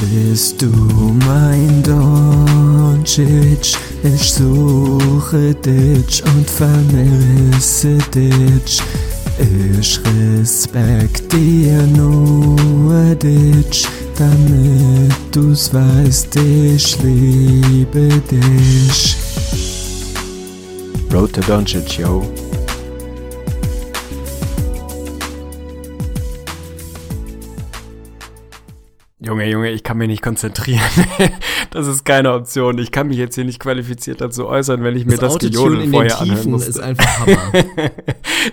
[0.00, 0.70] Bist du,
[1.26, 3.76] mein Doncic?
[4.02, 8.82] Ich suche dich und vermisse dich.
[9.38, 13.86] Ich respektiere nur dich,
[14.16, 19.16] damit du's weißt, ich liebe dich.
[21.12, 22.22] Road to Doncic, yo.
[29.30, 30.80] Junge, Junge, ich kann mich nicht konzentrieren.
[31.70, 32.78] das ist keine Option.
[32.78, 35.88] Ich kann mich jetzt hier nicht qualifiziert dazu äußern, wenn ich mir das, das Gejodel
[35.88, 36.66] vorher anhören muss.
[36.66, 37.52] ist einfach Hammer.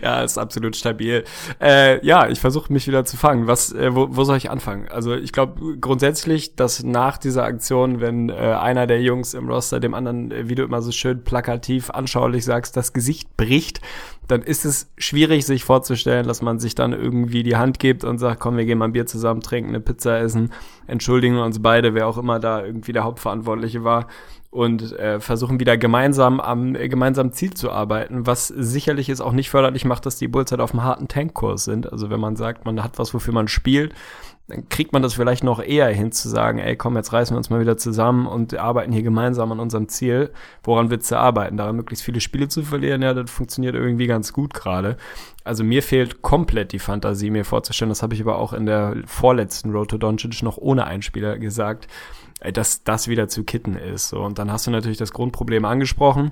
[0.03, 1.23] ja, ist absolut stabil.
[1.59, 3.47] Äh, ja, ich versuche mich wieder zu fangen.
[3.47, 4.87] Was, äh, wo, wo soll ich anfangen?
[4.89, 9.79] Also ich glaube grundsätzlich, dass nach dieser Aktion, wenn äh, einer der Jungs im Roster
[9.79, 13.81] dem anderen, äh, wie du immer so schön plakativ anschaulich sagst, das Gesicht bricht,
[14.27, 18.17] dann ist es schwierig, sich vorzustellen, dass man sich dann irgendwie die Hand gibt und
[18.17, 20.51] sagt, komm, wir gehen mal ein Bier zusammen trinken, eine Pizza essen,
[20.85, 24.07] entschuldigen uns beide, wer auch immer da irgendwie der Hauptverantwortliche war
[24.49, 29.33] und äh, versuchen wieder gemeinsam am äh, gemeinsamen Ziel zu arbeiten, was sicherlich ist auch
[29.33, 31.91] nicht förderlich macht, dass die Bulls halt auf einem harten Tankkurs sind.
[31.91, 33.93] Also wenn man sagt, man hat was, wofür man spielt,
[34.47, 37.37] dann kriegt man das vielleicht noch eher hin zu sagen, ey, komm, jetzt reißen wir
[37.37, 40.31] uns mal wieder zusammen und arbeiten hier gemeinsam an unserem Ziel.
[40.63, 41.57] Woran willst du arbeiten?
[41.57, 44.95] Daran möglichst viele Spiele zu verlieren, ja, das funktioniert irgendwie ganz gut gerade.
[45.43, 48.95] Also mir fehlt komplett die Fantasie, mir vorzustellen, das habe ich aber auch in der
[49.05, 51.87] vorletzten Road to Doncic noch ohne Einspieler gesagt,
[52.53, 54.09] dass das wieder zu kitten ist.
[54.09, 56.31] So, und dann hast du natürlich das Grundproblem angesprochen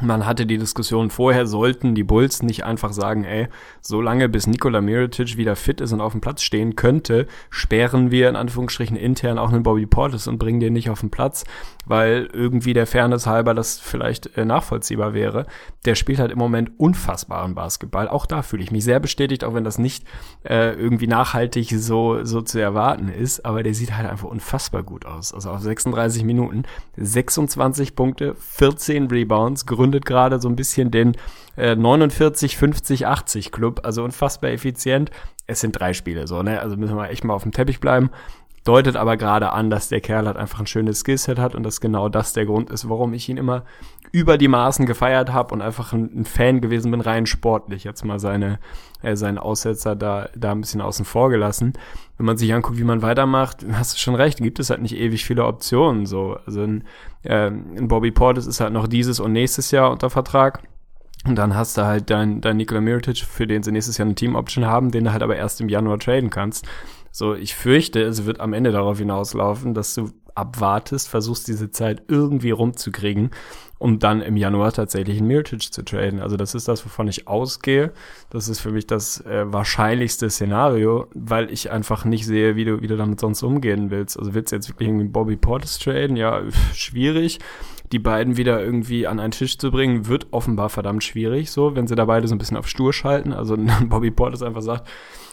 [0.00, 3.48] man hatte die Diskussion vorher, sollten die Bulls nicht einfach sagen, ey,
[3.82, 8.10] so lange bis Nikola Mirotic wieder fit ist und auf dem Platz stehen könnte, sperren
[8.10, 11.44] wir in Anführungsstrichen intern auch einen Bobby Portis und bringen den nicht auf den Platz,
[11.84, 15.46] weil irgendwie der Fairness halber das vielleicht äh, nachvollziehbar wäre.
[15.84, 18.08] Der spielt halt im Moment unfassbaren Basketball.
[18.08, 20.04] Auch da fühle ich mich sehr bestätigt, auch wenn das nicht
[20.44, 25.04] äh, irgendwie nachhaltig so, so zu erwarten ist, aber der sieht halt einfach unfassbar gut
[25.04, 25.34] aus.
[25.34, 26.62] Also auf 36 Minuten,
[26.96, 31.16] 26 Punkte, 14 Rebounds, gründet gerade so ein bisschen den
[31.56, 35.10] äh, 49, 50, 80 Club, also unfassbar effizient.
[35.48, 36.60] Es sind drei Spiele, so, ne?
[36.60, 38.10] Also müssen wir echt mal auf dem Teppich bleiben.
[38.62, 41.80] Deutet aber gerade an, dass der Kerl halt einfach ein schönes Skillset hat und dass
[41.80, 43.64] genau das der Grund ist, warum ich ihn immer
[44.12, 47.82] über die Maßen gefeiert habe und einfach ein, ein, Fan gewesen bin, rein sportlich.
[47.84, 48.58] Jetzt mal seine,
[49.02, 51.72] äh, seinen Aussetzer da, da ein bisschen außen vor gelassen.
[52.18, 54.96] Wenn man sich anguckt, wie man weitermacht, hast du schon recht, gibt es halt nicht
[54.96, 56.04] ewig viele Optionen.
[56.04, 56.84] So, also ein,
[57.22, 60.62] äh, ein Bobby Portis ist halt noch dieses und nächstes Jahr unter Vertrag.
[61.24, 64.14] Und dann hast du halt dein, dein Nikola Mirotic, für den sie nächstes Jahr eine
[64.14, 66.66] Team-Option haben, den du halt aber erst im Januar traden kannst.
[67.12, 72.02] So, ich fürchte, es wird am Ende darauf hinauslaufen, dass du abwartest, versuchst diese Zeit
[72.08, 73.30] irgendwie rumzukriegen,
[73.78, 76.20] um dann im Januar tatsächlich einen Mirotic zu traden.
[76.20, 77.92] Also das ist das, wovon ich ausgehe.
[78.30, 82.80] Das ist für mich das äh, wahrscheinlichste Szenario, weil ich einfach nicht sehe, wie du,
[82.80, 84.18] wie du damit sonst umgehen willst.
[84.18, 86.16] Also willst du jetzt wirklich irgendwie Bobby Portis traden?
[86.16, 86.42] Ja,
[86.74, 87.38] schwierig
[87.92, 91.86] die beiden wieder irgendwie an einen Tisch zu bringen, wird offenbar verdammt schwierig, so, wenn
[91.86, 93.32] sie da beide so ein bisschen auf Stur schalten.
[93.32, 94.88] Also Bobby Portis einfach sagt,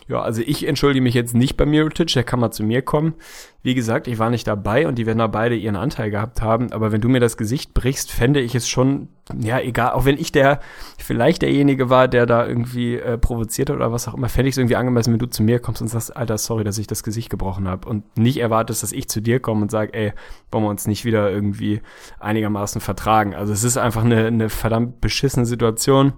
[0.09, 3.13] ja, also ich entschuldige mich jetzt nicht bei Mirotic, der kann mal zu mir kommen.
[3.61, 6.71] Wie gesagt, ich war nicht dabei und die werden da beide ihren Anteil gehabt haben,
[6.71, 10.17] aber wenn du mir das Gesicht brichst, fände ich es schon, ja, egal, auch wenn
[10.17, 10.61] ich der,
[10.97, 14.53] vielleicht derjenige war, der da irgendwie äh, provoziert hat oder was auch immer, fände ich
[14.53, 17.03] es irgendwie angemessen, wenn du zu mir kommst und sagst, Alter, sorry, dass ich das
[17.03, 20.13] Gesicht gebrochen habe und nicht erwartest, dass ich zu dir komme und sage, ey,
[20.51, 21.81] wollen wir uns nicht wieder irgendwie
[22.19, 23.35] einigermaßen vertragen.
[23.35, 26.13] Also es ist einfach eine, eine verdammt beschissene Situation.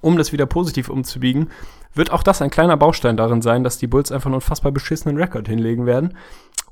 [0.00, 1.48] Um das wieder positiv umzubiegen,
[1.96, 5.16] wird auch das ein kleiner Baustein darin sein, dass die Bulls einfach einen unfassbar beschissenen
[5.16, 6.16] Rekord hinlegen werden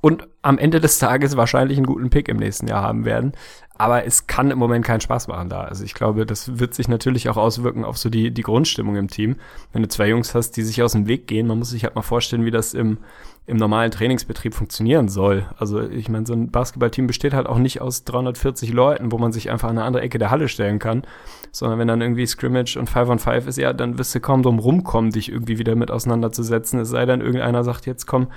[0.01, 3.33] und am Ende des Tages wahrscheinlich einen guten Pick im nächsten Jahr haben werden.
[3.77, 5.63] Aber es kann im Moment keinen Spaß machen da.
[5.63, 9.09] Also ich glaube, das wird sich natürlich auch auswirken auf so die, die Grundstimmung im
[9.09, 9.37] Team.
[9.73, 11.97] Wenn du zwei Jungs hast, die sich aus dem Weg gehen, man muss sich halt
[11.97, 12.99] mal vorstellen, wie das im,
[13.47, 15.47] im normalen Trainingsbetrieb funktionieren soll.
[15.59, 19.33] Also ich meine, so ein Basketballteam besteht halt auch nicht aus 340 Leuten, wo man
[19.33, 21.03] sich einfach an eine andere Ecke der Halle stellen kann,
[21.51, 24.45] sondern wenn dann irgendwie Scrimmage und Five on Five ist, ja, dann wirst du kaum
[24.45, 26.79] drum rumkommen, dich irgendwie wieder mit auseinanderzusetzen.
[26.79, 28.29] Es sei denn, irgendeiner sagt, jetzt komm,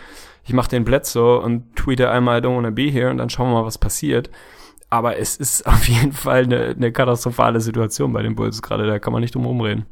[0.44, 3.50] ich mach den Bledsoe und tweete einmal I don't wanna be here und dann schauen
[3.50, 4.32] wir mal, was passiert.
[4.90, 9.00] Aber es ist auf jeden Fall eine, eine katastrophale Situation bei den Bulls gerade, da
[9.00, 9.86] kann man nicht drum rumreden.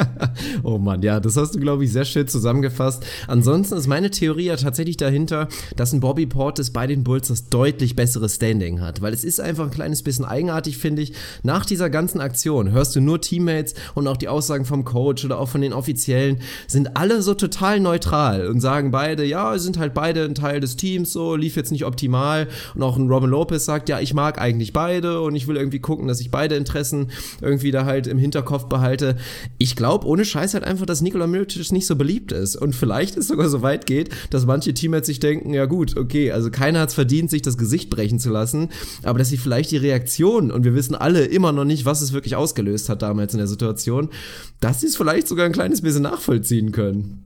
[0.62, 3.04] oh Mann, ja, das hast du, glaube ich, sehr schön zusammengefasst.
[3.26, 7.48] Ansonsten ist meine Theorie ja tatsächlich dahinter, dass ein Bobby Portis bei den Bulls das
[7.48, 9.02] deutlich bessere Standing hat.
[9.02, 11.12] Weil es ist einfach ein kleines bisschen eigenartig, finde ich.
[11.42, 15.38] Nach dieser ganzen Aktion hörst du nur Teammates und auch die Aussagen vom Coach oder
[15.38, 19.94] auch von den Offiziellen sind alle so total neutral und sagen beide, ja, sind halt
[19.94, 22.48] beide ein Teil des Teams, so lief jetzt nicht optimal.
[22.74, 25.80] Und auch ein Robin Lopez sagt, ja, ich mag eigentlich beide und ich will irgendwie
[25.80, 29.16] gucken, dass ich beide Interessen irgendwie da halt im Hinterkopf behalte.
[29.58, 32.54] Ich glaube ohne Scheiß halt einfach, dass Nikola Mirotic nicht so beliebt ist.
[32.54, 36.30] Und vielleicht es sogar so weit geht, dass manche Teammates sich denken, ja gut, okay,
[36.30, 38.68] also keiner hat es verdient, sich das Gesicht brechen zu lassen,
[39.02, 42.12] aber dass sie vielleicht die Reaktion, und wir wissen alle immer noch nicht, was es
[42.12, 44.10] wirklich ausgelöst hat damals in der Situation,
[44.60, 47.24] dass sie es vielleicht sogar ein kleines bisschen nachvollziehen können.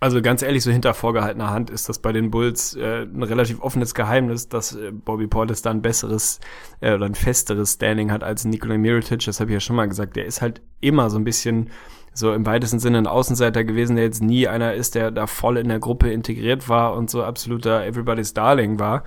[0.00, 3.60] Also ganz ehrlich, so hinter vorgehaltener Hand ist das bei den Bulls äh, ein relativ
[3.60, 6.40] offenes Geheimnis, dass äh, Bobby Portis da ein besseres
[6.80, 9.24] äh, oder ein festeres Standing hat als Nikola Mirotic.
[9.24, 10.16] Das habe ich ja schon mal gesagt.
[10.16, 11.70] Der ist halt immer so ein bisschen
[12.14, 15.56] so im weitesten Sinne ein Außenseiter gewesen, der jetzt nie einer ist, der da voll
[15.56, 19.04] in der Gruppe integriert war und so absoluter Everybody's Darling war.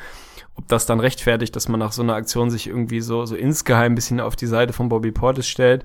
[0.57, 3.91] Ob das dann rechtfertigt, dass man nach so einer Aktion sich irgendwie so, so insgeheim
[3.91, 5.83] ein bisschen auf die Seite von Bobby Portis stellt,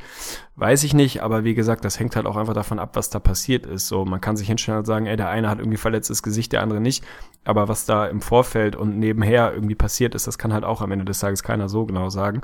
[0.55, 1.23] weiß ich nicht.
[1.23, 3.89] Aber wie gesagt, das hängt halt auch einfach davon ab, was da passiert ist.
[3.89, 6.62] So, man kann sich hinstellen und sagen, ey, der eine hat irgendwie verletztes Gesicht, der
[6.62, 7.05] andere nicht.
[7.45, 10.93] Aber was da im Vorfeld und nebenher irgendwie passiert ist, das kann halt auch am
[10.93, 12.43] Ende des Tages keiner so genau sagen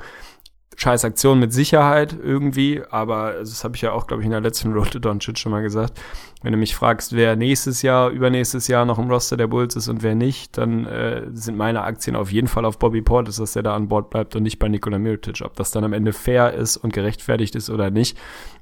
[0.75, 4.41] scheiß Aktion mit Sicherheit irgendwie, aber das habe ich ja auch, glaube ich, in der
[4.41, 5.99] letzten to Doncic schon mal gesagt.
[6.43, 9.87] Wenn du mich fragst, wer nächstes Jahr, übernächstes Jahr noch im Roster der Bulls ist
[9.87, 13.53] und wer nicht, dann äh, sind meine Aktien auf jeden Fall auf Bobby Portis, dass
[13.53, 15.41] der da an Bord bleibt und nicht bei Nikola Mirotic.
[15.43, 18.15] Ob das dann am Ende fair ist und gerechtfertigt ist oder nicht,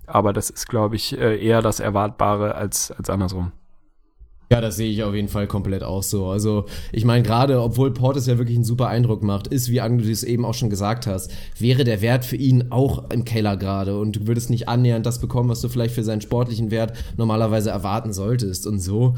[0.07, 3.51] aber das ist, glaube ich, äh, eher das Erwartbare als, als andersrum.
[4.55, 6.27] Ja, das sehe ich auf jeden Fall komplett auch so.
[6.27, 10.09] Also, ich meine, gerade obwohl Portis ja wirklich einen super Eindruck macht, ist, wie du
[10.09, 11.29] es eben auch schon gesagt hast,
[11.59, 15.19] wäre der Wert für ihn auch im Keller gerade und du würdest nicht annähernd das
[15.19, 19.15] bekommen, was du vielleicht für seinen sportlichen Wert normalerweise erwarten solltest und so.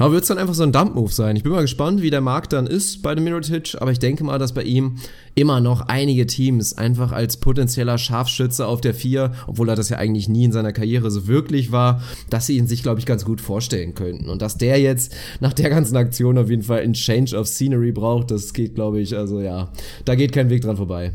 [0.00, 1.36] Ja, wird es dann einfach so ein Dump-Move sein.
[1.36, 4.24] Ich bin mal gespannt, wie der Markt dann ist bei dem Mirotic, aber ich denke
[4.24, 4.96] mal, dass bei ihm
[5.34, 9.98] immer noch einige Teams einfach als potenzieller Scharfschütze auf der Vier, obwohl er das ja
[9.98, 13.26] eigentlich nie in seiner Karriere so wirklich war, dass sie ihn sich, glaube ich, ganz
[13.26, 14.30] gut vorstellen könnten.
[14.30, 17.92] Und dass der jetzt nach der ganzen Aktion auf jeden Fall ein Change of Scenery
[17.92, 19.70] braucht, das geht, glaube ich, also ja,
[20.06, 21.12] da geht kein Weg dran vorbei.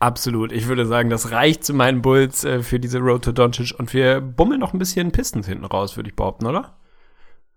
[0.00, 0.52] Absolut.
[0.52, 3.94] Ich würde sagen, das reicht zu meinen Bulls äh, für diese Road to Doncic und
[3.94, 6.76] wir bummeln noch ein bisschen Pistons hinten raus, würde ich behaupten, oder?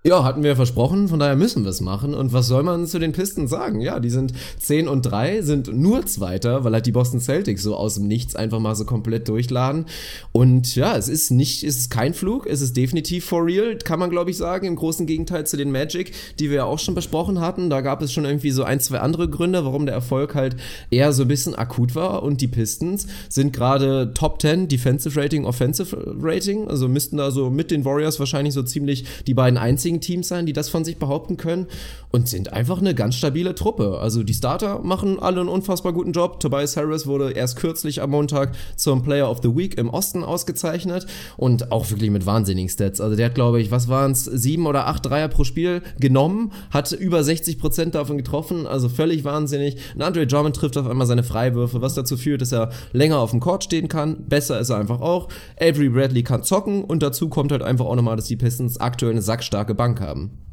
[0.08, 2.14] Ja, hatten wir versprochen, von daher müssen wir es machen.
[2.14, 3.82] Und was soll man zu den Pistons sagen?
[3.82, 7.76] Ja, die sind 10 und 3, sind nur Zweiter, weil halt die Boston Celtics so
[7.76, 9.88] aus dem Nichts einfach mal so komplett durchladen.
[10.32, 13.98] Und ja, es ist nicht, es ist kein Flug, es ist definitiv for real, kann
[13.98, 16.94] man glaube ich sagen, im großen Gegenteil zu den Magic, die wir ja auch schon
[16.94, 17.72] besprochen hatten.
[17.72, 20.56] Da gab es schon irgendwie so ein, zwei andere Gründe, warum der Erfolg halt
[20.92, 22.22] eher so ein bisschen akut war.
[22.22, 27.50] Und die Pistons sind gerade Top 10 Defensive Rating, Offensive Rating, also müssten da so
[27.50, 30.84] mit den Warriors wahrscheinlich so ziemlich die beiden einzigen einzigen Teams sein, die das von
[30.84, 31.68] sich behaupten können
[32.12, 34.00] und sind einfach eine ganz stabile Truppe.
[34.00, 36.40] Also die Starter machen alle einen unfassbar guten Job.
[36.40, 41.06] Tobias Harris wurde erst kürzlich am Montag zum Player of the Week im Osten ausgezeichnet
[41.38, 43.02] und auch wirklich mit wahnsinnigen Stats.
[43.02, 46.52] Also der hat, glaube ich, was waren es, sieben oder acht Dreier pro Spiel genommen,
[46.72, 49.78] hat über 60 Prozent davon getroffen, also völlig wahnsinnig.
[49.94, 53.32] Und Andre Drummond trifft auf einmal seine Freiwürfe, was dazu führt, dass er länger auf
[53.32, 54.26] dem Court stehen kann.
[54.28, 55.28] Besser ist er einfach auch.
[55.60, 59.12] Avery Bradley kann zocken und dazu kommt halt einfach auch nochmal, dass die Pistons aktuell
[59.12, 60.46] eine sackstarke Bank haben.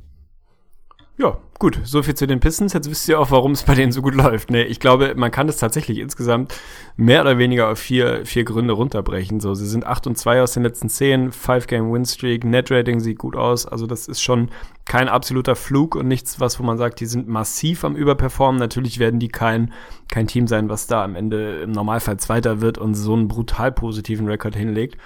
[1.18, 2.72] Ja, gut, so viel zu den Pistons.
[2.72, 4.50] Jetzt wisst ihr auch, warum es bei denen so gut läuft.
[4.50, 6.54] Nee, ich glaube, man kann es tatsächlich insgesamt
[6.96, 9.38] mehr oder weniger auf vier, vier Gründe runterbrechen.
[9.38, 13.66] So, sie sind 8 und 2 aus den letzten 10, 5-Game-Win-Streak, Net-Rating sieht gut aus.
[13.66, 14.48] Also das ist schon
[14.86, 18.58] kein absoluter Flug und nichts, was, wo man sagt, die sind massiv am Überperformen.
[18.58, 19.72] Natürlich werden die kein,
[20.10, 23.70] kein Team sein, was da am Ende im Normalfall Zweiter wird und so einen brutal
[23.70, 24.96] positiven Rekord hinlegt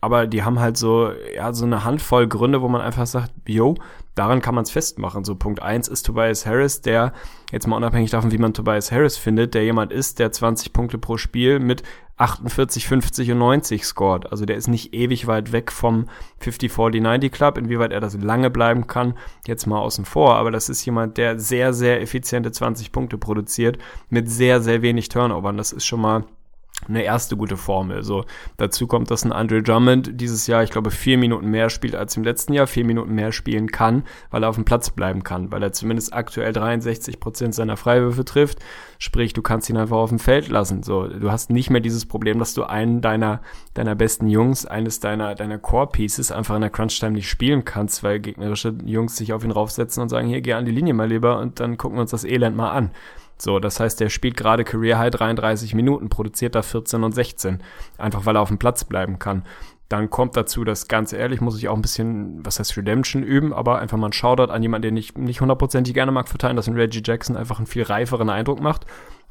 [0.00, 3.74] aber die haben halt so, ja, so eine Handvoll Gründe, wo man einfach sagt, yo,
[4.14, 5.24] daran kann man es festmachen.
[5.24, 7.12] So Punkt eins ist Tobias Harris, der,
[7.50, 10.98] jetzt mal unabhängig davon, wie man Tobias Harris findet, der jemand ist, der 20 Punkte
[10.98, 11.82] pro Spiel mit
[12.18, 14.30] 48, 50 und 90 scored.
[14.30, 16.06] Also der ist nicht ewig weit weg vom
[16.40, 17.58] 50, 40, 90 Club.
[17.58, 19.14] Inwieweit er das lange bleiben kann,
[19.46, 20.34] jetzt mal außen vor.
[20.34, 23.78] Aber das ist jemand, der sehr, sehr effiziente 20 Punkte produziert
[24.10, 25.56] mit sehr, sehr wenig Turnovern.
[25.56, 26.24] Das ist schon mal
[26.86, 28.02] eine erste gute Formel.
[28.02, 28.24] So
[28.56, 32.16] dazu kommt, dass ein Andre Drummond dieses Jahr, ich glaube, vier Minuten mehr spielt als
[32.16, 35.50] im letzten Jahr, vier Minuten mehr spielen kann, weil er auf dem Platz bleiben kann,
[35.50, 38.58] weil er zumindest aktuell 63 Prozent seiner Freiwürfe trifft.
[38.98, 40.82] Sprich, du kannst ihn einfach auf dem Feld lassen.
[40.82, 43.42] So, du hast nicht mehr dieses Problem, dass du einen deiner
[43.74, 47.64] deiner besten Jungs, eines deiner deiner Core Pieces einfach in der Crunch Time nicht spielen
[47.64, 50.94] kannst, weil gegnerische Jungs sich auf ihn raufsetzen und sagen, hier geh an die Linie
[50.94, 52.90] mal lieber und dann gucken wir uns das Elend mal an.
[53.40, 57.62] So, das heißt, der spielt gerade Career High 33 Minuten, produziert da 14 und 16,
[57.96, 59.44] einfach weil er auf dem Platz bleiben kann.
[59.88, 63.54] Dann kommt dazu, dass ganz ehrlich, muss ich auch ein bisschen, was heißt Redemption üben,
[63.54, 66.68] aber einfach mal ein Shoutout an jemanden, den ich nicht hundertprozentig gerne mag, verteilen, dass
[66.68, 68.84] ein Reggie Jackson einfach einen viel reiferen Eindruck macht.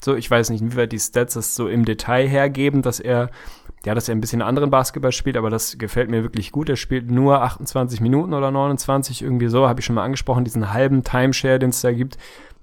[0.03, 3.29] So, ich weiß nicht, inwieweit die Stats das so im Detail hergeben, dass er,
[3.85, 6.69] ja, dass er ein bisschen anderen Basketball spielt, aber das gefällt mir wirklich gut.
[6.69, 10.73] Er spielt nur 28 Minuten oder 29, irgendwie so, habe ich schon mal angesprochen, diesen
[10.73, 12.17] halben Timeshare, den es da gibt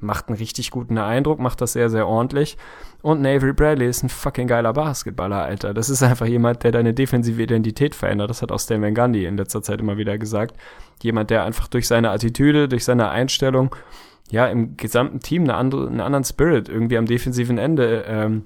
[0.05, 2.56] macht einen richtig guten Eindruck, macht das sehr, sehr ordentlich.
[3.02, 5.74] Und Navy Bradley ist ein fucking geiler Basketballer, Alter.
[5.74, 8.31] Das ist einfach jemand, der deine defensive Identität verändert.
[8.31, 10.56] Das hat auch Stan Van Gundy in letzter Zeit immer wieder gesagt.
[11.02, 13.74] Jemand, der einfach durch seine Attitüde, durch seine Einstellung,
[14.30, 18.44] ja, im gesamten Team eine andere, einen anderen Spirit irgendwie am defensiven Ende ähm,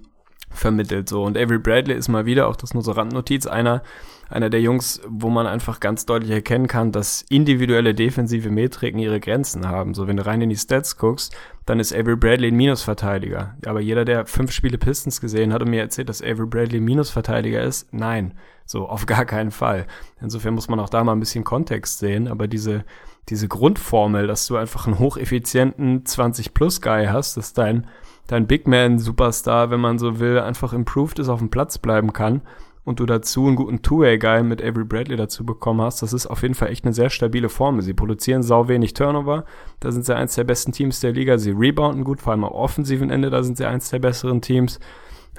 [0.50, 1.08] vermittelt.
[1.08, 1.22] So.
[1.24, 3.82] Und Avery Bradley ist mal wieder, auch das nur so Randnotiz, einer,
[4.28, 9.20] einer der Jungs, wo man einfach ganz deutlich erkennen kann, dass individuelle defensive Metriken ihre
[9.20, 9.94] Grenzen haben.
[9.94, 11.34] So, wenn du rein in die Stats guckst,
[11.66, 13.56] dann ist Avery Bradley ein Minusverteidiger.
[13.66, 16.84] Aber jeder, der fünf Spiele Pistons gesehen hat und mir erzählt, dass Avery Bradley ein
[16.84, 18.34] Minusverteidiger ist, nein.
[18.64, 19.86] So, auf gar keinen Fall.
[20.20, 22.84] Insofern muss man auch da mal ein bisschen Kontext sehen, aber diese,
[23.28, 27.86] diese Grundformel, dass du einfach einen hocheffizienten 20-Plus-Guy hast, dass dein,
[28.26, 32.42] dein Big Man-Superstar, wenn man so will, einfach improved ist, auf dem Platz bleiben kann,
[32.88, 36.40] und du dazu einen guten Two-Way-Guy mit Avery Bradley dazu bekommen hast, das ist auf
[36.40, 37.82] jeden Fall echt eine sehr stabile Formel.
[37.82, 39.44] Sie produzieren sau wenig Turnover,
[39.80, 41.36] da sind sie eins der besten Teams der Liga.
[41.36, 44.80] Sie rebounden gut, vor allem am offensiven Ende, da sind sie eins der besseren Teams.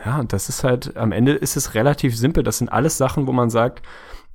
[0.06, 2.44] Ja, und das ist halt, am Ende ist es relativ simpel.
[2.44, 3.82] Das sind alles Sachen, wo man sagt,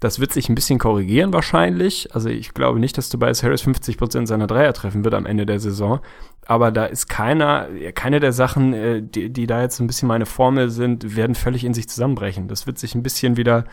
[0.00, 2.14] das wird sich ein bisschen korrigieren wahrscheinlich.
[2.14, 5.60] Also ich glaube nicht, dass Tobias Harris 50% seiner Dreier treffen wird am Ende der
[5.60, 6.00] Saison.
[6.46, 10.26] Aber da ist keiner, keine der Sachen, äh, die, die da jetzt ein bisschen meine
[10.26, 12.48] Formel sind, werden völlig in sich zusammenbrechen.
[12.48, 13.64] Das wird sich ein bisschen wieder,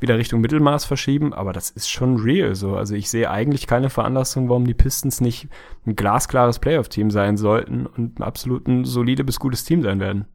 [0.00, 2.76] wieder Richtung Mittelmaß verschieben, aber das ist schon real so.
[2.76, 5.48] Also ich sehe eigentlich keine Veranlassung, warum die Pistons nicht
[5.86, 10.26] ein glasklares Playoff-Team sein sollten und ein absolut ein solide bis gutes Team sein werden.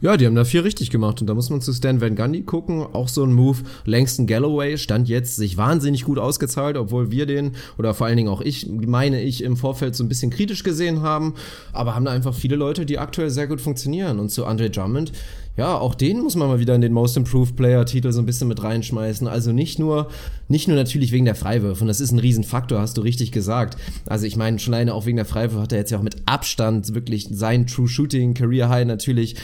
[0.00, 2.42] Ja, die haben da viel richtig gemacht und da muss man zu Stan Van Gundy
[2.42, 2.82] gucken.
[2.92, 3.58] Auch so ein Move.
[3.86, 8.28] Langston Galloway stand jetzt sich wahnsinnig gut ausgezahlt, obwohl wir den oder vor allen Dingen
[8.28, 11.34] auch ich, meine ich, im Vorfeld so ein bisschen kritisch gesehen haben.
[11.72, 14.18] Aber haben da einfach viele Leute, die aktuell sehr gut funktionieren.
[14.18, 15.12] Und zu Andre Drummond,
[15.56, 18.26] ja, auch den muss man mal wieder in den Most Improved Player Titel so ein
[18.26, 19.26] bisschen mit reinschmeißen.
[19.26, 20.08] Also nicht nur,
[20.48, 21.82] nicht nur natürlich wegen der Freiwürfe.
[21.82, 23.76] Und das ist ein Riesenfaktor, hast du richtig gesagt.
[24.06, 26.94] Also ich meine, schon auch wegen der Freiwürfe hat er jetzt ja auch mit Abstand
[26.94, 29.36] wirklich sein True Shooting Career High natürlich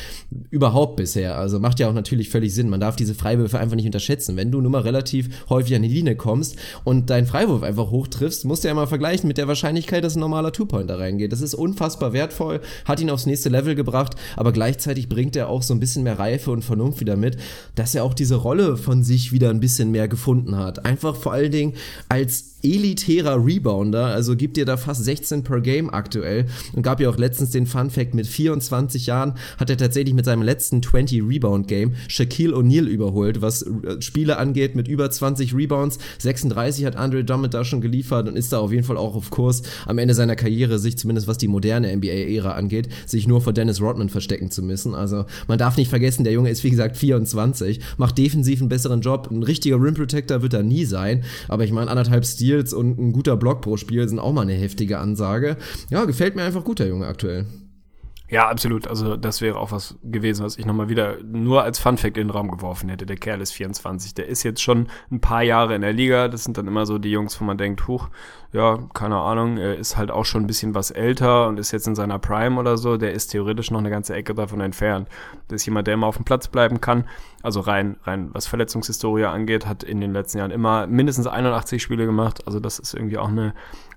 [0.51, 1.39] überhaupt bisher.
[1.39, 2.69] Also macht ja auch natürlich völlig Sinn.
[2.69, 4.37] Man darf diese Freiwürfe einfach nicht unterschätzen.
[4.37, 8.09] Wenn du nur mal relativ häufig an die Linie kommst und deinen Freiwurf einfach hoch
[8.09, 11.33] triffst, musst du ja mal vergleichen mit der Wahrscheinlichkeit, dass ein normaler Two-Pointer reingeht.
[11.33, 15.63] Das ist unfassbar wertvoll, hat ihn aufs nächste Level gebracht, aber gleichzeitig bringt er auch
[15.63, 17.37] so ein bisschen bisschen mehr Reife und Vernunft wieder mit,
[17.75, 20.85] dass er auch diese Rolle von sich wieder ein bisschen mehr gefunden hat.
[20.85, 21.75] Einfach vor allen Dingen
[22.09, 27.09] als elitärer Rebounder, also gibt dir da fast 16 per Game aktuell und gab ja
[27.09, 31.23] auch letztens den Fun Fact, mit 24 Jahren hat er tatsächlich mit seinem letzten 20
[31.23, 35.99] Rebound Game Shaquille O'Neal überholt, was äh, Spiele angeht mit über 20 Rebounds.
[36.19, 39.31] 36 hat Andre Drummond da schon geliefert und ist da auf jeden Fall auch auf
[39.31, 43.53] Kurs, am Ende seiner Karriere sich zumindest was die moderne NBA-Ära angeht, sich nur vor
[43.53, 44.95] Dennis Rodman verstecken zu müssen.
[44.95, 49.01] Also man darf nicht vergessen, der Junge ist wie gesagt 24, macht defensiv einen besseren
[49.01, 49.29] Job.
[49.31, 52.99] Ein richtiger Rim Protector wird er nie sein, aber ich meine anderthalb Stil Steals und
[52.99, 55.57] ein guter Block pro Spiel sind auch mal eine heftige Ansage.
[55.91, 57.47] Ja, gefällt mir einfach gut, der Junge aktuell.
[58.33, 58.89] Ja, absolut.
[58.89, 62.31] Also das wäre auch was gewesen, was ich nochmal wieder nur als Funfact in den
[62.31, 63.05] Raum geworfen hätte.
[63.05, 64.15] Der Kerl ist 24.
[64.15, 66.29] Der ist jetzt schon ein paar Jahre in der Liga.
[66.29, 68.09] Das sind dann immer so die Jungs, wo man denkt, huch,
[68.55, 71.87] ja, keine Ahnung, er ist halt auch schon ein bisschen was älter und ist jetzt
[71.87, 72.97] in seiner Prime oder so.
[72.97, 75.09] Der ist theoretisch noch eine ganze Ecke davon entfernt.
[75.49, 77.05] Das ist jemand, der immer auf dem Platz bleiben kann.
[77.43, 82.07] Also rein, rein was Verletzungshistorie angeht, hat in den letzten Jahren immer mindestens 81 Spiele
[82.07, 82.47] gemacht.
[82.47, 83.53] Also das ist irgendwie auch eine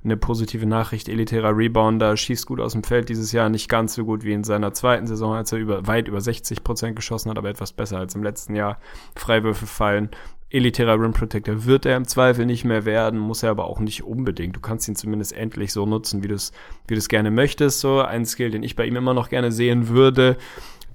[0.05, 1.09] eine positive Nachricht.
[1.09, 4.43] Elitärer Rebounder, schießt gut aus dem Feld dieses Jahr, nicht ganz so gut wie in
[4.43, 7.97] seiner zweiten Saison, als er über, weit über 60 Prozent geschossen hat, aber etwas besser
[7.97, 8.79] als im letzten Jahr.
[9.15, 10.09] Freiwürfe fallen.
[10.51, 14.03] Elitärer Rim Protector wird er im Zweifel nicht mehr werden, muss er aber auch nicht
[14.03, 14.55] unbedingt.
[14.55, 16.53] Du kannst ihn zumindest endlich so nutzen, wie du es
[16.87, 17.79] wie du es gerne möchtest.
[17.79, 20.37] So ein Skill, den ich bei ihm immer noch gerne sehen würde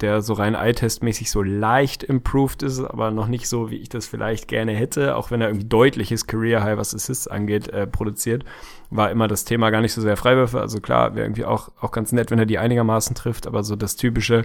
[0.01, 4.07] der so rein eye-test-mäßig so leicht improved ist, aber noch nicht so, wie ich das
[4.07, 8.45] vielleicht gerne hätte, auch wenn er irgendwie deutliches Career-High, was Assists angeht, äh, produziert
[8.91, 10.61] war immer das Thema gar nicht so sehr Freiwürfe.
[10.61, 13.77] Also klar, wäre irgendwie auch, auch ganz nett, wenn er die einigermaßen trifft, aber so
[13.77, 14.45] das typische,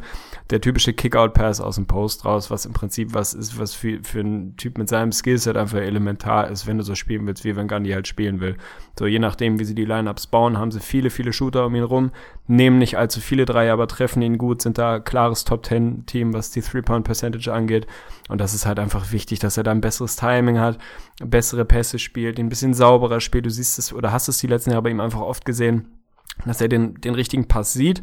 [0.52, 4.20] der typische Kick-Out-Pass aus dem Post raus, was im Prinzip was ist, was für, für
[4.20, 7.68] einen Typ mit seinem Skillset einfach elementar ist, wenn du so spielen willst, wie wenn
[7.68, 8.56] Gandhi halt spielen will.
[8.98, 11.84] So, je nachdem, wie sie die Lineups bauen, haben sie viele, viele Shooter um ihn
[11.84, 12.12] rum,
[12.48, 16.62] nehmen nicht allzu viele Dreier, aber treffen ihn gut, sind da klares Top-10-Team, was die
[16.62, 17.88] Three-Point-Percentage angeht.
[18.30, 20.78] Und das ist halt einfach wichtig, dass er da ein besseres Timing hat,
[21.24, 23.46] bessere Pässe spielt, ein bisschen sauberer spielt.
[23.46, 25.88] Du siehst es oder hast es die letzten Jahre bei ihm einfach oft gesehen,
[26.46, 28.02] dass er den, den richtigen Pass sieht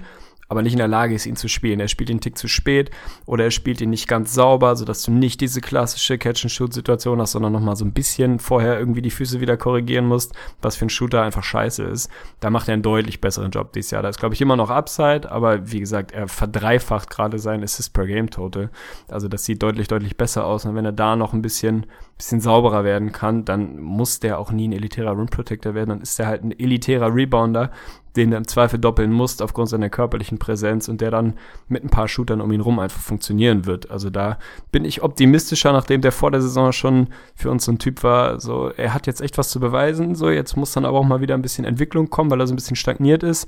[0.49, 1.81] aber nicht in der Lage ist, ihn zu spielen.
[1.81, 2.91] Er spielt den Tick zu spät
[3.25, 7.53] oder er spielt ihn nicht ganz sauber, sodass du nicht diese klassische Catch-and-Shoot-Situation hast, sondern
[7.53, 11.23] nochmal so ein bisschen vorher irgendwie die Füße wieder korrigieren musst, was für ein Shooter
[11.23, 12.11] einfach scheiße ist.
[12.41, 14.03] Da macht er einen deutlich besseren Job dieses Jahr.
[14.03, 17.95] Da ist, glaube ich, immer noch Upside, aber wie gesagt, er verdreifacht gerade sein Assist
[17.95, 18.71] per Game Total.
[19.09, 20.65] Also das sieht deutlich, deutlich besser aus.
[20.65, 21.87] Und wenn er da noch ein bisschen,
[22.19, 25.91] bisschen sauberer werden kann, dann muss der auch nie ein elitärer Rim Protector werden.
[25.91, 27.71] Dann ist er halt ein elitärer Rebounder,
[28.17, 31.35] den du im Zweifel doppeln musst aufgrund seiner körperlichen Präsenz und der dann
[31.69, 33.91] mit ein paar Shootern um ihn rum einfach funktionieren wird.
[33.91, 34.39] Also da
[34.71, 38.41] bin ich optimistischer, nachdem der vor der Saison schon für uns so ein Typ war.
[38.41, 40.15] So, er hat jetzt echt was zu beweisen.
[40.15, 42.53] So, jetzt muss dann aber auch mal wieder ein bisschen Entwicklung kommen, weil er so
[42.53, 43.47] ein bisschen stagniert ist.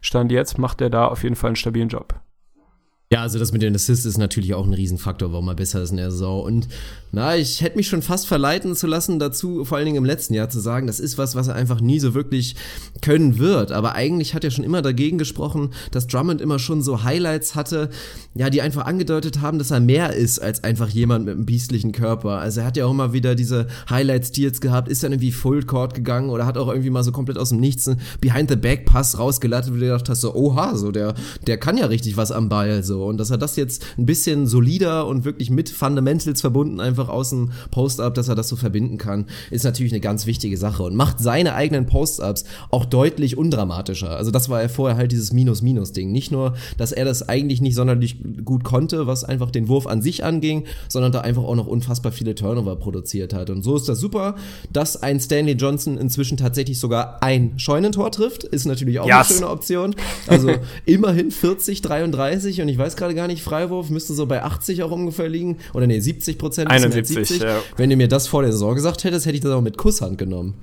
[0.00, 2.14] Stand jetzt macht er da auf jeden Fall einen stabilen Job.
[3.12, 5.90] Ja, also das mit den Assists ist natürlich auch ein Riesenfaktor, warum er besser ist
[5.90, 6.42] in der Saison.
[6.44, 6.68] Und
[7.14, 10.32] na, ich hätte mich schon fast verleiten zu lassen, dazu vor allen Dingen im letzten
[10.32, 12.56] Jahr zu sagen, das ist was, was er einfach nie so wirklich
[13.02, 13.70] können wird.
[13.70, 17.90] Aber eigentlich hat er schon immer dagegen gesprochen, dass Drummond immer schon so Highlights hatte,
[18.34, 21.92] ja, die einfach angedeutet haben, dass er mehr ist als einfach jemand mit einem biestlichen
[21.92, 22.38] Körper.
[22.38, 25.92] Also er hat ja auch immer wieder diese Highlight-Steals gehabt, ist dann irgendwie Full Court
[25.92, 29.74] gegangen oder hat auch irgendwie mal so komplett aus dem Nichts einen Behind-the-Back-Pass rausgelattet, wo
[29.74, 31.12] du gedacht hast, so, oha, so, der,
[31.46, 33.04] der kann ja richtig was am Ball, so.
[33.04, 37.30] Und dass er das jetzt ein bisschen solider und wirklich mit Fundamentals verbunden einfach aus
[37.30, 40.94] dem Post-Up, dass er das so verbinden kann, ist natürlich eine ganz wichtige Sache und
[40.94, 44.16] macht seine eigenen Post-Ups auch deutlich undramatischer.
[44.16, 46.12] Also das war ja vorher halt dieses Minus-Minus-Ding.
[46.12, 50.02] Nicht nur, dass er das eigentlich nicht sonderlich gut konnte, was einfach den Wurf an
[50.02, 53.50] sich anging, sondern da einfach auch noch unfassbar viele Turnover produziert hat.
[53.50, 54.36] Und so ist das super,
[54.72, 59.14] dass ein Stanley Johnson inzwischen tatsächlich sogar ein Scheunentor trifft, ist natürlich auch yes.
[59.14, 59.94] eine schöne Option.
[60.28, 60.52] Also
[60.86, 64.82] immerhin 40, 33 und ich weiß weiß gerade gar nicht, Freiwurf müsste so bei 80
[64.82, 65.58] auch ungefähr liegen.
[65.72, 66.70] Oder nee, 70 Prozent.
[66.70, 67.40] 71, 70.
[67.40, 67.58] Ja.
[67.76, 70.18] Wenn du mir das vor der Saison gesagt hättest, hätte ich das auch mit Kusshand
[70.18, 70.54] genommen.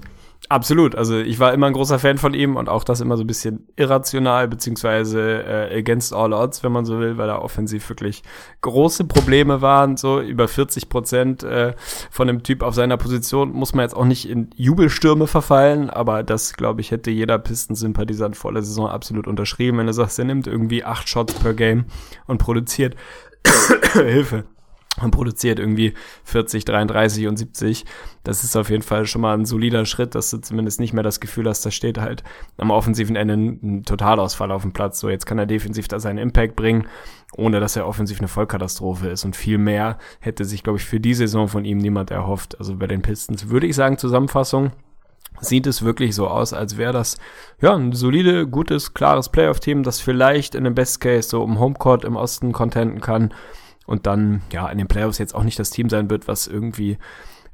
[0.47, 0.95] Absolut.
[0.95, 3.27] Also ich war immer ein großer Fan von ihm und auch das immer so ein
[3.27, 8.23] bisschen irrational, beziehungsweise äh, against all odds, wenn man so will, weil er offensiv wirklich
[8.61, 9.95] große Probleme waren.
[9.95, 11.76] So über 40 Prozent äh,
[12.10, 16.23] von dem Typ auf seiner Position muss man jetzt auch nicht in Jubelstürme verfallen, aber
[16.23, 20.26] das, glaube ich, hätte jeder Pistensympathisant vor der Saison absolut unterschrieben, wenn du sagst, er
[20.26, 21.85] nimmt irgendwie acht Shots per Game
[22.26, 22.95] und produziert
[23.93, 24.45] Hilfe
[25.02, 25.94] man produziert irgendwie
[26.24, 27.86] 40, 33 und 70.
[28.24, 31.04] Das ist auf jeden Fall schon mal ein solider Schritt, dass du zumindest nicht mehr
[31.04, 32.24] das Gefühl hast, da steht halt
[32.58, 35.00] am offensiven Ende ein Totalausfall auf dem Platz.
[35.00, 36.88] So, jetzt kann er defensiv da seinen Impact bringen,
[37.36, 39.26] ohne dass er offensiv eine Vollkatastrophe ist.
[39.26, 42.58] Und viel mehr hätte sich, glaube ich, für die Saison von ihm niemand erhofft.
[42.60, 44.72] Also bei den Pistons würde ich sagen, Zusammenfassung,
[45.42, 47.18] sieht es wirklich so aus, als wäre das
[47.62, 52.04] ja ein solide, gutes, klares Playoff-Team, das vielleicht in einem Best Case so um Homecourt
[52.04, 53.34] im Osten contenten kann
[53.90, 56.98] und dann, ja, in den Playoffs jetzt auch nicht das Team sein wird, was irgendwie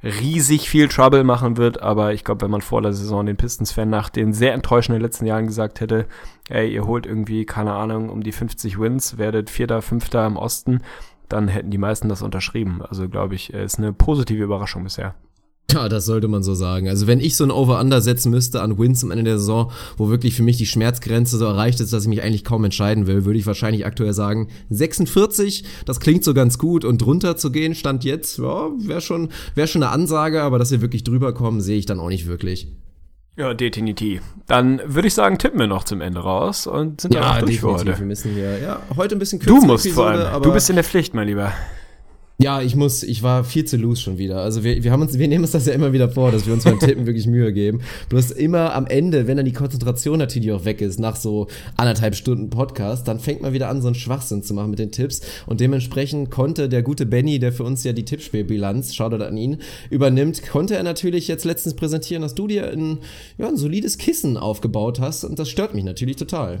[0.02, 3.88] riesig viel Trouble machen wird, aber ich glaube, wenn man vor der Saison den Pistons-Fan
[3.88, 6.06] nach den sehr enttäuschenden letzten Jahren gesagt hätte,
[6.50, 10.82] ey, ihr holt irgendwie, keine Ahnung, um die 50 Wins, werdet Vierter, Fünfter im Osten,
[11.30, 12.82] dann hätten die meisten das unterschrieben.
[12.82, 15.14] Also glaube ich, ist eine positive Überraschung bisher.
[15.72, 16.88] Ja, das sollte man so sagen.
[16.88, 20.08] Also wenn ich so ein Over-Under setzen müsste an Wins am Ende der Saison, wo
[20.08, 23.24] wirklich für mich die Schmerzgrenze so erreicht ist, dass ich mich eigentlich kaum entscheiden will,
[23.24, 25.64] würde ich wahrscheinlich aktuell sagen 46.
[25.84, 29.66] Das klingt so ganz gut und drunter zu gehen stand jetzt, ja, wäre schon, wäre
[29.66, 32.68] schon eine Ansage, aber dass wir wirklich drüber kommen, sehe ich dann auch nicht wirklich.
[33.36, 34.22] Ja, definitiv.
[34.46, 37.72] Dann würde ich sagen, tippen wir noch zum Ende raus und sind ja, durch für
[37.72, 37.98] heute.
[37.98, 39.60] Wir müssen hier, ja, heute ein bisschen kürzer.
[39.60, 40.42] Du musst Episode, vor allem.
[40.42, 41.52] Du bist in der Pflicht, mein Lieber.
[42.38, 44.42] Ja, ich muss, ich war viel zu loose schon wieder.
[44.42, 46.52] Also wir, wir haben uns, wir nehmen uns das ja immer wieder vor, dass wir
[46.52, 47.80] uns beim Tippen wirklich Mühe geben.
[48.10, 51.46] Bloß immer am Ende, wenn dann die Konzentration natürlich auch weg ist, nach so
[51.78, 54.92] anderthalb Stunden Podcast, dann fängt man wieder an, so einen Schwachsinn zu machen mit den
[54.92, 55.22] Tipps.
[55.46, 59.62] Und dementsprechend konnte der gute Benny, der für uns ja die Tippspielbilanz, schaut an ihn,
[59.88, 62.98] übernimmt, konnte er natürlich jetzt letztens präsentieren, dass du dir ein,
[63.38, 65.24] ja, ein solides Kissen aufgebaut hast.
[65.24, 66.60] Und das stört mich natürlich total.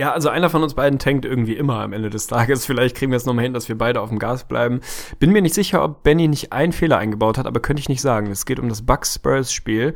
[0.00, 2.64] Ja, also einer von uns beiden tankt irgendwie immer am Ende des Tages.
[2.64, 4.80] Vielleicht kriegen wir es nochmal hin, dass wir beide auf dem Gas bleiben.
[5.18, 8.00] Bin mir nicht sicher, ob Benny nicht einen Fehler eingebaut hat, aber könnte ich nicht
[8.00, 8.28] sagen.
[8.28, 9.94] Es geht um das Bucks-Spurs-Spiel.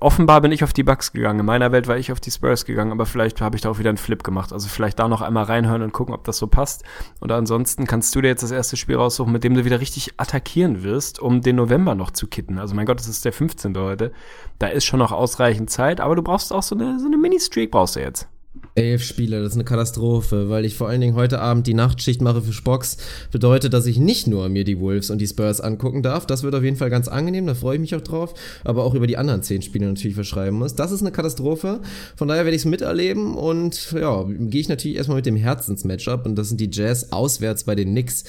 [0.00, 1.40] Offenbar bin ich auf die Bucks gegangen.
[1.40, 3.78] In meiner Welt war ich auf die Spurs gegangen, aber vielleicht habe ich da auch
[3.78, 4.54] wieder einen Flip gemacht.
[4.54, 6.84] Also vielleicht da noch einmal reinhören und gucken, ob das so passt.
[7.20, 10.14] Oder ansonsten kannst du dir jetzt das erste Spiel raussuchen, mit dem du wieder richtig
[10.16, 12.58] attackieren wirst, um den November noch zu kitten.
[12.58, 13.76] Also mein Gott, es ist der 15.
[13.76, 14.12] heute.
[14.58, 17.70] Da ist schon noch ausreichend Zeit, aber du brauchst auch so eine, so eine Mini-Streak
[17.70, 18.31] brauchst du jetzt.
[18.74, 22.22] Elf Spiele, das ist eine Katastrophe, weil ich vor allen Dingen heute Abend die Nachtschicht
[22.22, 22.96] mache für Spocks.
[23.30, 26.24] Bedeutet, dass ich nicht nur mir die Wolves und die Spurs angucken darf.
[26.24, 28.32] Das wird auf jeden Fall ganz angenehm, da freue ich mich auch drauf.
[28.64, 30.74] Aber auch über die anderen zehn Spiele natürlich verschreiben muss.
[30.74, 31.80] Das ist eine Katastrophe.
[32.16, 36.24] Von daher werde ich es miterleben und ja, gehe ich natürlich erstmal mit dem Herzensmatchup
[36.24, 38.24] und das sind die Jazz auswärts bei den Knicks.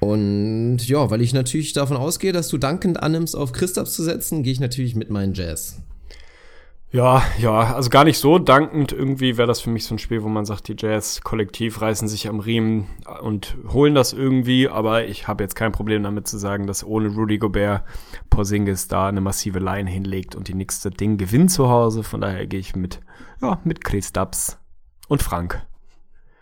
[0.00, 4.42] Und ja, weil ich natürlich davon ausgehe, dass du dankend annimmst, auf Christaps zu setzen,
[4.42, 5.82] gehe ich natürlich mit meinen Jazz.
[6.92, 8.92] Ja, ja, also gar nicht so dankend.
[8.92, 12.06] Irgendwie wäre das für mich so ein Spiel, wo man sagt, die Jazz kollektiv reißen
[12.06, 12.86] sich am Riemen
[13.22, 14.68] und holen das irgendwie.
[14.68, 17.84] Aber ich habe jetzt kein Problem damit zu sagen, dass ohne Rudy Gobert
[18.28, 22.02] Porzingis da eine massive Line hinlegt und die nächste Ding gewinnt zu Hause.
[22.02, 23.00] Von daher gehe ich mit,
[23.40, 24.58] ja, mit Chris Dubs
[25.08, 25.66] und Frank.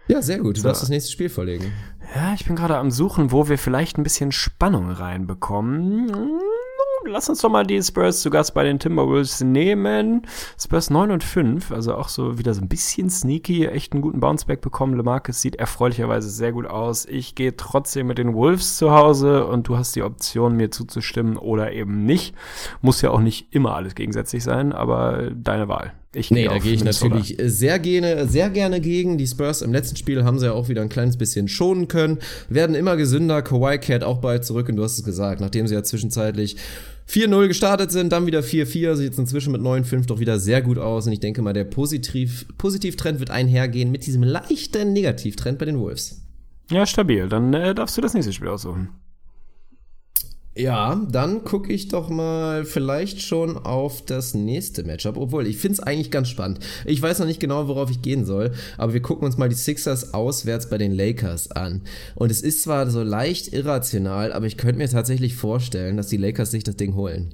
[0.08, 0.56] Ja, sehr gut.
[0.56, 0.66] Du so.
[0.66, 1.72] darfst das nächste Spiel vorlegen.
[2.16, 6.10] Ja, ich bin gerade am Suchen, wo wir vielleicht ein bisschen Spannung reinbekommen
[7.06, 10.22] lass uns doch mal die Spurs zu Gast bei den Timberwolves nehmen.
[10.58, 14.20] Spurs 9 und 5, also auch so wieder so ein bisschen sneaky, echt einen guten
[14.20, 14.96] Bounceback bekommen.
[14.96, 17.06] LeMarcus sieht erfreulicherweise sehr gut aus.
[17.06, 21.36] Ich gehe trotzdem mit den Wolves zu Hause und du hast die Option, mir zuzustimmen
[21.36, 22.34] oder eben nicht.
[22.80, 25.92] Muss ja auch nicht immer alles gegensätzlich sein, aber deine Wahl.
[26.12, 27.14] Ich nee, da gehe ich Minnesota.
[27.14, 29.16] natürlich sehr gerne, sehr gerne gegen.
[29.16, 32.18] Die Spurs im letzten Spiel haben sie ja auch wieder ein kleines bisschen schonen können,
[32.48, 33.42] werden immer gesünder.
[33.42, 36.56] Kawhi kehrt auch bald zurück und du hast es gesagt, nachdem sie ja zwischenzeitlich
[37.08, 40.78] 4-0 gestartet sind, dann wieder 4-4, sieht jetzt inzwischen mit 9-5 doch wieder sehr gut
[40.78, 41.06] aus.
[41.06, 45.78] Und ich denke mal, der Positiv Positivtrend wird einhergehen mit diesem leichten Negativtrend bei den
[45.78, 46.22] Wolves.
[46.72, 47.28] Ja, stabil.
[47.28, 48.90] Dann äh, darfst du das nächste Spiel aussuchen.
[50.60, 55.16] Ja, dann gucke ich doch mal vielleicht schon auf das nächste Matchup.
[55.16, 56.58] Obwohl, ich finde es eigentlich ganz spannend.
[56.84, 59.54] Ich weiß noch nicht genau, worauf ich gehen soll, aber wir gucken uns mal die
[59.54, 61.80] Sixers auswärts bei den Lakers an.
[62.14, 66.18] Und es ist zwar so leicht irrational, aber ich könnte mir tatsächlich vorstellen, dass die
[66.18, 67.32] Lakers sich das Ding holen.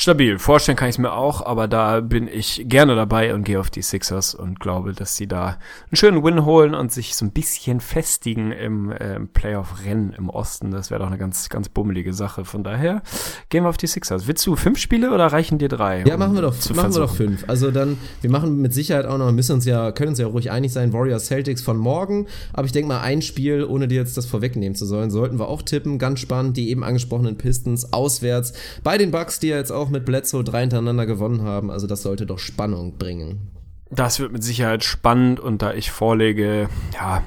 [0.00, 0.38] Stabil.
[0.38, 3.68] Vorstellen kann ich es mir auch, aber da bin ich gerne dabei und gehe auf
[3.68, 5.58] die Sixers und glaube, dass sie da
[5.90, 10.70] einen schönen Win holen und sich so ein bisschen festigen im äh, Playoff-Rennen im Osten.
[10.70, 12.44] Das wäre doch eine ganz, ganz bummelige Sache.
[12.44, 13.02] Von daher
[13.48, 14.28] gehen wir auf die Sixers.
[14.28, 16.04] Willst du fünf Spiele oder reichen dir drei?
[16.06, 17.42] Ja, um machen wir doch, machen wir doch fünf.
[17.48, 20.52] Also dann, wir machen mit Sicherheit auch noch, müssen uns ja, können uns ja ruhig
[20.52, 22.28] einig sein, Warriors Celtics von morgen.
[22.52, 25.48] Aber ich denke mal, ein Spiel, ohne dir jetzt das vorwegnehmen zu sollen, sollten wir
[25.48, 25.98] auch tippen.
[25.98, 28.52] Ganz spannend, die eben angesprochenen Pistons auswärts
[28.84, 31.70] bei den Bucks, die ja jetzt auch auch mit Bledsoe drei hintereinander gewonnen haben.
[31.70, 33.50] Also das sollte doch Spannung bringen.
[33.90, 37.22] Das wird mit Sicherheit spannend und da ich vorlege, ja,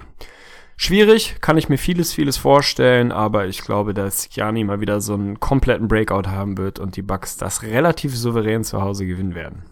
[0.78, 5.16] schwierig, kann ich mir vieles, vieles vorstellen, aber ich glaube, dass Jani mal wieder so
[5.16, 9.64] einen kompletten Breakout haben wird und die Bucks das relativ souverän zu Hause gewinnen werden.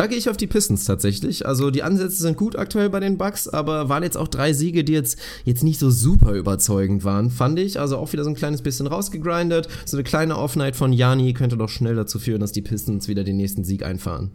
[0.00, 1.44] Da gehe ich auf die Pistons tatsächlich.
[1.44, 4.82] Also die Ansätze sind gut aktuell bei den Bucks, aber waren jetzt auch drei Siege,
[4.82, 7.78] die jetzt, jetzt nicht so super überzeugend waren, fand ich.
[7.78, 9.68] Also auch wieder so ein kleines bisschen rausgegrindet.
[9.84, 13.24] So eine kleine Offenheit von Jani könnte doch schnell dazu führen, dass die Pistons wieder
[13.24, 14.30] den nächsten Sieg einfahren.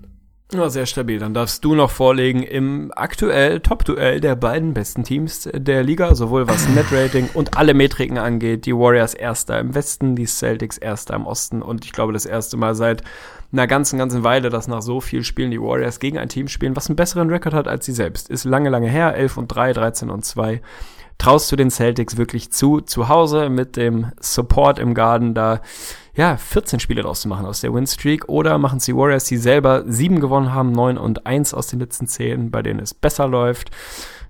[0.54, 1.18] Ja, sehr stabil.
[1.18, 6.48] Dann darfst du noch vorlegen im aktuell Top-Duell der beiden besten Teams der Liga, sowohl
[6.48, 8.68] was Net-Rating und alle Metriken angeht.
[8.68, 12.58] Die Warriors erster im Westen, die Celtics erster im Osten und ich glaube das erste
[12.58, 13.02] Mal seit
[13.52, 16.76] einer ganzen, ganzen Weile, dass nach so vielen Spielen die Warriors gegen ein Team spielen,
[16.76, 18.30] was einen besseren Rekord hat als sie selbst.
[18.30, 19.16] Ist lange, lange her.
[19.16, 20.62] 11 und 3, 13 und 2.
[21.18, 25.62] traust du den Celtics wirklich zu, zu Hause mit dem Support im Garden da
[26.16, 29.38] ja, 14 Spiele draus zu machen aus der Winstreak oder machen es die Warriors, die
[29.38, 33.28] selber sieben gewonnen haben, neun und eins aus den letzten zehn, bei denen es besser
[33.28, 33.72] läuft.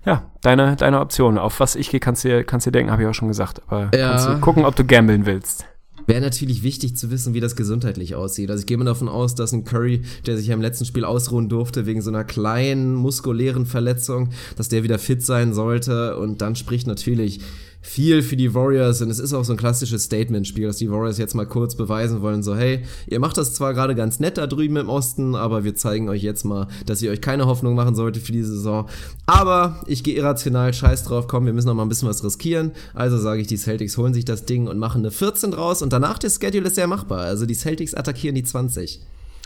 [0.04, 1.36] Ja, deine, deine Option.
[1.38, 3.60] Auf was ich gehe, kannst du dir, kannst dir denken, habe ich auch schon gesagt.
[3.66, 4.10] Aber Ja.
[4.10, 5.64] kannst du gucken, ob du gambeln willst.
[6.08, 8.48] Wäre natürlich wichtig zu wissen, wie das gesundheitlich aussieht.
[8.48, 11.04] Also ich gehe mal davon aus, dass ein Curry, der sich ja im letzten Spiel
[11.04, 16.16] ausruhen durfte, wegen so einer kleinen muskulären Verletzung, dass der wieder fit sein sollte.
[16.16, 17.40] Und dann spricht natürlich
[17.86, 21.18] viel für die Warriors und es ist auch so ein klassisches Statement-Spiel, dass die Warriors
[21.18, 24.48] jetzt mal kurz beweisen wollen, so hey, ihr macht das zwar gerade ganz nett da
[24.48, 27.94] drüben im Osten, aber wir zeigen euch jetzt mal, dass ihr euch keine Hoffnung machen
[27.94, 28.88] solltet für die Saison.
[29.26, 32.72] Aber ich gehe irrational, scheiß drauf, komm, wir müssen noch mal ein bisschen was riskieren.
[32.92, 35.92] Also sage ich, die Celtics holen sich das Ding und machen eine 14 draus und
[35.92, 37.20] danach der Schedule ist sehr machbar.
[37.20, 39.00] Also die Celtics attackieren die 20.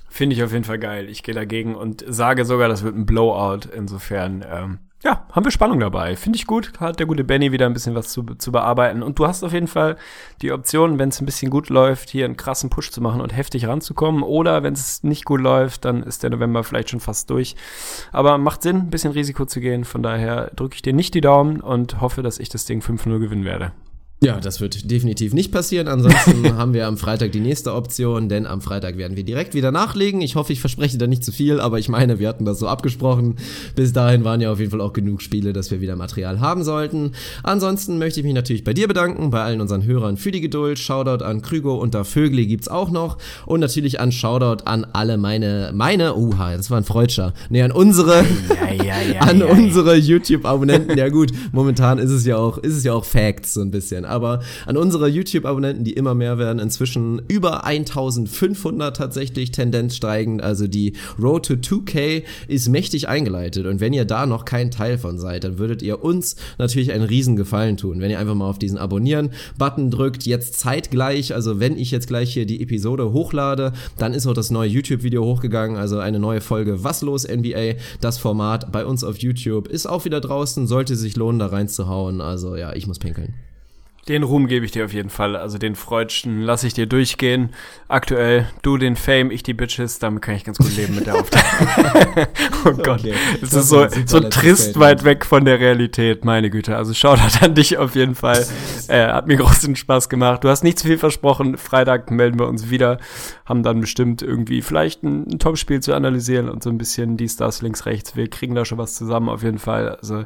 [0.09, 1.09] Finde ich auf jeden Fall geil.
[1.09, 3.69] Ich gehe dagegen und sage sogar, das wird ein Blowout.
[3.77, 6.15] Insofern, ähm, ja, haben wir Spannung dabei.
[6.15, 6.79] Finde ich gut.
[6.79, 9.03] Hat der gute Benny wieder ein bisschen was zu, zu bearbeiten.
[9.03, 9.97] Und du hast auf jeden Fall
[10.43, 13.35] die Option, wenn es ein bisschen gut läuft, hier einen krassen Push zu machen und
[13.35, 14.23] heftig ranzukommen.
[14.23, 17.57] Oder wenn es nicht gut läuft, dann ist der November vielleicht schon fast durch.
[18.13, 19.85] Aber macht Sinn, ein bisschen Risiko zu gehen.
[19.85, 23.19] Von daher drücke ich dir nicht die Daumen und hoffe, dass ich das Ding 5-0
[23.21, 23.73] gewinnen werde.
[24.23, 25.89] Ja, das wird definitiv nicht passieren.
[25.89, 29.73] Ansonsten haben wir am Freitag die nächste Option, denn am Freitag werden wir direkt wieder
[29.73, 30.21] nachlegen.
[30.21, 32.69] Ich hoffe, ich verspreche da nicht zu viel, aber ich meine, wir hatten das so
[32.69, 33.37] abgesprochen.
[33.75, 36.65] Bis dahin waren ja auf jeden Fall auch genug Spiele, dass wir wieder Material haben
[36.65, 37.13] sollten.
[37.43, 40.79] Ansonsten möchte ich mich natürlich bei dir bedanken, bei allen unseren Hörern für die Geduld.
[40.79, 43.17] Shoutout an Krügo und da Vögli gibt's auch noch.
[43.47, 47.33] Und natürlich an Shoutout an alle meine, meine, uha, das war ein Freudscher.
[47.49, 48.27] Nee, an unsere,
[48.61, 49.21] Ja, ja, ja.
[49.21, 50.99] an unsere YouTube-Abonnenten.
[50.99, 54.10] Ja gut, momentan ist es ja auch, ist es ja auch Facts so ein bisschen.
[54.11, 60.43] Aber an unsere YouTube-Abonnenten, die immer mehr werden, inzwischen über 1500 tatsächlich, Tendenz steigend.
[60.43, 63.67] Also die Road to 2K ist mächtig eingeleitet.
[63.67, 67.05] Und wenn ihr da noch kein Teil von seid, dann würdet ihr uns natürlich einen
[67.05, 71.77] riesen Gefallen tun, wenn ihr einfach mal auf diesen Abonnieren-Button drückt, jetzt zeitgleich, also wenn
[71.77, 75.99] ich jetzt gleich hier die Episode hochlade, dann ist auch das neue YouTube-Video hochgegangen, also
[75.99, 80.21] eine neue Folge Was los NBA, das Format bei uns auf YouTube ist auch wieder
[80.21, 83.35] draußen, sollte sich lohnen, da reinzuhauen, also ja, ich muss pinkeln.
[84.11, 85.37] Den Ruhm gebe ich dir auf jeden Fall.
[85.37, 87.51] Also den Freudschen lasse ich dir durchgehen.
[87.87, 90.01] Aktuell du den Fame, ich die Bitches.
[90.01, 92.27] Damit kann ich ganz gut leben mit der Aufteilung.
[92.65, 93.03] oh Gott.
[93.03, 93.15] Okay.
[93.41, 94.81] Es ist so, so trist Statement.
[94.81, 96.25] weit weg von der Realität.
[96.25, 96.77] Meine Güte.
[96.77, 98.45] Also Shoutout an dich auf jeden Fall.
[98.89, 100.43] Äh, hat mir großen Spaß gemacht.
[100.43, 101.57] Du hast nicht zu viel versprochen.
[101.57, 102.99] Freitag melden wir uns wieder.
[103.45, 107.29] Haben dann bestimmt irgendwie vielleicht ein, ein Topspiel zu analysieren und so ein bisschen die
[107.29, 108.17] Stars links, rechts.
[108.17, 109.91] Wir kriegen da schon was zusammen auf jeden Fall.
[109.91, 110.25] Also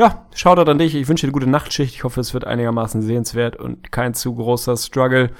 [0.00, 0.94] ja, Shoutout an dich.
[0.94, 1.94] Ich wünsche dir eine gute Nachtschicht.
[1.94, 5.30] Ich hoffe, es wird einigermaßen sehenswert und kein zu großer Struggle.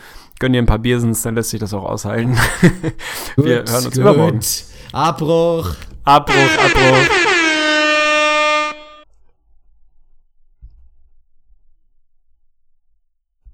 [0.40, 2.36] Gönn dir ein paar Biersens, dann lässt sich das auch aushalten.
[3.36, 3.96] Wir Gut, hören uns gut.
[3.96, 4.40] übermorgen.
[4.92, 5.74] Abbruch.
[6.04, 6.34] Abbruch,
[6.64, 7.39] Abbruch.